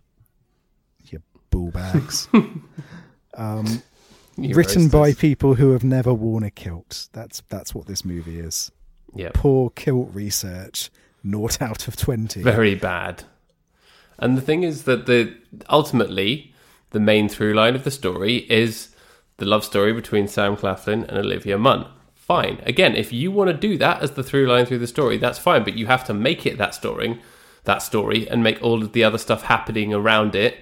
You 1.10 1.22
ball 1.50 1.70
bags. 1.72 2.28
um, 3.38 3.84
written 4.38 4.88
by 4.90 5.00
roasters. 5.00 5.16
people 5.20 5.56
who 5.56 5.72
have 5.72 5.84
never 5.84 6.14
worn 6.14 6.44
a 6.44 6.52
kilt. 6.52 7.10
That's 7.14 7.42
that's 7.50 7.76
what 7.76 7.88
this 7.88 8.06
movie 8.06 8.40
is. 8.40 8.72
Yeah. 9.14 9.32
Poor 9.34 9.70
kilt 9.72 10.10
research. 10.14 10.90
Naught 11.24 11.62
out 11.62 11.88
of 11.88 11.96
twenty. 11.98 12.42
very 12.42 12.74
bad. 12.76 13.24
And 14.18 14.38
the 14.38 14.42
thing 14.42 14.64
is 14.64 14.84
that 14.84 15.06
the 15.06 15.36
ultimately 15.70 16.54
the 16.92 17.00
main 17.00 17.28
through 17.30 17.54
line 17.54 17.76
of 17.76 17.84
the 17.84 17.92
story 17.92 18.38
is 18.50 18.90
the 19.38 19.46
love 19.46 19.64
story 19.66 19.94
between 19.94 20.28
Sam 20.28 20.56
Claflin 20.56 21.04
and 21.06 21.18
Olivia 21.18 21.58
Munn. 21.58 21.86
Fine. 22.22 22.62
Again, 22.68 22.96
if 22.96 23.12
you 23.12 23.32
want 23.32 23.50
to 23.50 23.58
do 23.58 23.80
that 23.80 24.04
as 24.04 24.12
the 24.12 24.22
through 24.22 24.48
line 24.48 24.68
through 24.68 24.78
the 24.78 24.86
story, 24.86 25.18
that's 25.18 25.40
fine. 25.40 25.64
But 25.64 25.74
you 25.74 25.88
have 25.88 26.06
to 26.06 26.14
make 26.14 26.46
it 26.46 26.60
that 26.60 26.76
story, 26.76 27.20
that 27.64 27.80
story, 27.82 28.30
and 28.30 28.44
make 28.44 28.62
all 28.62 28.84
of 28.84 28.94
the 28.94 29.04
other 29.04 29.18
stuff 29.18 29.44
happening 29.44 29.92
around 29.92 30.36
it 30.36 30.60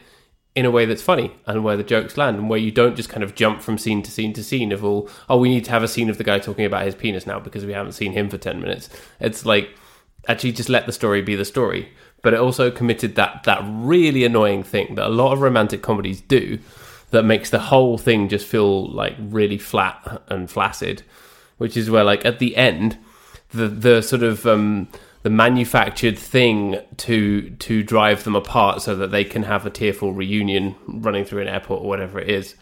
in 0.55 0.65
a 0.65 0.71
way 0.71 0.85
that's 0.85 1.01
funny 1.01 1.35
and 1.45 1.65
where 1.65 1.75
the 1.75 1.83
jokes 1.83 2.17
land 2.17 2.37
and 2.37 2.49
where 2.49 2.57
you 2.57 2.71
don't 2.71 2.95
just 2.95 3.09
kind 3.09 3.23
of 3.23 3.35
jump 3.35 3.61
from 3.61 3.77
scene 3.77 4.01
to 4.01 4.09
scene 4.09 4.33
to 4.33 4.43
scene 4.43 4.71
of 4.71 4.83
all 4.83 5.07
oh 5.29 5.37
we 5.37 5.47
need 5.47 5.63
to 5.63 5.69
have 5.69 5.83
a 5.83 5.87
scene 5.87 6.09
of 6.09 6.17
the 6.17 6.23
guy 6.23 6.39
talking 6.39 6.65
about 6.65 6.85
his 6.85 6.95
penis 6.95 7.27
now 7.27 7.39
because 7.39 7.65
we 7.65 7.71
haven't 7.71 7.91
seen 7.91 8.13
him 8.13 8.29
for 8.29 8.37
10 8.39 8.59
minutes 8.59 8.89
it's 9.19 9.45
like 9.45 9.69
actually 10.27 10.51
just 10.51 10.67
let 10.67 10.87
the 10.87 10.91
story 10.91 11.21
be 11.21 11.35
the 11.35 11.45
story 11.45 11.89
but 12.23 12.33
it 12.33 12.39
also 12.39 12.71
committed 12.71 13.13
that 13.15 13.43
that 13.43 13.61
really 13.63 14.25
annoying 14.25 14.63
thing 14.63 14.95
that 14.95 15.05
a 15.05 15.09
lot 15.09 15.33
of 15.33 15.39
romantic 15.39 15.83
comedies 15.83 16.19
do 16.19 16.57
that 17.11 17.23
makes 17.23 17.51
the 17.51 17.59
whole 17.59 17.97
thing 17.97 18.27
just 18.27 18.45
feel 18.45 18.87
like 18.91 19.15
really 19.19 19.57
flat 19.57 20.23
and 20.29 20.49
flaccid 20.49 21.03
which 21.59 21.77
is 21.77 21.89
where 21.89 22.03
like 22.03 22.25
at 22.25 22.39
the 22.39 22.57
end 22.57 22.97
the 23.51 23.67
the 23.67 24.01
sort 24.01 24.23
of 24.23 24.45
um 24.47 24.87
the 25.21 25.29
manufactured 25.29 26.17
thing 26.17 26.79
to 26.97 27.49
to 27.59 27.83
drive 27.83 28.23
them 28.23 28.35
apart 28.35 28.81
so 28.81 28.95
that 28.95 29.11
they 29.11 29.23
can 29.23 29.43
have 29.43 29.65
a 29.65 29.69
tearful 29.69 30.11
reunion 30.13 30.75
running 30.87 31.23
through 31.25 31.41
an 31.41 31.47
airport 31.47 31.83
or 31.83 31.87
whatever 31.87 32.19
it 32.19 32.29
is 32.29 32.55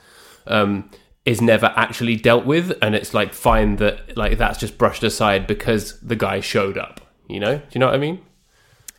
um 0.48 0.90
is 1.26 1.42
never 1.42 1.74
actually 1.76 2.16
dealt 2.16 2.46
with 2.46 2.78
and 2.82 2.96
it's 2.96 3.14
like 3.14 3.34
fine 3.34 3.76
that 3.78 4.16
like 4.18 4.38
that's 4.38 4.58
just 4.60 4.78
brushed 4.78 5.04
aside 5.04 5.46
because 5.48 6.00
the 6.02 6.16
guy 6.16 6.40
showed 6.40 6.78
up 6.78 7.02
you 7.28 7.40
know 7.40 7.58
do 7.58 7.64
you 7.74 7.80
know 7.80 7.86
what 7.88 7.96
i 7.96 8.00
mean 8.00 8.20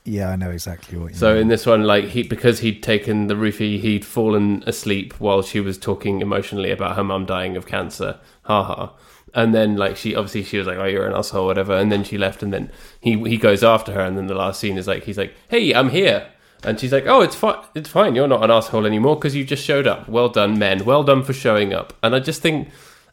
Yeah, 0.05 0.31
I 0.31 0.37
know 0.37 0.51
exactly 0.51 0.97
what 0.97 1.09
you 1.09 1.11
mean. 1.11 1.19
so 1.19 1.33
mean. 1.33 1.43
in 1.43 1.49
this 1.49 1.67
one, 1.67 1.83
like 1.83 2.05
he 2.15 2.23
because 2.23 2.61
he'd 2.61 2.83
taken 2.83 3.27
the 3.27 3.35
roofie, 3.35 3.79
he'd 3.81 4.07
fallen 4.07 4.63
asleep 4.67 5.13
while 5.21 5.43
she 5.43 5.61
was 5.61 5.77
talking 5.77 6.23
emotionally 6.23 6.71
about 6.71 6.97
her 6.97 7.05
mum 7.05 7.27
dying 7.27 7.57
of 7.59 7.67
cancer. 7.67 8.19
Ha 8.45 8.63
ha. 8.63 8.95
And 9.35 9.55
then 9.55 9.77
like 9.77 9.97
she 9.97 10.15
obviously 10.15 10.43
she 10.45 10.59
was 10.59 10.67
like, 10.67 10.79
Oh, 10.79 10.85
you're 10.85 11.07
an 11.07 11.15
asshole, 11.15 11.47
whatever, 11.47 11.77
and 11.77 11.91
then 11.93 12.05
she 12.05 12.17
left 12.19 12.43
and 12.43 12.53
then 12.53 12.71
he 13.01 13.19
he 13.29 13.37
goes 13.37 13.63
after 13.63 13.93
her 13.93 14.01
and 14.01 14.17
then 14.17 14.27
the 14.27 14.35
last 14.35 14.59
scene 14.61 14.79
is 14.79 14.87
like 14.87 15.05
he's 15.05 15.19
like, 15.19 15.35
Hey, 15.49 15.75
I'm 15.75 15.91
here 15.91 16.29
and 16.65 16.81
she's 16.81 16.93
like, 16.93 17.07
"Oh, 17.07 17.21
it's 17.21 17.37
fine. 17.37 17.63
It's 17.77 17.89
fine. 17.89 18.17
You're 18.17 18.27
not 18.27 18.43
an 18.43 18.51
asshole 18.51 18.85
anymore 18.85 19.15
because 19.15 19.37
you 19.37 19.45
just 19.45 19.65
showed 19.65 19.87
up. 19.87 20.09
Well 20.09 20.29
done, 20.29 20.59
men. 20.59 20.85
Well 20.85 21.05
done 21.05 21.23
for 21.23 21.33
showing 21.33 21.73
up." 21.73 21.93
And 22.03 22.17
I 22.17 22.19
just 22.19 22.43
think, 22.43 22.69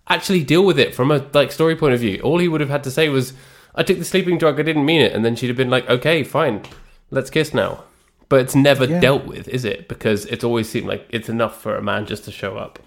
actually, 0.07 0.43
deal 0.43 0.65
with 0.65 0.79
it 0.79 0.95
from 0.95 1.11
a 1.11 1.23
like 1.31 1.51
story 1.51 1.75
point 1.75 1.93
of 1.93 1.99
view. 1.99 2.19
All 2.23 2.39
he 2.39 2.47
would 2.47 2.59
have 2.61 2.71
had 2.71 2.83
to 2.85 2.89
say 2.89 3.07
was, 3.07 3.33
"I 3.75 3.83
took 3.83 3.99
the 3.99 4.03
sleeping 4.03 4.39
drug. 4.39 4.59
I 4.59 4.63
didn't 4.63 4.83
mean 4.83 5.01
it," 5.01 5.13
and 5.13 5.23
then 5.23 5.35
she'd 5.35 5.49
have 5.49 5.57
been 5.57 5.69
like, 5.69 5.87
"Okay, 5.87 6.23
fine. 6.23 6.63
Let's 7.11 7.29
kiss 7.29 7.53
now." 7.53 7.83
But 8.29 8.39
it's 8.39 8.55
never 8.55 8.85
Yeah. 8.85 8.99
dealt 8.99 9.25
with, 9.27 9.47
is 9.47 9.63
it? 9.63 9.87
Because 9.87 10.25
it's 10.25 10.43
always 10.43 10.67
seemed 10.67 10.87
like 10.87 11.05
it's 11.11 11.29
enough 11.29 11.61
for 11.61 11.75
a 11.75 11.83
man 11.83 12.07
just 12.07 12.25
to 12.25 12.31
show 12.31 12.57
up. 12.57 12.79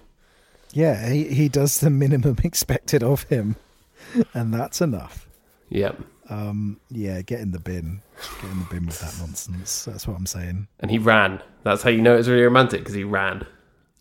Yeah, 0.73 1.09
he, 1.09 1.25
he 1.33 1.49
does 1.49 1.79
the 1.79 1.89
minimum 1.89 2.37
expected 2.43 3.03
of 3.03 3.23
him, 3.23 3.55
and 4.33 4.53
that's 4.53 4.81
enough. 4.81 5.27
Yeah. 5.69 5.93
Um, 6.29 6.79
yeah, 6.89 7.21
get 7.23 7.39
in 7.39 7.51
the 7.51 7.59
bin. 7.59 8.01
Get 8.41 8.51
in 8.51 8.59
the 8.59 8.65
bin 8.65 8.85
with 8.85 8.99
that 8.99 9.15
nonsense. 9.19 9.85
That's 9.85 10.07
what 10.07 10.15
I'm 10.15 10.25
saying. 10.27 10.67
And 10.79 10.91
he 10.91 10.99
ran. 10.99 11.41
That's 11.63 11.81
how 11.81 11.89
you 11.89 12.01
know 12.01 12.15
it's 12.15 12.27
really 12.27 12.43
romantic 12.43 12.81
because 12.81 12.93
he 12.93 13.03
ran. 13.03 13.45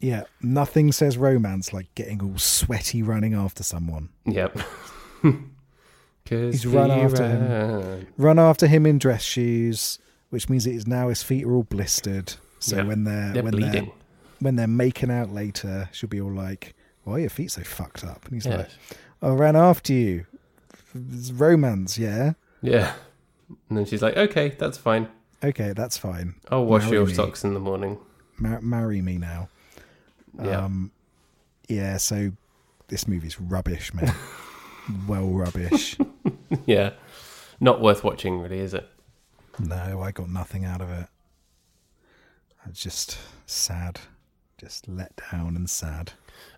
Yeah, 0.01 0.25
nothing 0.43 0.93
says 0.93 1.17
romance 1.19 1.73
like 1.73 1.93
getting 1.95 2.23
all 2.23 2.37
sweaty 2.39 3.03
running 3.03 3.35
after 3.35 3.63
someone. 3.63 4.11
Yep. 4.27 4.59
Because 6.25 6.53
He's 6.63 6.67
run 6.67 6.91
after 6.91 7.27
him. 7.27 8.07
Run 8.19 8.39
after 8.39 8.67
him 8.67 8.85
in 8.85 8.99
dress 8.99 9.23
shoes, 9.23 9.99
which 10.29 10.49
means 10.51 10.67
it 10.67 10.75
is 10.75 10.87
now 10.87 11.09
his 11.09 11.23
feet 11.23 11.45
are 11.47 11.53
all 11.55 11.63
blistered. 11.63 12.35
So 12.59 12.77
Yeah, 12.77 12.83
when 12.83 13.05
they're, 13.05 13.33
They're 13.33 13.43
when 13.43 13.53
bleeding. 13.53 13.73
they're 13.87 13.93
when 14.41 14.57
they're 14.57 14.67
making 14.67 15.11
out 15.11 15.31
later, 15.31 15.89
she'll 15.93 16.09
be 16.09 16.21
all 16.21 16.33
like, 16.33 16.75
"Why 17.05 17.15
are 17.15 17.19
your 17.21 17.31
feet 17.31 17.51
so 17.51 17.63
fucked 17.63 18.05
up?" 18.05 18.25
And 18.25 18.35
he's 18.35 18.47
Yeah. 18.47 18.57
like, 18.59 18.69
"I 19.23 19.29
ran 19.31 19.57
after 19.57 19.93
you. 19.93 20.27
It's 20.95 21.31
romance, 21.33 21.99
yeah. 21.99 22.33
Yeah. 22.63 22.95
And 23.69 23.79
then 23.79 23.85
she's 23.85 24.03
like, 24.03 24.17
okay, 24.17 24.51
that's 24.59 24.79
fine. 24.79 25.09
Okay, 25.43 25.73
that's 25.73 25.97
fine. 25.97 26.35
I'll 26.51 26.65
wash 26.67 26.85
Marry 26.85 26.97
your 26.97 27.07
me. 27.07 27.15
socks 27.15 27.45
in 27.45 27.55
the 27.55 27.61
morning. 27.61 27.99
Mar- 28.39 28.61
marry 28.61 29.01
me 29.03 29.19
now." 29.19 29.49
Yeah. 30.43 30.65
Um, 30.65 30.91
yeah. 31.69 31.97
So 31.97 32.33
this 32.89 33.07
movie's 33.09 33.41
rubbish, 33.41 33.93
man. 33.95 34.15
well, 35.09 35.27
rubbish. 35.29 35.97
yeah. 36.67 36.91
Not 37.61 37.81
worth 37.81 38.05
watching, 38.05 38.41
really, 38.41 38.61
is 38.61 38.73
it? 38.75 38.89
No, 39.59 40.01
I 40.01 40.13
got 40.13 40.29
nothing 40.31 40.65
out 40.65 40.81
of 40.81 40.91
it. 40.91 41.07
It's 42.69 42.83
just 42.83 43.19
sad, 43.47 44.01
just 44.59 44.89
let 44.89 45.13
down 45.31 45.55
and 45.55 45.71
sad. 45.71 46.13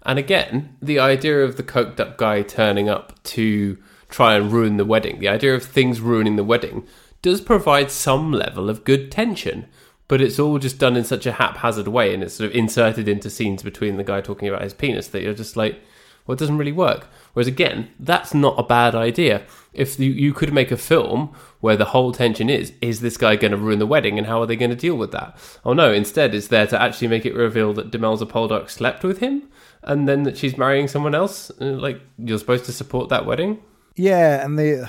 And 0.05 0.19
again, 0.19 0.77
the 0.81 0.99
idea 0.99 1.45
of 1.45 1.57
the 1.57 1.63
coked 1.63 2.01
up 2.01 2.17
guy 2.17 2.41
turning 2.41 2.89
up 2.89 3.23
to 3.25 3.77
try 4.09 4.35
and 4.35 4.51
ruin 4.51 4.79
the 4.79 4.87
wedding, 4.87 5.19
the 5.19 5.29
idea 5.29 5.55
of 5.55 5.63
things 5.63 6.01
ruining 6.01 6.37
the 6.37 6.45
wedding, 6.45 6.87
does 7.21 7.43
provide 7.43 7.91
some 7.91 8.33
level 8.33 8.71
of 8.71 8.85
good 8.85 9.13
tension. 9.13 9.67
But 10.09 10.23
it's 10.23 10.39
all 10.39 10.59
just 10.59 10.79
done 10.79 10.97
in 10.97 11.05
such 11.05 11.27
a 11.27 11.33
haphazard 11.33 11.89
way 11.89 12.15
and 12.15 12.23
it's 12.23 12.35
sort 12.35 12.49
of 12.51 12.57
inserted 12.57 13.07
into 13.07 13.29
scenes 13.29 13.63
between 13.63 13.99
the 13.99 14.05
guy 14.05 14.23
talking 14.23 14.49
about 14.49 14.63
his 14.63 14.75
penis 14.75 15.09
that 15.09 15.23
you're 15.23 15.35
just 15.35 15.57
like, 15.57 15.79
Well, 16.27 16.33
it 16.33 16.39
doesn't 16.39 16.59
really 16.59 16.73
work. 16.73 17.07
Whereas 17.33 17.47
again, 17.49 17.91
that's 17.99 18.35
not 18.35 18.59
a 18.59 18.63
bad 18.63 18.95
idea. 18.95 19.43
If 19.73 20.01
you, 20.01 20.11
you 20.11 20.33
could 20.33 20.53
make 20.53 20.71
a 20.73 20.77
film 20.77 21.33
where 21.61 21.77
the 21.77 21.85
whole 21.87 22.11
tension 22.13 22.51
is, 22.51 22.73
is 22.81 23.01
this 23.01 23.17
guy 23.17 23.37
going 23.37 23.53
to 23.53 23.57
ruin 23.57 23.79
the 23.79 23.87
wedding 23.87 24.19
and 24.19 24.27
how 24.27 24.41
are 24.43 24.47
they 24.47 24.57
going 24.57 24.71
to 24.71 24.77
deal 24.77 24.97
with 24.97 25.13
that? 25.13 25.37
Oh 25.65 25.73
no, 25.73 25.93
instead 25.93 26.35
it's 26.35 26.49
there 26.49 26.67
to 26.67 26.81
actually 26.81 27.09
make 27.09 27.25
it 27.25 27.35
reveal 27.35 27.73
that 27.75 27.91
Demelza 27.93 28.29
Poldark 28.29 28.69
slept 28.69 29.05
with 29.05 29.19
him 29.19 29.49
and 29.83 30.09
then 30.09 30.25
that 30.25 30.37
she's 30.37 30.59
marrying 30.59 30.89
someone 30.89 31.15
else. 31.15 31.51
Uh, 31.61 31.67
Like, 31.67 32.01
you're 32.19 32.39
supposed 32.39 32.65
to 32.65 32.73
support 32.73 33.09
that 33.11 33.27
wedding? 33.27 33.61
Yeah, 33.97 34.45
and 34.45 34.59
the 34.59 34.89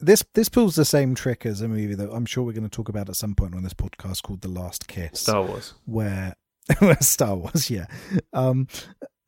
this 0.00 0.24
this 0.34 0.48
pulls 0.48 0.76
the 0.76 0.84
same 0.84 1.14
trick 1.14 1.44
as 1.46 1.60
a 1.60 1.68
movie 1.68 1.94
that 1.94 2.10
I'm 2.10 2.26
sure 2.26 2.44
we're 2.44 2.52
going 2.52 2.62
to 2.68 2.68
talk 2.68 2.88
about 2.88 3.08
at 3.08 3.16
some 3.16 3.34
point 3.34 3.54
on 3.54 3.62
this 3.62 3.74
podcast 3.74 4.22
called 4.22 4.40
The 4.42 4.48
Last 4.48 4.86
Kiss. 4.88 5.20
Star 5.20 5.42
Wars. 5.42 5.74
where 5.86 6.34
Star 7.00 7.34
Wars, 7.34 7.70
yeah, 7.70 7.86
um, 8.32 8.68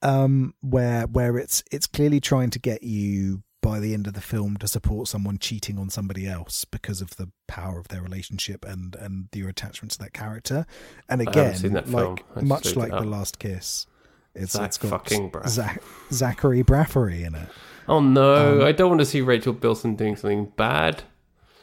um, 0.02 0.54
where 0.60 1.02
where 1.06 1.36
it's 1.38 1.62
it's 1.70 1.86
clearly 1.86 2.20
trying 2.20 2.50
to 2.50 2.58
get 2.58 2.82
you 2.82 3.42
by 3.62 3.78
the 3.78 3.92
end 3.92 4.06
of 4.06 4.14
the 4.14 4.20
film 4.22 4.56
to 4.56 4.66
support 4.66 5.06
someone 5.06 5.36
cheating 5.38 5.78
on 5.78 5.90
somebody 5.90 6.26
else 6.26 6.64
because 6.64 7.02
of 7.02 7.16
the 7.16 7.28
power 7.46 7.78
of 7.78 7.88
their 7.88 8.00
relationship 8.02 8.64
and 8.64 8.96
and 8.96 9.28
your 9.34 9.48
attachment 9.48 9.92
to 9.92 9.98
that 9.98 10.12
character. 10.14 10.64
And 11.08 11.20
again, 11.20 11.54
seen 11.56 11.74
that 11.74 11.86
film. 11.88 12.16
like 12.34 12.42
much 12.42 12.76
like 12.76 12.90
the. 12.90 13.00
Last 13.02 13.38
Kiss, 13.38 13.86
it's 14.34 14.52
Zach 14.52 14.66
it's 14.66 14.78
got 14.78 14.90
fucking 14.90 15.30
Braff. 15.30 15.48
Zach, 15.48 15.82
Zachary 16.10 16.62
Braffery 16.62 17.26
in 17.26 17.34
it. 17.34 17.48
Oh 17.88 18.00
no, 18.00 18.60
Um, 18.60 18.66
I 18.66 18.72
don't 18.72 18.88
want 18.88 19.00
to 19.00 19.04
see 19.04 19.20
Rachel 19.20 19.52
Bilson 19.52 19.96
doing 19.96 20.16
something 20.16 20.52
bad. 20.56 21.02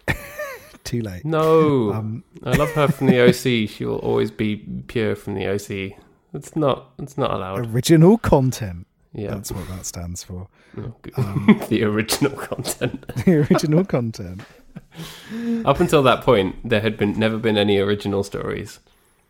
Too 0.83 1.01
late. 1.01 1.25
No. 1.25 1.93
Um, 1.93 2.23
I 2.43 2.55
love 2.55 2.69
her 2.71 2.87
from 2.89 3.07
the 3.07 3.21
OC. 3.21 3.69
She 3.69 3.85
will 3.85 3.97
always 3.99 4.29
be 4.31 4.57
pure 4.87 5.15
from 5.15 5.33
the 5.35 5.47
OC. 5.47 5.97
It's 6.37 6.55
not 6.55 6.91
it's 6.99 7.17
not 7.17 7.31
allowed. 7.31 7.73
Original 7.73 8.17
content. 8.17 8.85
Yeah. 9.13 9.31
That's 9.31 9.51
what 9.51 9.67
that 9.69 9.85
stands 9.85 10.23
for. 10.23 10.47
Oh. 10.77 10.93
Um, 11.17 11.61
the 11.69 11.83
original 11.83 12.31
content. 12.31 13.07
the 13.25 13.37
original 13.49 13.83
content. 13.83 14.41
Up 15.65 15.79
until 15.79 16.03
that 16.03 16.21
point, 16.21 16.55
there 16.67 16.81
had 16.81 16.97
been 16.97 17.17
never 17.17 17.37
been 17.37 17.57
any 17.57 17.79
original 17.79 18.23
stories. 18.23 18.79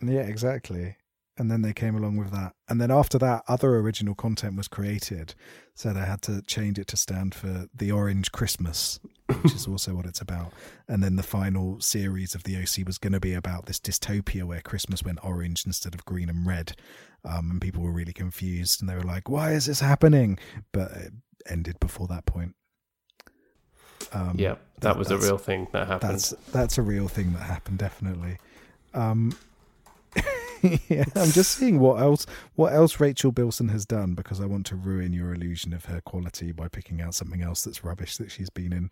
Yeah, 0.02 0.22
exactly. 0.22 0.96
And 1.40 1.52
then 1.52 1.62
they 1.62 1.74
came 1.74 1.96
along 1.96 2.18
with 2.18 2.32
that. 2.32 2.54
And 2.68 2.82
then 2.82 2.90
after 2.90 3.18
that, 3.20 3.44
other 3.48 3.76
original 3.78 4.16
content 4.16 4.56
was 4.58 4.68
created. 4.68 5.36
So 5.76 5.94
they 5.94 6.00
had 6.00 6.22
to 6.24 6.42
change 6.42 6.80
it 6.80 6.88
to 6.88 6.98
stand 6.98 7.36
for 7.36 7.68
The 7.76 7.92
Orange 7.92 8.32
Christmas, 8.32 9.00
which 9.44 9.54
is 9.54 9.68
also 9.68 9.94
what 9.94 10.08
it's 10.08 10.20
about. 10.22 10.52
And 10.88 11.04
then 11.04 11.16
the 11.16 11.22
final 11.24 11.80
series 11.80 12.34
of 12.34 12.44
the 12.44 12.56
OC 12.58 12.88
was 12.88 12.98
going 12.98 13.14
to 13.14 13.20
be 13.20 13.34
about 13.34 13.68
this 13.68 13.80
dystopia 13.80 14.44
where 14.46 14.62
Christmas 14.62 15.04
went 15.04 15.20
orange 15.24 15.64
instead 15.66 15.94
of 15.94 16.06
green 16.06 16.28
and 16.30 16.46
red. 16.48 16.76
Um, 17.24 17.52
and 17.52 17.62
people 17.62 17.84
were 17.84 17.92
really 17.92 18.14
confused 18.14 18.82
and 18.82 18.90
they 18.90 18.96
were 18.96 19.02
like, 19.04 19.30
why 19.30 19.52
is 19.52 19.68
this 19.68 19.80
happening? 19.82 20.40
But 20.72 20.92
it 20.94 21.14
ended 21.48 21.80
before 21.80 22.08
that 22.08 22.26
point. 22.26 22.56
Um, 24.14 24.36
yeah, 24.40 24.56
that, 24.80 24.82
that- 24.82 24.98
was 24.98 25.12
a 25.12 25.18
real 25.18 25.38
thing 25.38 25.68
that 25.74 25.88
happened. 25.88 26.14
that's 26.14 26.30
that's 26.52 26.78
a 26.78 26.82
real 26.82 27.08
thing 27.08 27.34
that 27.34 27.44
happened, 27.44 27.78
definitely. 27.80 28.38
Um, 28.94 29.38
yeah, 30.90 31.04
I'm 31.16 31.32
just 31.32 31.52
seeing 31.58 31.80
what 31.80 32.00
else 32.02 32.26
what 32.56 32.74
else 32.74 33.00
Rachel 33.00 33.32
Bilson 33.32 33.70
has 33.70 33.86
done 33.86 34.14
because 34.16 34.40
I 34.42 34.46
want 34.46 34.66
to 34.68 34.76
ruin 34.76 35.14
your 35.14 35.34
illusion 35.34 35.74
of 35.74 35.86
her 35.86 36.02
quality 36.02 36.52
by 36.52 36.68
picking 36.68 37.02
out 37.02 37.14
something 37.16 37.42
else 37.42 37.64
that's 37.64 37.84
rubbish 37.84 38.18
that 38.18 38.32
she's 38.32 38.50
been 38.50 38.74
in. 38.74 38.92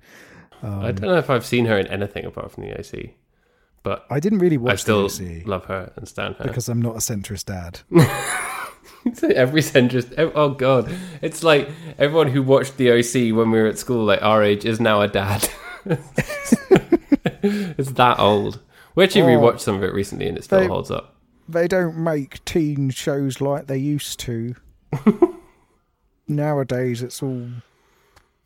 Um, 0.61 0.79
I 0.81 0.91
don't 0.91 1.09
know 1.09 1.17
if 1.17 1.29
I've 1.29 1.45
seen 1.45 1.65
her 1.65 1.77
in 1.77 1.87
anything 1.87 2.25
apart 2.25 2.51
from 2.51 2.63
the 2.65 2.77
OC, 2.79 3.11
but 3.83 4.05
I 4.09 4.19
didn't 4.19 4.39
really 4.39 4.55
I 4.57 4.59
watch 4.59 4.81
still 4.81 5.07
the 5.07 5.39
OC 5.41 5.47
love 5.47 5.65
her 5.65 5.91
and 5.95 6.07
stand 6.07 6.35
her. 6.37 6.43
because 6.45 6.69
I'm 6.69 6.81
not 6.81 6.95
a 6.95 6.99
centrist 6.99 7.45
dad. 7.45 7.81
Every 9.35 9.61
centrist, 9.61 10.13
oh 10.35 10.49
god, 10.49 10.91
it's 11.21 11.43
like 11.43 11.69
everyone 11.99 12.27
who 12.27 12.41
watched 12.41 12.77
the 12.77 12.91
OC 12.91 13.35
when 13.37 13.51
we 13.51 13.59
were 13.59 13.67
at 13.67 13.77
school, 13.77 14.03
like 14.03 14.21
our 14.23 14.41
age, 14.41 14.65
is 14.65 14.79
now 14.79 15.01
a 15.01 15.07
dad. 15.07 15.47
it's 17.43 17.91
that 17.91 18.19
old. 18.19 18.59
We 18.95 19.03
actually 19.03 19.21
Oh. 19.33 19.39
rewatched 19.39 19.59
some 19.59 19.75
of 19.75 19.83
it 19.83 19.93
recently, 19.93 20.27
and 20.27 20.37
it 20.37 20.43
still 20.43 20.59
They- 20.59 20.67
holds 20.67 20.89
up. 20.91 21.14
They 21.47 21.67
don't 21.67 21.97
make 21.97 22.43
teen 22.45 22.89
shows 22.89 23.39
like 23.41 23.67
they 23.67 23.77
used 23.77 24.19
to. 24.21 24.55
Nowadays, 26.27 27.03
it's 27.03 27.21
all 27.21 27.47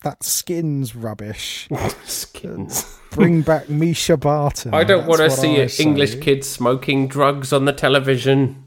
that 0.03 0.23
skins 0.23 0.95
rubbish. 0.95 1.67
Skins. 2.05 2.97
Bring 3.11 3.41
back 3.41 3.65
Mischa 3.67 4.19
Barton. 4.19 4.73
I 4.73 4.83
don't 4.83 5.07
want 5.07 5.19
to 5.21 5.29
see 5.29 5.61
I 5.61 5.69
English 5.79 6.13
say. 6.13 6.19
kid 6.19 6.43
smoking 6.45 7.07
drugs 7.07 7.51
on 7.53 7.65
the 7.65 7.73
television. 7.73 8.63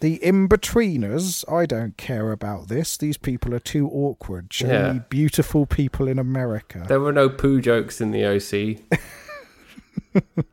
The 0.00 0.22
in-betweeners, 0.22 1.50
I 1.50 1.64
don't 1.66 1.96
care 1.96 2.32
about 2.32 2.68
this. 2.68 2.96
These 2.98 3.16
people 3.16 3.54
are 3.54 3.60
too 3.60 3.88
awkward. 3.88 4.52
Show 4.52 4.66
Yeah. 4.66 4.92
me 4.94 5.00
beautiful 5.08 5.64
people 5.66 6.08
in 6.08 6.18
America. 6.18 6.84
There 6.86 7.00
were 7.00 7.12
no 7.12 7.28
poo 7.30 7.60
jokes 7.60 8.00
in 8.00 8.10
the 8.10 8.24
OC. 8.26 8.82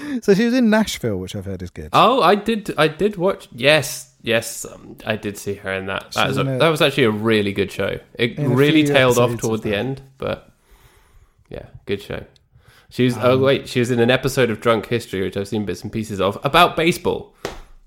So 0.22 0.34
she 0.34 0.44
was 0.44 0.54
in 0.54 0.70
Nashville, 0.70 1.16
which 1.18 1.34
I've 1.36 1.44
heard 1.44 1.62
is 1.62 1.70
good. 1.70 1.90
Oh, 1.92 2.22
I 2.22 2.34
did. 2.34 2.72
I 2.78 2.88
did 2.88 3.16
watch. 3.16 3.48
Yes, 3.52 4.12
yes, 4.22 4.64
um, 4.64 4.96
I 5.06 5.16
did 5.16 5.36
see 5.38 5.54
her 5.54 5.72
in 5.72 5.86
that. 5.86 6.12
That 6.12 6.28
She's 6.28 6.28
was, 6.28 6.36
a, 6.38 6.40
in 6.42 6.48
a- 6.48 6.58
that 6.58 6.68
was 6.68 6.80
actually 6.82 7.04
a 7.04 7.10
really 7.10 7.52
good 7.52 7.70
show. 7.72 7.98
It 8.14 8.38
in 8.38 8.46
a 8.52 8.54
really 8.54 8.84
few 8.84 8.94
tailed 8.94 9.18
off 9.18 9.30
episodes 9.30 9.40
toward 9.42 9.58
of 9.60 9.62
the 9.64 9.70
that. 9.70 9.76
end, 9.76 10.02
but 10.18 10.52
yeah, 11.48 11.66
good 11.86 12.00
show. 12.02 12.24
She 12.90 13.04
was. 13.04 13.16
oh 13.18 13.34
Um, 13.34 13.40
wait, 13.42 13.68
she 13.68 13.80
was 13.80 13.90
in 13.90 14.00
an 14.00 14.10
episode 14.10 14.50
of 14.50 14.60
Drunk 14.60 14.86
History, 14.86 15.22
which 15.22 15.36
I've 15.36 15.48
seen 15.48 15.64
bits 15.64 15.82
and 15.82 15.92
pieces 15.92 16.20
of, 16.20 16.38
about 16.44 16.76
baseball. 16.76 17.34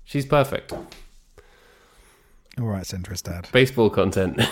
She's 0.04 0.26
perfect. 0.26 0.72
All 0.72 2.66
right, 2.66 2.84
centrist 2.84 3.24
dad. 3.24 3.48
Baseball 3.52 3.90
content. 3.90 4.40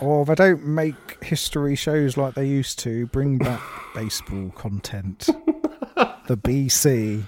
Or 0.00 0.24
they 0.24 0.34
don't 0.36 0.64
make 0.64 1.22
history 1.22 1.74
shows 1.74 2.16
like 2.16 2.34
they 2.34 2.46
used 2.46 2.78
to. 2.78 3.06
Bring 3.08 3.36
back 3.36 3.60
baseball 3.94 4.50
content. 4.56 5.28
the 6.26 6.36
BC. 6.36 7.22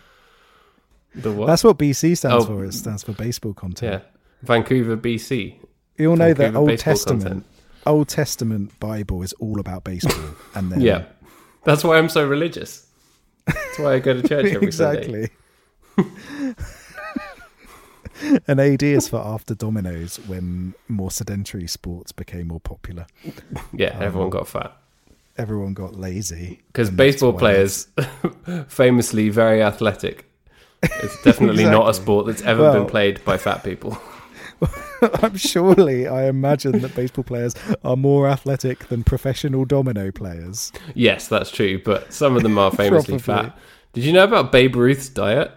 the 1.15 1.33
what? 1.33 1.47
That's 1.47 1.65
what 1.65 1.79
BC 1.79 2.17
stands 2.17 2.45
Oh. 2.45 2.47
for. 2.47 2.65
It 2.65 2.75
stands 2.75 3.03
for 3.03 3.13
baseball 3.13 3.55
content. 3.55 4.03
yeah. 4.03 4.09
Vancouver, 4.43 4.97
BC. 4.97 5.57
You 5.97 6.11
all 6.11 6.17
know 6.17 6.35
that 6.35 6.55
Old 6.55 6.79
Testament. 6.79 7.23
content. 7.23 7.47
Old 7.87 8.09
Testament 8.09 8.79
Bible 8.81 9.23
is 9.23 9.33
all 9.35 9.61
about 9.61 9.85
baseball, 9.85 10.35
and 10.55 10.71
then 10.73 10.81
Yeah, 10.81 11.05
that's 11.65 11.85
why 11.85 11.99
I'm 11.99 12.09
so 12.09 12.27
religious. 12.27 12.87
That's 13.47 13.79
why 13.79 13.95
I 13.95 13.99
go 14.01 14.21
to 14.21 14.23
church 14.29 14.47
every 14.53 14.73
Sunday. 14.73 15.31
exactly. 15.97 16.57
and 18.49 18.61
AD 18.61 18.83
is 18.83 19.09
for 19.09 19.19
after 19.19 19.55
dominoes 19.55 20.17
when 20.27 20.75
more 20.89 21.11
sedentary 21.11 21.67
sports 21.67 22.13
became 22.13 22.49
more 22.49 22.61
popular. 22.61 23.07
Yeah, 23.73 23.97
Um, 23.97 24.03
everyone 24.03 24.31
got 24.31 24.49
fat. 24.49 24.77
Everyone 25.39 25.75
got 25.75 25.95
lazy 25.97 26.63
because 26.69 26.91
baseball 26.91 27.33
players 27.33 27.89
famously 28.69 29.29
very 29.29 29.63
athletic. 29.63 30.25
It's 30.83 31.21
definitely 31.23 31.65
not 31.65 31.89
a 31.91 31.95
sport 31.95 32.27
that's 32.27 32.43
ever 32.43 32.63
Well- 32.63 32.73
been 32.75 32.87
played 32.87 33.25
by 33.25 33.37
fat 33.37 33.63
people. 33.65 33.99
I'm 35.23 35.37
surely 35.37 36.07
I 36.09 36.27
imagine 36.29 36.79
that 36.81 36.95
baseball 36.95 37.25
players 37.25 37.55
are 37.85 37.97
more 37.97 38.27
athletic 38.27 38.89
than 38.89 39.05
professional 39.05 39.67
domino 39.67 40.11
players. 40.11 40.73
yes 40.95 41.29
that's 41.29 41.51
true 41.51 41.83
but 41.85 42.11
some 42.13 42.35
of 42.37 42.43
them 42.43 42.57
are 42.57 42.71
famously 42.83 43.19
fat. 43.19 43.55
Did 43.93 44.05
you 44.05 44.13
know 44.15 44.25
about 44.25 44.53
babe 44.53 44.75
ruth's 44.77 45.11
diet? 45.11 45.53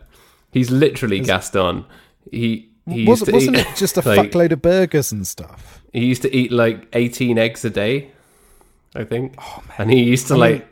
He's 0.51 0.69
literally 0.69 1.21
gaston 1.21 1.85
he 2.29 2.69
he 2.85 3.01
used 3.03 3.09
Was, 3.09 3.21
to 3.23 3.31
wasn't 3.31 3.57
eat, 3.57 3.67
it 3.67 3.75
just 3.77 3.95
a 3.97 4.01
like, 4.01 4.31
fuckload 4.31 4.51
of 4.51 4.61
burgers 4.61 5.11
and 5.13 5.25
stuff? 5.25 5.81
he 5.93 6.03
used 6.05 6.21
to 6.23 6.35
eat 6.35 6.51
like 6.51 6.87
18 6.93 7.37
eggs 7.37 7.63
a 7.63 7.69
day 7.69 8.11
i 8.95 9.03
think 9.03 9.35
oh, 9.37 9.63
and 9.77 9.91
he 9.91 10.01
used 10.03 10.27
to 10.27 10.35
like 10.35 10.67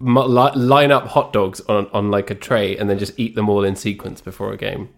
li- 0.00 0.52
line 0.56 0.90
up 0.90 1.06
hot 1.06 1.32
dogs 1.32 1.60
on 1.62 1.86
on 1.92 2.10
like 2.10 2.30
a 2.30 2.34
tray 2.34 2.76
and 2.76 2.88
then 2.88 2.98
just 2.98 3.18
eat 3.18 3.34
them 3.34 3.48
all 3.48 3.64
in 3.64 3.76
sequence 3.76 4.20
before 4.20 4.52
a 4.52 4.56
game 4.56 4.88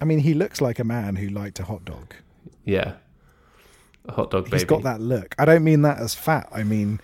I 0.00 0.04
mean, 0.04 0.20
he 0.20 0.32
looks 0.32 0.60
like 0.60 0.78
a 0.78 0.84
man 0.84 1.16
who 1.16 1.28
liked 1.28 1.58
a 1.58 1.64
hot 1.64 1.84
dog. 1.84 2.14
yeah 2.64 2.92
a 4.04 4.12
hot 4.12 4.30
dog 4.30 4.44
baby 4.44 4.58
He's 4.58 4.64
got 4.64 4.84
that 4.84 5.00
look. 5.00 5.34
I 5.38 5.44
don't 5.44 5.64
mean 5.64 5.82
that 5.82 5.98
as 5.98 6.14
fat. 6.14 6.48
I 6.52 6.62
mean, 6.62 7.00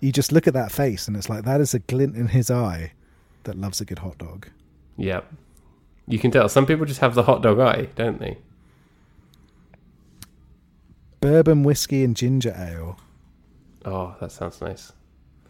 you 0.00 0.12
just 0.12 0.30
look 0.30 0.46
at 0.46 0.54
that 0.54 0.70
face 0.70 1.08
and 1.08 1.16
it's 1.16 1.28
like 1.28 1.44
that 1.44 1.60
is 1.60 1.74
a 1.74 1.80
glint 1.80 2.14
in 2.16 2.28
his 2.28 2.48
eye 2.50 2.92
that 3.42 3.58
loves 3.58 3.80
a 3.80 3.84
good 3.84 3.98
hot 3.98 4.18
dog. 4.18 4.48
Yeah. 4.96 5.22
You 6.06 6.20
can 6.20 6.30
tell. 6.30 6.48
Some 6.48 6.66
people 6.66 6.86
just 6.86 7.00
have 7.00 7.14
the 7.16 7.24
hot 7.24 7.42
dog 7.42 7.58
eye, 7.58 7.88
don't 7.96 8.20
they? 8.20 8.38
Bourbon 11.20 11.62
whiskey 11.64 12.04
and 12.04 12.14
ginger 12.16 12.54
ale. 12.56 12.98
Oh, 13.86 14.14
that 14.20 14.32
sounds 14.32 14.60
nice. 14.60 14.92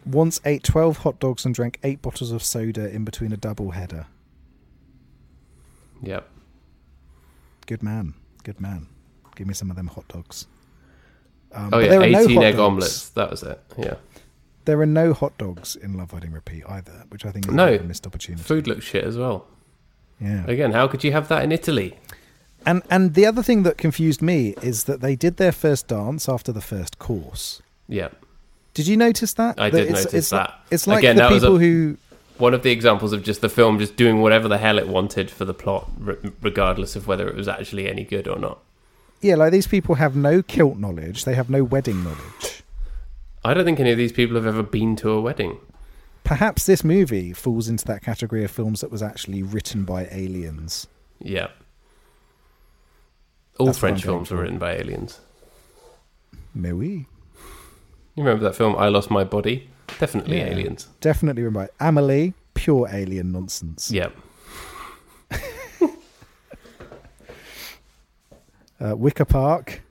Once 0.05 0.39
ate 0.45 0.63
12 0.63 0.97
hot 0.99 1.19
dogs 1.19 1.43
and 1.45 1.53
drank 1.53 1.79
8 1.83 2.01
bottles 2.01 2.31
of 2.31 2.41
soda 2.43 2.89
in 2.89 3.03
between 3.03 3.33
a 3.33 3.37
double 3.37 3.71
header. 3.71 4.05
Yep. 6.01 6.27
Good 7.65 7.83
man. 7.83 8.13
Good 8.43 8.61
man. 8.61 8.87
Give 9.35 9.47
me 9.47 9.53
some 9.53 9.69
of 9.69 9.75
them 9.75 9.87
hot 9.87 10.07
dogs. 10.07 10.47
Um, 11.51 11.69
Oh 11.73 11.79
yeah, 11.79 11.89
there 11.89 12.01
are 12.01 12.07
no 12.09 12.19
eighteen 12.21 12.43
egg 12.43 12.55
dogs. 12.55 12.59
omelets. 12.67 13.09
That 13.09 13.31
was 13.31 13.43
it. 13.43 13.59
Yeah. 13.77 13.95
There 14.65 14.79
are 14.81 14.85
no 14.85 15.13
hot 15.13 15.37
dogs 15.37 15.75
in 15.75 15.93
Love 15.97 16.13
Wedding 16.13 16.31
Repeat 16.31 16.63
either, 16.67 17.05
which 17.09 17.25
I 17.25 17.31
think 17.31 17.47
is 17.47 17.53
No. 17.53 17.73
a 17.73 17.79
missed 17.83 18.05
opportunity. 18.05 18.43
Food 18.43 18.67
looks 18.67 18.85
shit 18.85 19.03
as 19.03 19.17
well. 19.17 19.47
Yeah. 20.19 20.45
Again, 20.47 20.71
how 20.71 20.87
could 20.87 21.03
you 21.03 21.11
have 21.13 21.27
that 21.29 21.43
in 21.43 21.51
Italy? 21.51 21.97
And 22.65 22.83
and 22.89 23.13
the 23.13 23.25
other 23.25 23.41
thing 23.43 23.63
that 23.63 23.77
confused 23.77 24.21
me 24.21 24.55
is 24.61 24.83
that 24.85 25.01
they 25.01 25.15
did 25.15 25.37
their 25.37 25.51
first 25.51 25.87
dance 25.87 26.27
after 26.29 26.51
the 26.51 26.61
first 26.61 26.99
course. 26.99 27.61
Yeah. 27.87 28.09
Did 28.77 28.87
you 28.87 28.95
notice 28.95 29.33
that? 29.33 29.59
I 29.59 29.69
That 29.71 29.77
did 29.77 29.89
it's, 29.89 29.97
notice 29.99 30.13
it's 30.13 30.29
that. 30.29 30.53
It's 30.69 30.85
like 30.85 30.99
Again, 30.99 31.15
the 31.15 31.23
was 31.29 31.41
a- 31.43 31.45
people 31.47 31.57
who 31.57 31.97
One 32.37 32.53
of 32.53 32.61
the 32.61 32.69
examples 32.69 33.11
of 33.11 33.23
just 33.23 33.41
the 33.41 33.49
film 33.49 33.79
just 33.79 33.95
doing 33.95 34.21
whatever 34.21 34.47
the 34.47 34.59
hell 34.59 34.77
it 34.77 34.87
wanted 34.87 35.31
for 35.31 35.45
the 35.45 35.53
plot, 35.55 35.89
regardless 36.41 36.95
of 36.95 37.07
whether 37.07 37.27
it 37.27 37.35
was 37.35 37.47
actually 37.47 37.89
any 37.89 38.03
good 38.03 38.27
or 38.27 38.37
not. 38.37 38.59
yeah, 39.21 39.33
like 39.35 39.51
these 39.51 39.65
people 39.65 39.95
have 39.95 40.15
no 40.15 40.43
kilt 40.43 40.77
knowledge. 40.77 41.25
They 41.25 41.33
have 41.33 41.49
no 41.49 41.63
wedding 41.63 42.03
knowledge. 42.03 42.61
I 43.43 43.55
don't 43.55 43.65
think 43.65 43.79
any 43.79 43.91
of 43.91 43.97
these 43.97 44.11
people 44.11 44.35
have 44.35 44.45
ever 44.45 44.61
been 44.61 44.95
to 44.97 45.09
a 45.09 45.19
wedding. 45.21 45.57
Perhaps 46.23 46.65
this 46.67 46.83
movie 46.83 47.33
falls 47.33 47.67
into 47.67 47.83
that 47.85 48.03
category 48.03 48.43
of 48.43 48.51
films 48.51 48.81
that 48.81 48.91
was 48.91 49.01
actually 49.01 49.41
written 49.41 49.83
by 49.85 50.07
aliens. 50.11 50.85
Yeah. 51.19 51.47
All 53.57 53.65
That's 53.67 53.79
French 53.79 54.03
films 54.03 54.29
were 54.29 54.37
written 54.41 54.59
by 54.59 54.73
aliens. 54.75 55.19
Mais 56.53 56.73
we 56.73 57.07
You 58.17 58.23
remember 58.23 58.43
that 58.45 58.55
film, 58.55 58.75
I 58.75 58.87
Lost 58.89 59.11
My 59.11 59.23
Body? 59.23 59.69
Definitely 59.99 60.39
Yeah. 60.39 60.47
aliens. 60.47 60.87
definitely 61.01 61.43
remember 61.43 61.69
Amelie. 61.79 62.33
Pure 62.55 62.89
alien 62.91 63.31
nonsense. 63.31 63.91
Yep. 63.91 64.13
Uh, 68.79 68.95
Wicker 68.95 69.25
Park. 69.25 69.81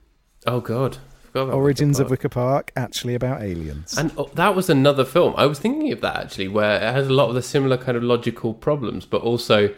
Oh, 0.45 0.61
God. 0.61 0.97
Origins 1.35 1.97
Wicker 1.99 2.05
of 2.05 2.09
Wicker 2.11 2.29
Park. 2.29 2.71
Actually 2.75 3.15
about 3.15 3.41
aliens. 3.43 3.97
And 3.97 4.11
oh, 4.17 4.29
that 4.35 4.55
was 4.55 4.69
another 4.69 5.03
film. 5.05 5.33
I 5.37 5.45
was 5.45 5.59
thinking 5.59 5.91
of 5.91 5.99
that 6.01 6.15
actually, 6.15 6.47
where 6.47 6.77
it 6.77 6.81
has 6.93 7.07
a 7.07 7.13
lot 7.13 7.27
of 7.29 7.35
the 7.35 7.41
similar 7.41 7.77
kind 7.77 7.97
of 7.97 8.03
logical 8.03 8.53
problems, 8.53 9.05
but 9.05 9.21
also 9.21 9.73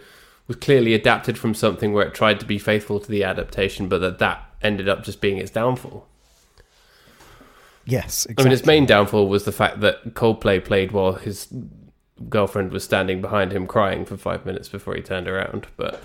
was 0.48 0.58
clearly 0.58 0.94
adapted 0.94 1.38
from 1.38 1.54
something 1.54 1.92
where 1.92 2.06
it 2.08 2.14
tried 2.14 2.40
to 2.40 2.46
be 2.46 2.60
faithful 2.60 3.00
to 3.00 3.10
the 3.10 3.24
adaptation, 3.24 3.90
but 3.90 4.00
that 4.00 4.20
that 4.20 4.44
ended 4.62 4.88
up 4.88 5.04
just 5.04 5.22
being 5.22 5.38
its 5.38 5.52
downfall. 5.52 6.08
Yes, 7.90 8.26
exactly. 8.26 8.44
I 8.44 8.44
mean, 8.46 8.52
his 8.52 8.66
main 8.66 8.86
downfall 8.86 9.28
was 9.28 9.46
the 9.46 9.52
fact 9.52 9.80
that 9.82 10.14
Coldplay 10.14 10.64
played 10.64 10.92
while 10.92 11.14
his 11.14 11.48
girlfriend 12.30 12.72
was 12.72 12.84
standing 12.84 13.22
behind 13.22 13.52
him 13.52 13.66
crying 13.68 14.06
for 14.06 14.18
five 14.18 14.46
minutes 14.46 14.68
before 14.70 14.96
he 14.96 15.02
turned 15.02 15.28
around. 15.28 15.68
But 15.78 16.02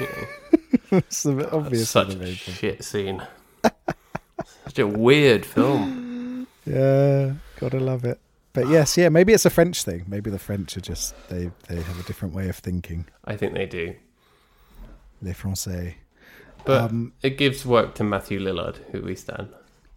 you 0.00 0.06
know, 0.06 0.58
it's 0.98 1.24
a 1.24 1.32
bit 1.32 1.52
obvious. 1.52 1.90
such 1.90 2.14
a 2.14 2.34
shit 2.34 2.84
scene. 2.84 3.22
such 4.64 4.78
a 4.78 4.86
weird 4.86 5.44
film. 5.46 6.46
Yeah, 6.66 7.34
gotta 7.60 7.78
love 7.80 8.04
it. 8.04 8.18
But 8.52 8.68
yes, 8.68 8.96
yeah, 8.96 9.08
maybe 9.08 9.32
it's 9.32 9.44
a 9.44 9.50
French 9.50 9.82
thing. 9.82 10.04
Maybe 10.06 10.30
the 10.30 10.38
French 10.38 10.76
are 10.76 10.80
just 10.80 11.14
they 11.28 11.50
they 11.68 11.80
have 11.80 11.98
a 12.00 12.02
different 12.04 12.34
way 12.34 12.48
of 12.48 12.56
thinking. 12.56 13.06
I 13.24 13.36
think 13.36 13.54
they 13.54 13.66
do. 13.66 13.94
Les 15.22 15.32
Français. 15.34 15.94
But 16.64 16.90
Um, 16.90 17.12
it 17.22 17.36
gives 17.36 17.66
work 17.66 17.94
to 17.96 18.04
Matthew 18.04 18.40
Lillard, 18.40 18.76
who 18.92 19.02
we 19.02 19.14
stand. 19.16 19.48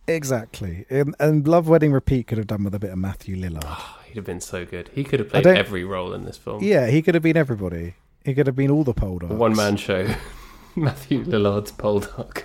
Exactly. 0.08 0.86
And, 0.90 1.16
and 1.20 1.48
Love 1.48 1.68
Wedding 1.68 1.92
Repeat 1.92 2.28
could 2.28 2.38
have 2.38 2.48
done 2.48 2.64
with 2.64 2.74
a 2.74 2.80
bit 2.80 2.92
of 2.92 2.98
Matthew 2.98 3.36
Lillard. 3.36 3.64
Oh, 3.66 4.00
he'd 4.06 4.16
have 4.16 4.26
been 4.26 4.42
so 4.42 4.66
good. 4.66 4.90
He 4.94 5.04
could 5.04 5.20
have 5.20 5.30
played 5.30 5.46
every 5.46 5.84
role 5.84 6.14
in 6.14 6.24
this 6.24 6.38
film. 6.38 6.64
Yeah, 6.64 6.88
he 6.88 7.02
could 7.02 7.14
have 7.14 7.24
been 7.24 7.38
everybody. 7.38 7.96
He 8.24 8.34
could 8.34 8.48
have 8.48 8.56
been 8.56 8.72
all 8.72 8.84
the 8.84 8.94
Poldarks. 8.94 9.32
A 9.32 9.36
one 9.36 9.56
man 9.56 9.78
show. 9.78 10.08
Matthew 10.76 11.24
Lillard's 11.24 11.72
Poldark. 11.72 12.44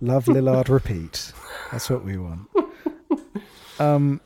Love 0.00 0.26
Lillard 0.26 0.68
Repeat. 0.68 1.32
That's 1.70 1.88
what 1.88 2.04
we 2.04 2.16
want. 2.16 2.48
Um, 3.78 4.20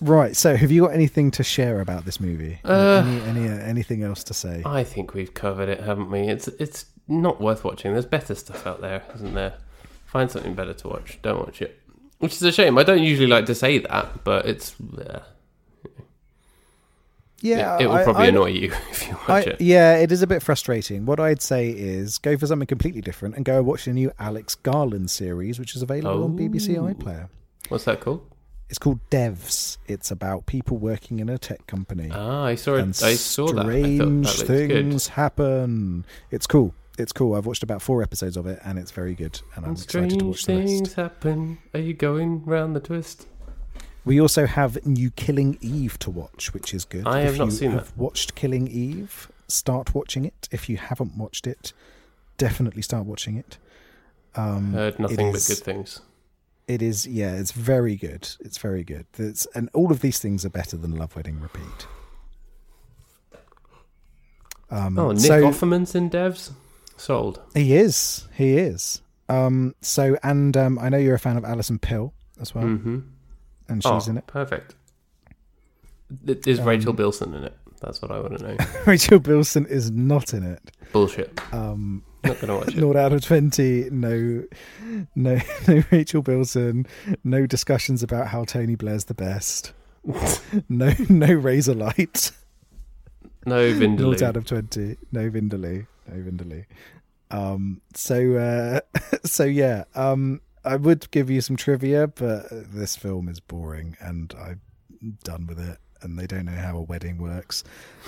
right. 0.00 0.36
So, 0.36 0.56
have 0.56 0.70
you 0.70 0.82
got 0.82 0.92
anything 0.92 1.30
to 1.32 1.42
share 1.42 1.80
about 1.80 2.04
this 2.04 2.20
movie? 2.20 2.60
Uh, 2.64 3.02
any, 3.04 3.40
any 3.40 3.48
uh, 3.48 3.58
anything 3.58 4.02
else 4.02 4.22
to 4.24 4.34
say? 4.34 4.62
I 4.64 4.84
think 4.84 5.14
we've 5.14 5.34
covered 5.34 5.68
it, 5.68 5.80
haven't 5.80 6.10
we? 6.10 6.20
It's 6.20 6.48
it's 6.48 6.86
not 7.08 7.40
worth 7.40 7.64
watching. 7.64 7.92
There's 7.92 8.06
better 8.06 8.34
stuff 8.34 8.66
out 8.66 8.80
there, 8.80 9.02
isn't 9.14 9.34
there? 9.34 9.54
Find 10.06 10.30
something 10.30 10.54
better 10.54 10.74
to 10.74 10.88
watch. 10.88 11.18
Don't 11.22 11.38
watch 11.38 11.62
it. 11.62 11.80
Which 12.22 12.34
is 12.34 12.42
a 12.42 12.52
shame. 12.52 12.78
I 12.78 12.82
don't 12.84 13.02
usually 13.02 13.26
like 13.26 13.46
to 13.46 13.54
say 13.54 13.78
that, 13.78 14.22
but 14.24 14.46
it's 14.46 14.74
uh, 14.98 15.20
yeah, 17.40 17.76
it, 17.78 17.82
it 17.82 17.86
will 17.88 18.04
probably 18.04 18.24
I- 18.24 18.28
annoy 18.28 18.50
you 18.50 18.72
if 18.90 19.08
you 19.08 19.14
watch 19.28 19.28
I, 19.28 19.40
it. 19.50 19.60
yeah, 19.60 19.96
it 19.96 20.12
is 20.12 20.22
a 20.22 20.26
bit 20.28 20.42
frustrating. 20.42 21.04
What 21.06 21.18
I'd 21.18 21.42
say 21.42 21.70
is 21.70 22.18
go 22.18 22.36
for 22.38 22.46
something 22.46 22.66
completely 22.68 23.00
different 23.00 23.34
and 23.34 23.44
go 23.44 23.60
watch 23.62 23.86
the 23.86 23.92
new 23.92 24.12
Alex 24.20 24.54
Garland 24.54 25.10
series, 25.10 25.58
which 25.58 25.74
is 25.74 25.82
available 25.82 26.22
on 26.24 26.38
BBC 26.38 26.78
Oh. 26.78 26.94
iPlayer. 26.94 27.28
What's 27.68 27.84
that 27.84 28.00
called? 28.00 28.24
It's 28.68 28.78
called 28.78 29.00
Devs. 29.10 29.76
It's 29.86 30.10
about 30.12 30.46
people 30.46 30.76
working 30.78 31.18
in 31.18 31.28
a 31.28 31.36
tech 31.36 31.66
company. 31.66 32.10
Ah, 32.12 32.44
I 32.44 32.54
saw 32.54 32.76
it. 32.76 33.02
I 33.02 33.14
saw 33.14 33.48
that. 33.52 33.64
Strange 33.66 34.24
looked 34.26 34.46
good. 34.46 34.68
things 34.70 35.08
happen. 35.08 36.06
It's 36.30 36.46
cool. 36.46 36.74
It's 36.98 37.12
cool. 37.12 37.34
I've 37.34 37.46
watched 37.46 37.62
about 37.62 37.80
four 37.80 38.02
episodes 38.02 38.36
of 38.36 38.46
it, 38.46 38.58
and 38.64 38.78
it's 38.78 38.90
very 38.90 39.14
good. 39.14 39.40
And 39.54 39.64
I'm 39.64 39.70
And 39.72 39.82
excited 39.82 40.18
to 40.18 40.26
watch 40.26 40.44
the 40.44 40.56
rest. 40.56 40.66
things 40.68 40.94
happen. 40.94 41.58
Are 41.74 41.80
you 41.80 41.94
going 41.94 42.44
round 42.44 42.76
the 42.76 42.80
twist? 42.80 43.26
We 44.04 44.20
also 44.20 44.46
have 44.46 44.84
new 44.84 45.10
Killing 45.12 45.56
Eve 45.60 45.98
to 46.00 46.10
watch, 46.10 46.52
which 46.52 46.74
is 46.74 46.84
good. 46.84 47.06
I 47.06 47.20
have 47.20 47.34
if 47.34 47.38
not 47.38 47.44
you 47.46 47.50
seen 47.52 47.70
have 47.70 47.92
watched 47.96 48.34
Killing 48.34 48.66
Eve, 48.68 49.30
start 49.48 49.94
watching 49.94 50.24
it. 50.24 50.48
If 50.50 50.68
you 50.68 50.76
haven't 50.76 51.16
watched 51.16 51.46
it, 51.46 51.72
definitely 52.36 52.82
start 52.82 53.06
watching 53.06 53.36
it. 53.36 53.58
Um, 54.34 54.72
Heard 54.72 54.94
it 54.94 55.00
nothing 55.00 55.32
but 55.32 55.44
good 55.46 55.58
things. 55.58 56.00
It 56.68 56.82
is, 56.82 57.06
yeah, 57.06 57.34
it's 57.36 57.52
very 57.52 57.96
good. 57.96 58.28
It's 58.40 58.58
very 58.58 58.82
good. 58.84 59.06
It's, 59.18 59.46
and 59.54 59.68
all 59.72 59.90
of 59.92 60.00
these 60.00 60.18
things 60.18 60.44
are 60.44 60.50
better 60.50 60.76
than 60.76 60.96
Love 60.96 61.14
Wedding 61.16 61.40
Repeat. 61.40 61.86
Um, 64.70 64.98
Oh, 64.98 65.12
Nick 65.12 65.20
so 65.20 65.42
Offerman's 65.42 65.94
in 65.94 66.08
Devs. 66.10 66.52
Sold. 66.96 67.40
he 67.54 67.74
is, 67.74 68.28
he 68.34 68.56
is. 68.58 69.00
Um, 69.28 69.74
so, 69.80 70.16
and 70.22 70.56
um, 70.56 70.78
I 70.78 70.88
know 70.88 70.98
you're 70.98 71.14
a 71.14 71.18
fan 71.18 71.36
of 71.36 71.44
Alison 71.44 71.78
Pill 71.78 72.12
as 72.40 72.54
well, 72.54 72.64
Mm-hmm. 72.64 72.98
and 73.68 73.82
Oh, 73.84 73.98
she's 73.98 74.08
in 74.08 74.18
it. 74.18 74.26
perfect. 74.26 74.74
Is 76.26 76.60
Rachel 76.60 76.90
Um, 76.90 76.96
Bilson 76.96 77.34
in 77.34 77.44
it? 77.44 77.56
That's 77.80 78.00
what 78.02 78.10
I 78.10 78.20
want 78.20 78.38
to 78.38 78.44
know. 78.46 78.56
Rachel 78.86 79.18
Bilson 79.18 79.66
is 79.66 79.90
not 79.90 80.34
in 80.34 80.42
it. 80.44 80.70
Bullshit. 80.92 81.40
Um, 81.52 82.04
Not 82.22 82.38
going 82.40 82.48
to 82.48 82.54
watch 82.66 82.68
it. 82.76 82.80
Not 82.80 82.96
out 82.96 83.12
of 83.12 83.24
twenty. 83.24 83.88
No, 83.90 84.44
no, 85.16 85.40
no. 85.68 85.82
Rachel 85.90 86.22
Bilson. 86.22 86.86
No 87.24 87.46
discussions 87.46 88.02
about 88.02 88.28
how 88.28 88.44
Tony 88.44 88.74
Blair's 88.76 89.04
the 89.06 89.14
best. 89.14 89.72
No, 90.04 90.92
no 91.08 91.26
Razorlight. 91.28 92.32
No 93.46 93.72
Not 93.72 94.22
out 94.22 94.36
of 94.36 94.44
twenty. 94.44 94.96
No 95.10 95.28
Vindaloo. 95.30 95.86
No 96.08 96.14
Vindaloo. 96.22 96.64
Um. 97.30 97.80
So. 97.94 98.34
Uh, 98.36 98.80
so 99.24 99.44
yeah. 99.44 99.84
Um. 99.94 100.40
I 100.64 100.76
would 100.76 101.10
give 101.10 101.28
you 101.28 101.40
some 101.40 101.56
trivia, 101.56 102.06
but 102.06 102.46
this 102.50 102.94
film 102.94 103.28
is 103.28 103.40
boring, 103.40 103.96
and 104.00 104.32
I'm 104.38 104.60
done 105.24 105.46
with 105.46 105.58
it. 105.58 105.78
And 106.02 106.18
they 106.18 106.26
don't 106.26 106.46
know 106.46 106.52
how 106.52 106.76
a 106.76 106.82
wedding 106.82 107.18
works. 107.18 107.64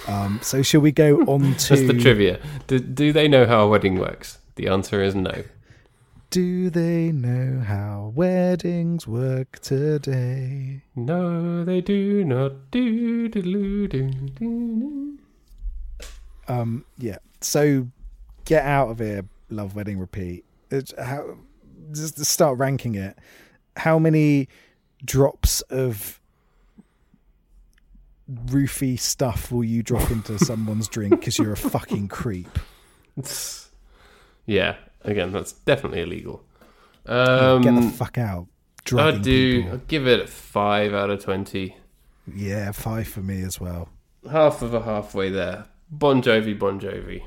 Um. 0.06 0.40
So 0.42 0.62
shall 0.62 0.80
we 0.80 0.92
go 0.92 1.18
on 1.26 1.54
to 1.56 1.76
That's 1.76 1.86
the 1.86 1.98
trivia. 2.00 2.40
Do, 2.66 2.78
do 2.78 3.12
they 3.12 3.28
know 3.28 3.46
how 3.46 3.64
a 3.64 3.68
wedding 3.68 3.98
works? 3.98 4.38
The 4.56 4.68
answer 4.68 5.02
is 5.02 5.14
no. 5.14 5.44
Do 6.30 6.68
they 6.68 7.12
know 7.12 7.60
how 7.60 8.12
weddings 8.12 9.06
work 9.06 9.60
today? 9.60 10.82
No, 10.96 11.62
they 11.64 11.80
do 11.80 12.24
not. 12.24 12.72
Do, 12.72 13.28
do, 13.28 13.40
do, 13.40 13.86
do, 13.86 14.10
do. 14.10 15.18
Um, 16.48 16.84
yeah. 16.98 17.18
So 17.44 17.88
get 18.44 18.64
out 18.64 18.88
of 18.90 18.98
here, 18.98 19.24
love 19.50 19.74
wedding 19.74 19.98
repeat. 19.98 20.44
It's 20.70 20.92
how 20.98 21.36
just 21.92 22.24
start 22.24 22.58
ranking 22.58 22.94
it. 22.94 23.16
How 23.76 23.98
many 23.98 24.48
drops 25.04 25.60
of 25.62 26.20
roofy 28.46 28.96
stuff 28.96 29.52
will 29.52 29.64
you 29.64 29.82
drop 29.82 30.10
into 30.10 30.38
someone's 30.44 30.88
drink 30.88 31.10
because 31.20 31.38
you're 31.38 31.52
a 31.52 31.56
fucking 31.56 32.08
creep? 32.08 32.58
Yeah, 34.46 34.76
again, 35.00 35.32
that's 35.32 35.52
definitely 35.52 36.02
illegal. 36.02 36.44
Get 37.06 37.14
the 37.14 37.68
Um, 37.70 37.90
fuck 37.92 38.18
out. 38.18 38.46
I'd 38.94 39.22
do. 39.22 39.70
I'd 39.72 39.86
give 39.88 40.06
it 40.06 40.28
five 40.28 40.92
out 40.92 41.08
of 41.08 41.24
twenty. 41.24 41.78
Yeah, 42.30 42.72
five 42.72 43.08
for 43.08 43.20
me 43.20 43.40
as 43.40 43.58
well. 43.58 43.88
Half 44.30 44.60
of 44.60 44.74
a 44.74 44.82
halfway 44.82 45.30
there. 45.30 45.64
Bon 45.90 46.20
Jovi, 46.20 46.58
Bon 46.58 46.78
Jovi. 46.78 47.22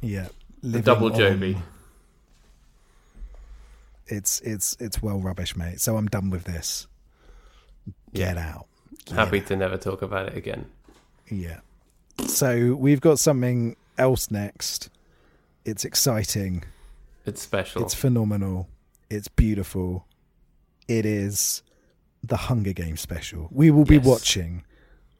Yeah. 0.00 0.28
The 0.62 0.80
double 0.82 1.12
on- 1.12 1.18
Jovi. 1.18 1.60
It's 4.08 4.40
it's 4.40 4.76
it's 4.78 5.02
well 5.02 5.18
rubbish, 5.18 5.56
mate. 5.56 5.80
So 5.80 5.96
I'm 5.96 6.06
done 6.06 6.30
with 6.30 6.44
this. 6.44 6.86
Get 8.14 8.36
out. 8.38 8.66
Get 9.04 9.16
Happy 9.16 9.40
out. 9.40 9.46
to 9.46 9.56
never 9.56 9.76
talk 9.76 10.02
about 10.02 10.28
it 10.28 10.36
again. 10.36 10.66
Yeah. 11.28 11.60
So 12.26 12.74
we've 12.76 13.00
got 13.00 13.18
something 13.18 13.76
else 13.98 14.30
next. 14.30 14.90
It's 15.64 15.84
exciting. 15.84 16.64
It's 17.24 17.42
special. 17.42 17.82
It's 17.82 17.94
phenomenal. 17.94 18.68
It's 19.10 19.28
beautiful. 19.28 20.06
It 20.86 21.04
is 21.04 21.62
the 22.22 22.36
Hunger 22.36 22.72
Games 22.72 23.00
special. 23.00 23.48
We 23.50 23.70
will 23.72 23.84
be 23.84 23.96
Yes. 23.96 24.06
watching 24.06 24.64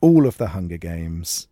all 0.01 0.27
of 0.27 0.39
the 0.39 0.49
Hunger 0.49 0.77
Games 0.79 1.49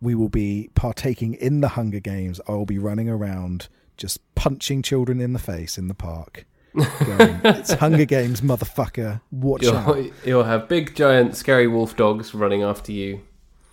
we 0.00 0.14
will 0.14 0.28
be 0.28 0.70
partaking 0.74 1.34
in 1.34 1.60
the 1.60 1.68
Hunger 1.68 2.00
Games. 2.00 2.40
I 2.48 2.52
will 2.52 2.66
be 2.66 2.78
running 2.78 3.08
around 3.08 3.68
just 3.96 4.20
punching 4.34 4.82
children 4.82 5.20
in 5.20 5.32
the 5.32 5.38
face 5.38 5.78
in 5.78 5.88
the 5.88 5.94
park. 5.94 6.46
Going, 6.74 7.40
it's 7.44 7.72
Hunger 7.72 8.04
Games, 8.04 8.42
motherfucker. 8.42 9.20
Watch 9.30 9.64
out. 9.66 9.96
You'll, 9.96 10.12
you'll 10.24 10.44
have 10.44 10.68
big, 10.68 10.94
giant, 10.94 11.36
scary 11.36 11.66
wolf 11.66 11.96
dogs 11.96 12.34
running 12.34 12.62
after 12.62 12.92
you. 12.92 13.22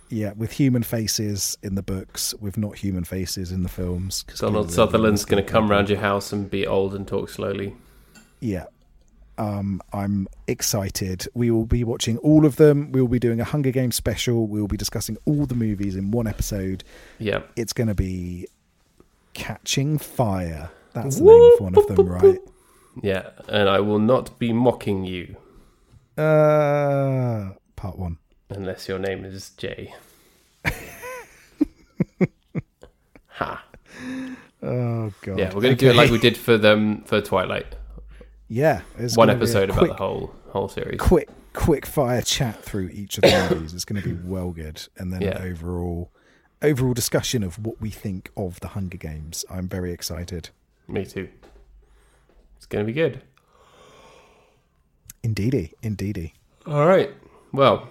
Yeah, 0.08 0.32
with 0.36 0.52
human 0.52 0.82
faces 0.82 1.58
in 1.62 1.74
the 1.74 1.82
books, 1.82 2.34
with 2.34 2.56
not 2.56 2.78
human 2.78 3.04
faces 3.04 3.50
in 3.50 3.62
the 3.62 3.68
films. 3.68 4.24
Donald 4.36 4.70
Sutherland's 4.70 5.24
going 5.24 5.44
to 5.44 5.50
come 5.50 5.70
round 5.70 5.88
your 5.88 5.98
house 5.98 6.32
and 6.32 6.48
be 6.48 6.66
old 6.66 6.94
and 6.94 7.06
talk 7.06 7.28
slowly. 7.28 7.74
Yeah. 8.40 8.66
Um, 9.38 9.80
I'm 9.92 10.28
excited. 10.46 11.26
We 11.34 11.50
will 11.50 11.66
be 11.66 11.82
watching 11.84 12.18
all 12.18 12.46
of 12.46 12.56
them. 12.56 12.92
We 12.92 13.00
will 13.00 13.08
be 13.08 13.18
doing 13.18 13.40
a 13.40 13.44
Hunger 13.44 13.70
Games 13.70 13.96
special. 13.96 14.46
We 14.46 14.60
will 14.60 14.68
be 14.68 14.76
discussing 14.76 15.16
all 15.24 15.46
the 15.46 15.54
movies 15.54 15.96
in 15.96 16.10
one 16.12 16.26
episode. 16.26 16.84
Yeah. 17.18 17.42
It's 17.56 17.72
going 17.72 17.88
to 17.88 17.94
be 17.94 18.46
Catching 19.32 19.98
Fire. 19.98 20.70
That's 20.92 21.16
the 21.18 21.24
name 21.24 21.52
of 21.54 21.60
one 21.60 21.76
of 21.76 21.86
them, 21.88 22.06
right? 22.08 22.38
Yeah. 23.02 23.30
And 23.48 23.68
I 23.68 23.80
will 23.80 23.98
not 23.98 24.38
be 24.38 24.52
mocking 24.52 25.04
you 25.04 25.34
Uh, 26.16 27.50
part 27.74 27.98
one. 27.98 28.18
unless 28.50 28.86
your 28.88 29.00
name 29.00 29.24
is 29.24 29.50
Jay. 29.50 29.92
ha. 33.26 33.64
Oh 34.62 35.12
god. 35.22 35.38
Yeah, 35.38 35.52
we're 35.54 35.60
going 35.60 35.76
to 35.76 35.84
do 35.84 35.90
it 35.90 35.96
like 35.96 36.10
we 36.10 36.18
did 36.18 36.36
for 36.36 36.56
them 36.56 37.02
for 37.02 37.20
Twilight. 37.20 37.66
Yeah, 38.54 38.82
it's 38.96 39.16
One 39.16 39.26
gonna 39.26 39.38
be 39.40 39.40
a 39.40 39.48
episode 39.48 39.70
about 39.70 39.78
quick, 39.80 39.90
the 39.90 39.96
whole 39.96 40.34
whole 40.50 40.68
series. 40.68 41.00
quick, 41.00 41.28
quick 41.54 41.84
fire 41.84 42.22
chat 42.22 42.62
through 42.62 42.88
each 42.92 43.18
of 43.18 43.22
the 43.22 43.48
movies. 43.50 43.74
It's 43.74 43.84
going 43.84 44.00
to 44.00 44.08
be 44.08 44.14
well 44.24 44.52
good, 44.52 44.86
and 44.96 45.12
then 45.12 45.22
Yeah. 45.22 45.42
an 45.42 45.50
overall 45.50 46.12
overall 46.62 46.94
discussion 46.94 47.42
of 47.42 47.58
what 47.58 47.80
we 47.80 47.90
think 47.90 48.30
of 48.36 48.60
the 48.60 48.68
Hunger 48.68 48.96
Games. 48.96 49.44
I'm 49.50 49.68
very 49.68 49.90
excited. 49.92 50.50
Me 50.86 51.04
too. 51.04 51.28
It's 52.56 52.66
going 52.66 52.84
to 52.84 52.86
be 52.86 52.92
good. 52.94 53.22
Indeedy, 55.24 55.72
indeedy. 55.82 56.34
All 56.64 56.86
right. 56.86 57.10
Well, 57.52 57.88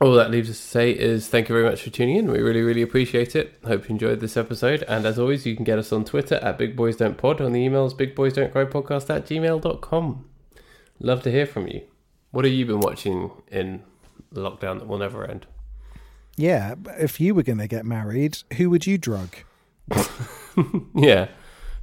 all 0.00 0.12
that 0.14 0.30
leaves 0.30 0.48
us 0.48 0.56
to 0.56 0.62
say 0.62 0.90
is 0.90 1.28
thank 1.28 1.48
you 1.48 1.54
very 1.54 1.68
much 1.68 1.82
for 1.82 1.90
tuning 1.90 2.16
in. 2.16 2.30
We 2.30 2.38
really, 2.40 2.62
really 2.62 2.82
appreciate 2.82 3.34
it. 3.34 3.58
Hope 3.64 3.88
you 3.88 3.94
enjoyed 3.94 4.20
this 4.20 4.36
episode. 4.36 4.84
And 4.86 5.04
as 5.06 5.18
always, 5.18 5.44
you 5.44 5.56
can 5.56 5.64
get 5.64 5.78
us 5.78 5.92
on 5.92 6.04
Twitter 6.04 6.36
at 6.36 6.56
Big 6.58 6.76
Boys 6.76 6.96
Don't 6.96 7.18
Pod, 7.18 7.40
on 7.40 7.52
the 7.52 7.66
emails 7.66 7.96
Big 7.96 8.14
Boys 8.14 8.32
Don't 8.34 8.52
Cry 8.52 8.64
Podcast 8.64 9.10
at 9.14 9.26
gmail.com. 9.26 10.24
Love 11.00 11.22
to 11.22 11.30
hear 11.30 11.46
from 11.46 11.66
you. 11.66 11.82
What 12.30 12.44
have 12.44 12.54
you 12.54 12.66
been 12.66 12.80
watching 12.80 13.30
in 13.50 13.82
the 14.30 14.40
lockdown 14.40 14.78
that 14.78 14.86
will 14.86 14.98
never 14.98 15.24
end? 15.24 15.46
Yeah, 16.36 16.76
if 16.98 17.20
you 17.20 17.34
were 17.34 17.42
going 17.42 17.58
to 17.58 17.66
get 17.66 17.84
married, 17.84 18.38
who 18.56 18.70
would 18.70 18.86
you 18.86 18.98
drug? 18.98 19.30
Yeah. 20.94 21.28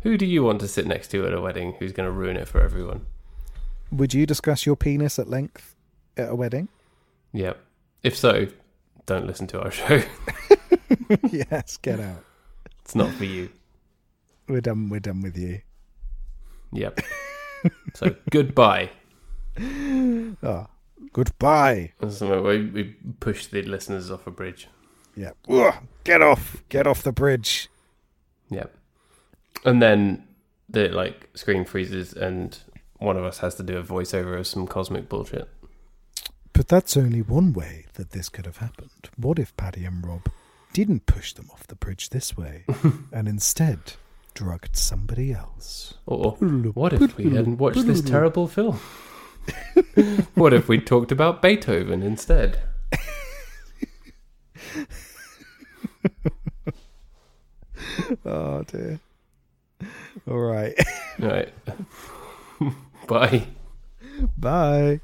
Who 0.01 0.18
do 0.18 0.26
you 0.26 0.43
want 0.43 0.59
to 0.61 0.68
sit 0.68 0.86
next 0.86 1.07
to 1.11 1.26
at 1.26 1.34
a 1.34 1.41
wedding 1.41 1.76
who's 1.80 1.91
going 1.91 2.07
to 2.07 2.11
ruin 2.11 2.36
it 2.38 2.47
for 2.47 2.61
everyone? 2.61 3.05
Would 3.91 4.13
you 4.13 4.26
discuss 4.26 4.66
your 4.66 4.76
penis 4.76 5.18
at 5.18 5.30
length 5.30 5.76
at 6.18 6.30
a 6.30 6.36
wedding? 6.36 6.68
Yeah. 7.34 7.53
If 8.06 8.16
so, 8.16 8.45
don't 9.08 9.26
listen 9.26 9.47
to 9.47 9.62
our 9.64 9.72
show. 9.80 10.03
yes, 11.32 11.78
get 11.78 11.99
out. 11.99 12.24
it's 12.84 12.93
not 12.93 13.10
for 13.16 13.26
you. 13.26 13.49
We're 14.47 14.62
done. 14.62 14.89
We're 14.89 14.99
done 14.99 15.24
with 15.24 15.36
you. 15.36 15.62
Yep. 16.72 16.99
so 17.95 18.16
goodbye. 18.30 18.91
Oh, 19.60 20.68
goodbye. 21.14 21.93
We, 21.99 22.70
we 22.70 22.95
push 23.20 23.47
the 23.47 23.64
listeners 23.64 24.12
off 24.12 24.28
a 24.28 24.32
bridge. 24.32 24.68
Yeah. 25.16 25.32
Ugh, 25.49 25.74
get 26.03 26.22
off. 26.22 26.64
Get 26.70 26.86
off 26.86 27.01
the 27.01 27.12
bridge. 27.12 27.70
Yep. 28.51 28.72
And 29.66 29.82
then 29.82 30.28
the 30.70 30.89
like 30.89 31.32
screen 31.34 31.66
freezes 31.66 32.14
and 32.14 32.56
one 32.99 33.18
of 33.18 33.24
us 33.26 33.39
has 33.39 33.56
to 33.56 33.64
do 33.64 33.78
a 33.78 33.84
voiceover 33.84 34.38
of 34.38 34.45
some 34.45 34.68
cosmic 34.68 35.10
bullshit. 35.10 35.49
But 36.56 36.70
that's 36.70 36.95
only 36.95 37.22
one 37.22 37.51
way 37.51 37.86
that 37.95 38.12
this 38.12 38.30
could 38.30 38.45
have 38.45 38.58
happened. 38.58 39.10
What 39.18 39.39
if 39.39 39.56
Paddy 39.58 39.84
and 39.84 40.06
Rob 40.08 40.30
didn't 40.72 41.06
push 41.06 41.34
them 41.34 41.49
off 41.51 41.68
the 41.68 41.76
bridge 41.76 42.10
this 42.10 42.38
way 42.38 42.64
and 43.12 43.28
instead 43.28 43.80
drugged 44.34 44.78
somebody 44.78 45.34
else? 45.34 45.95
Or 46.06 46.32
what 46.32 46.93
if 46.93 47.18
we 47.18 47.26
hadn't 47.36 47.58
watched 47.58 47.86
this 47.86 48.01
terrible 48.01 48.47
film? 48.47 48.80
what 50.36 50.53
if 50.53 50.70
we 50.70 50.80
talked 50.80 51.12
about 51.12 51.41
Beethoven 51.41 52.01
instead? 52.01 52.62
Oh 58.26 58.64
dear. 58.64 58.99
All 60.28 60.38
right. 60.38 60.78
Right. 61.20 61.53
Bye. 63.08 63.47
Bye. 64.38 64.99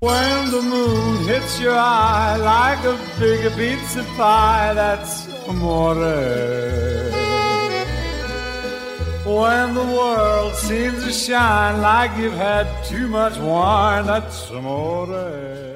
When 0.00 0.50
the 0.50 0.62
moon 0.62 1.26
hits 1.26 1.60
your 1.60 1.76
eye 1.76 2.36
like 2.36 2.82
a 2.86 2.98
big 3.18 3.52
pizza 3.54 4.02
pie, 4.16 4.72
that's 4.72 5.28
amore. 5.46 5.94
When 9.26 9.74
the 9.74 9.84
world 9.84 10.54
seems 10.54 11.04
to 11.04 11.12
shine 11.12 11.82
like 11.82 12.16
you've 12.16 12.32
had 12.32 12.66
too 12.86 13.08
much 13.08 13.36
wine, 13.36 14.06
that's 14.06 14.48
amore. 14.48 15.70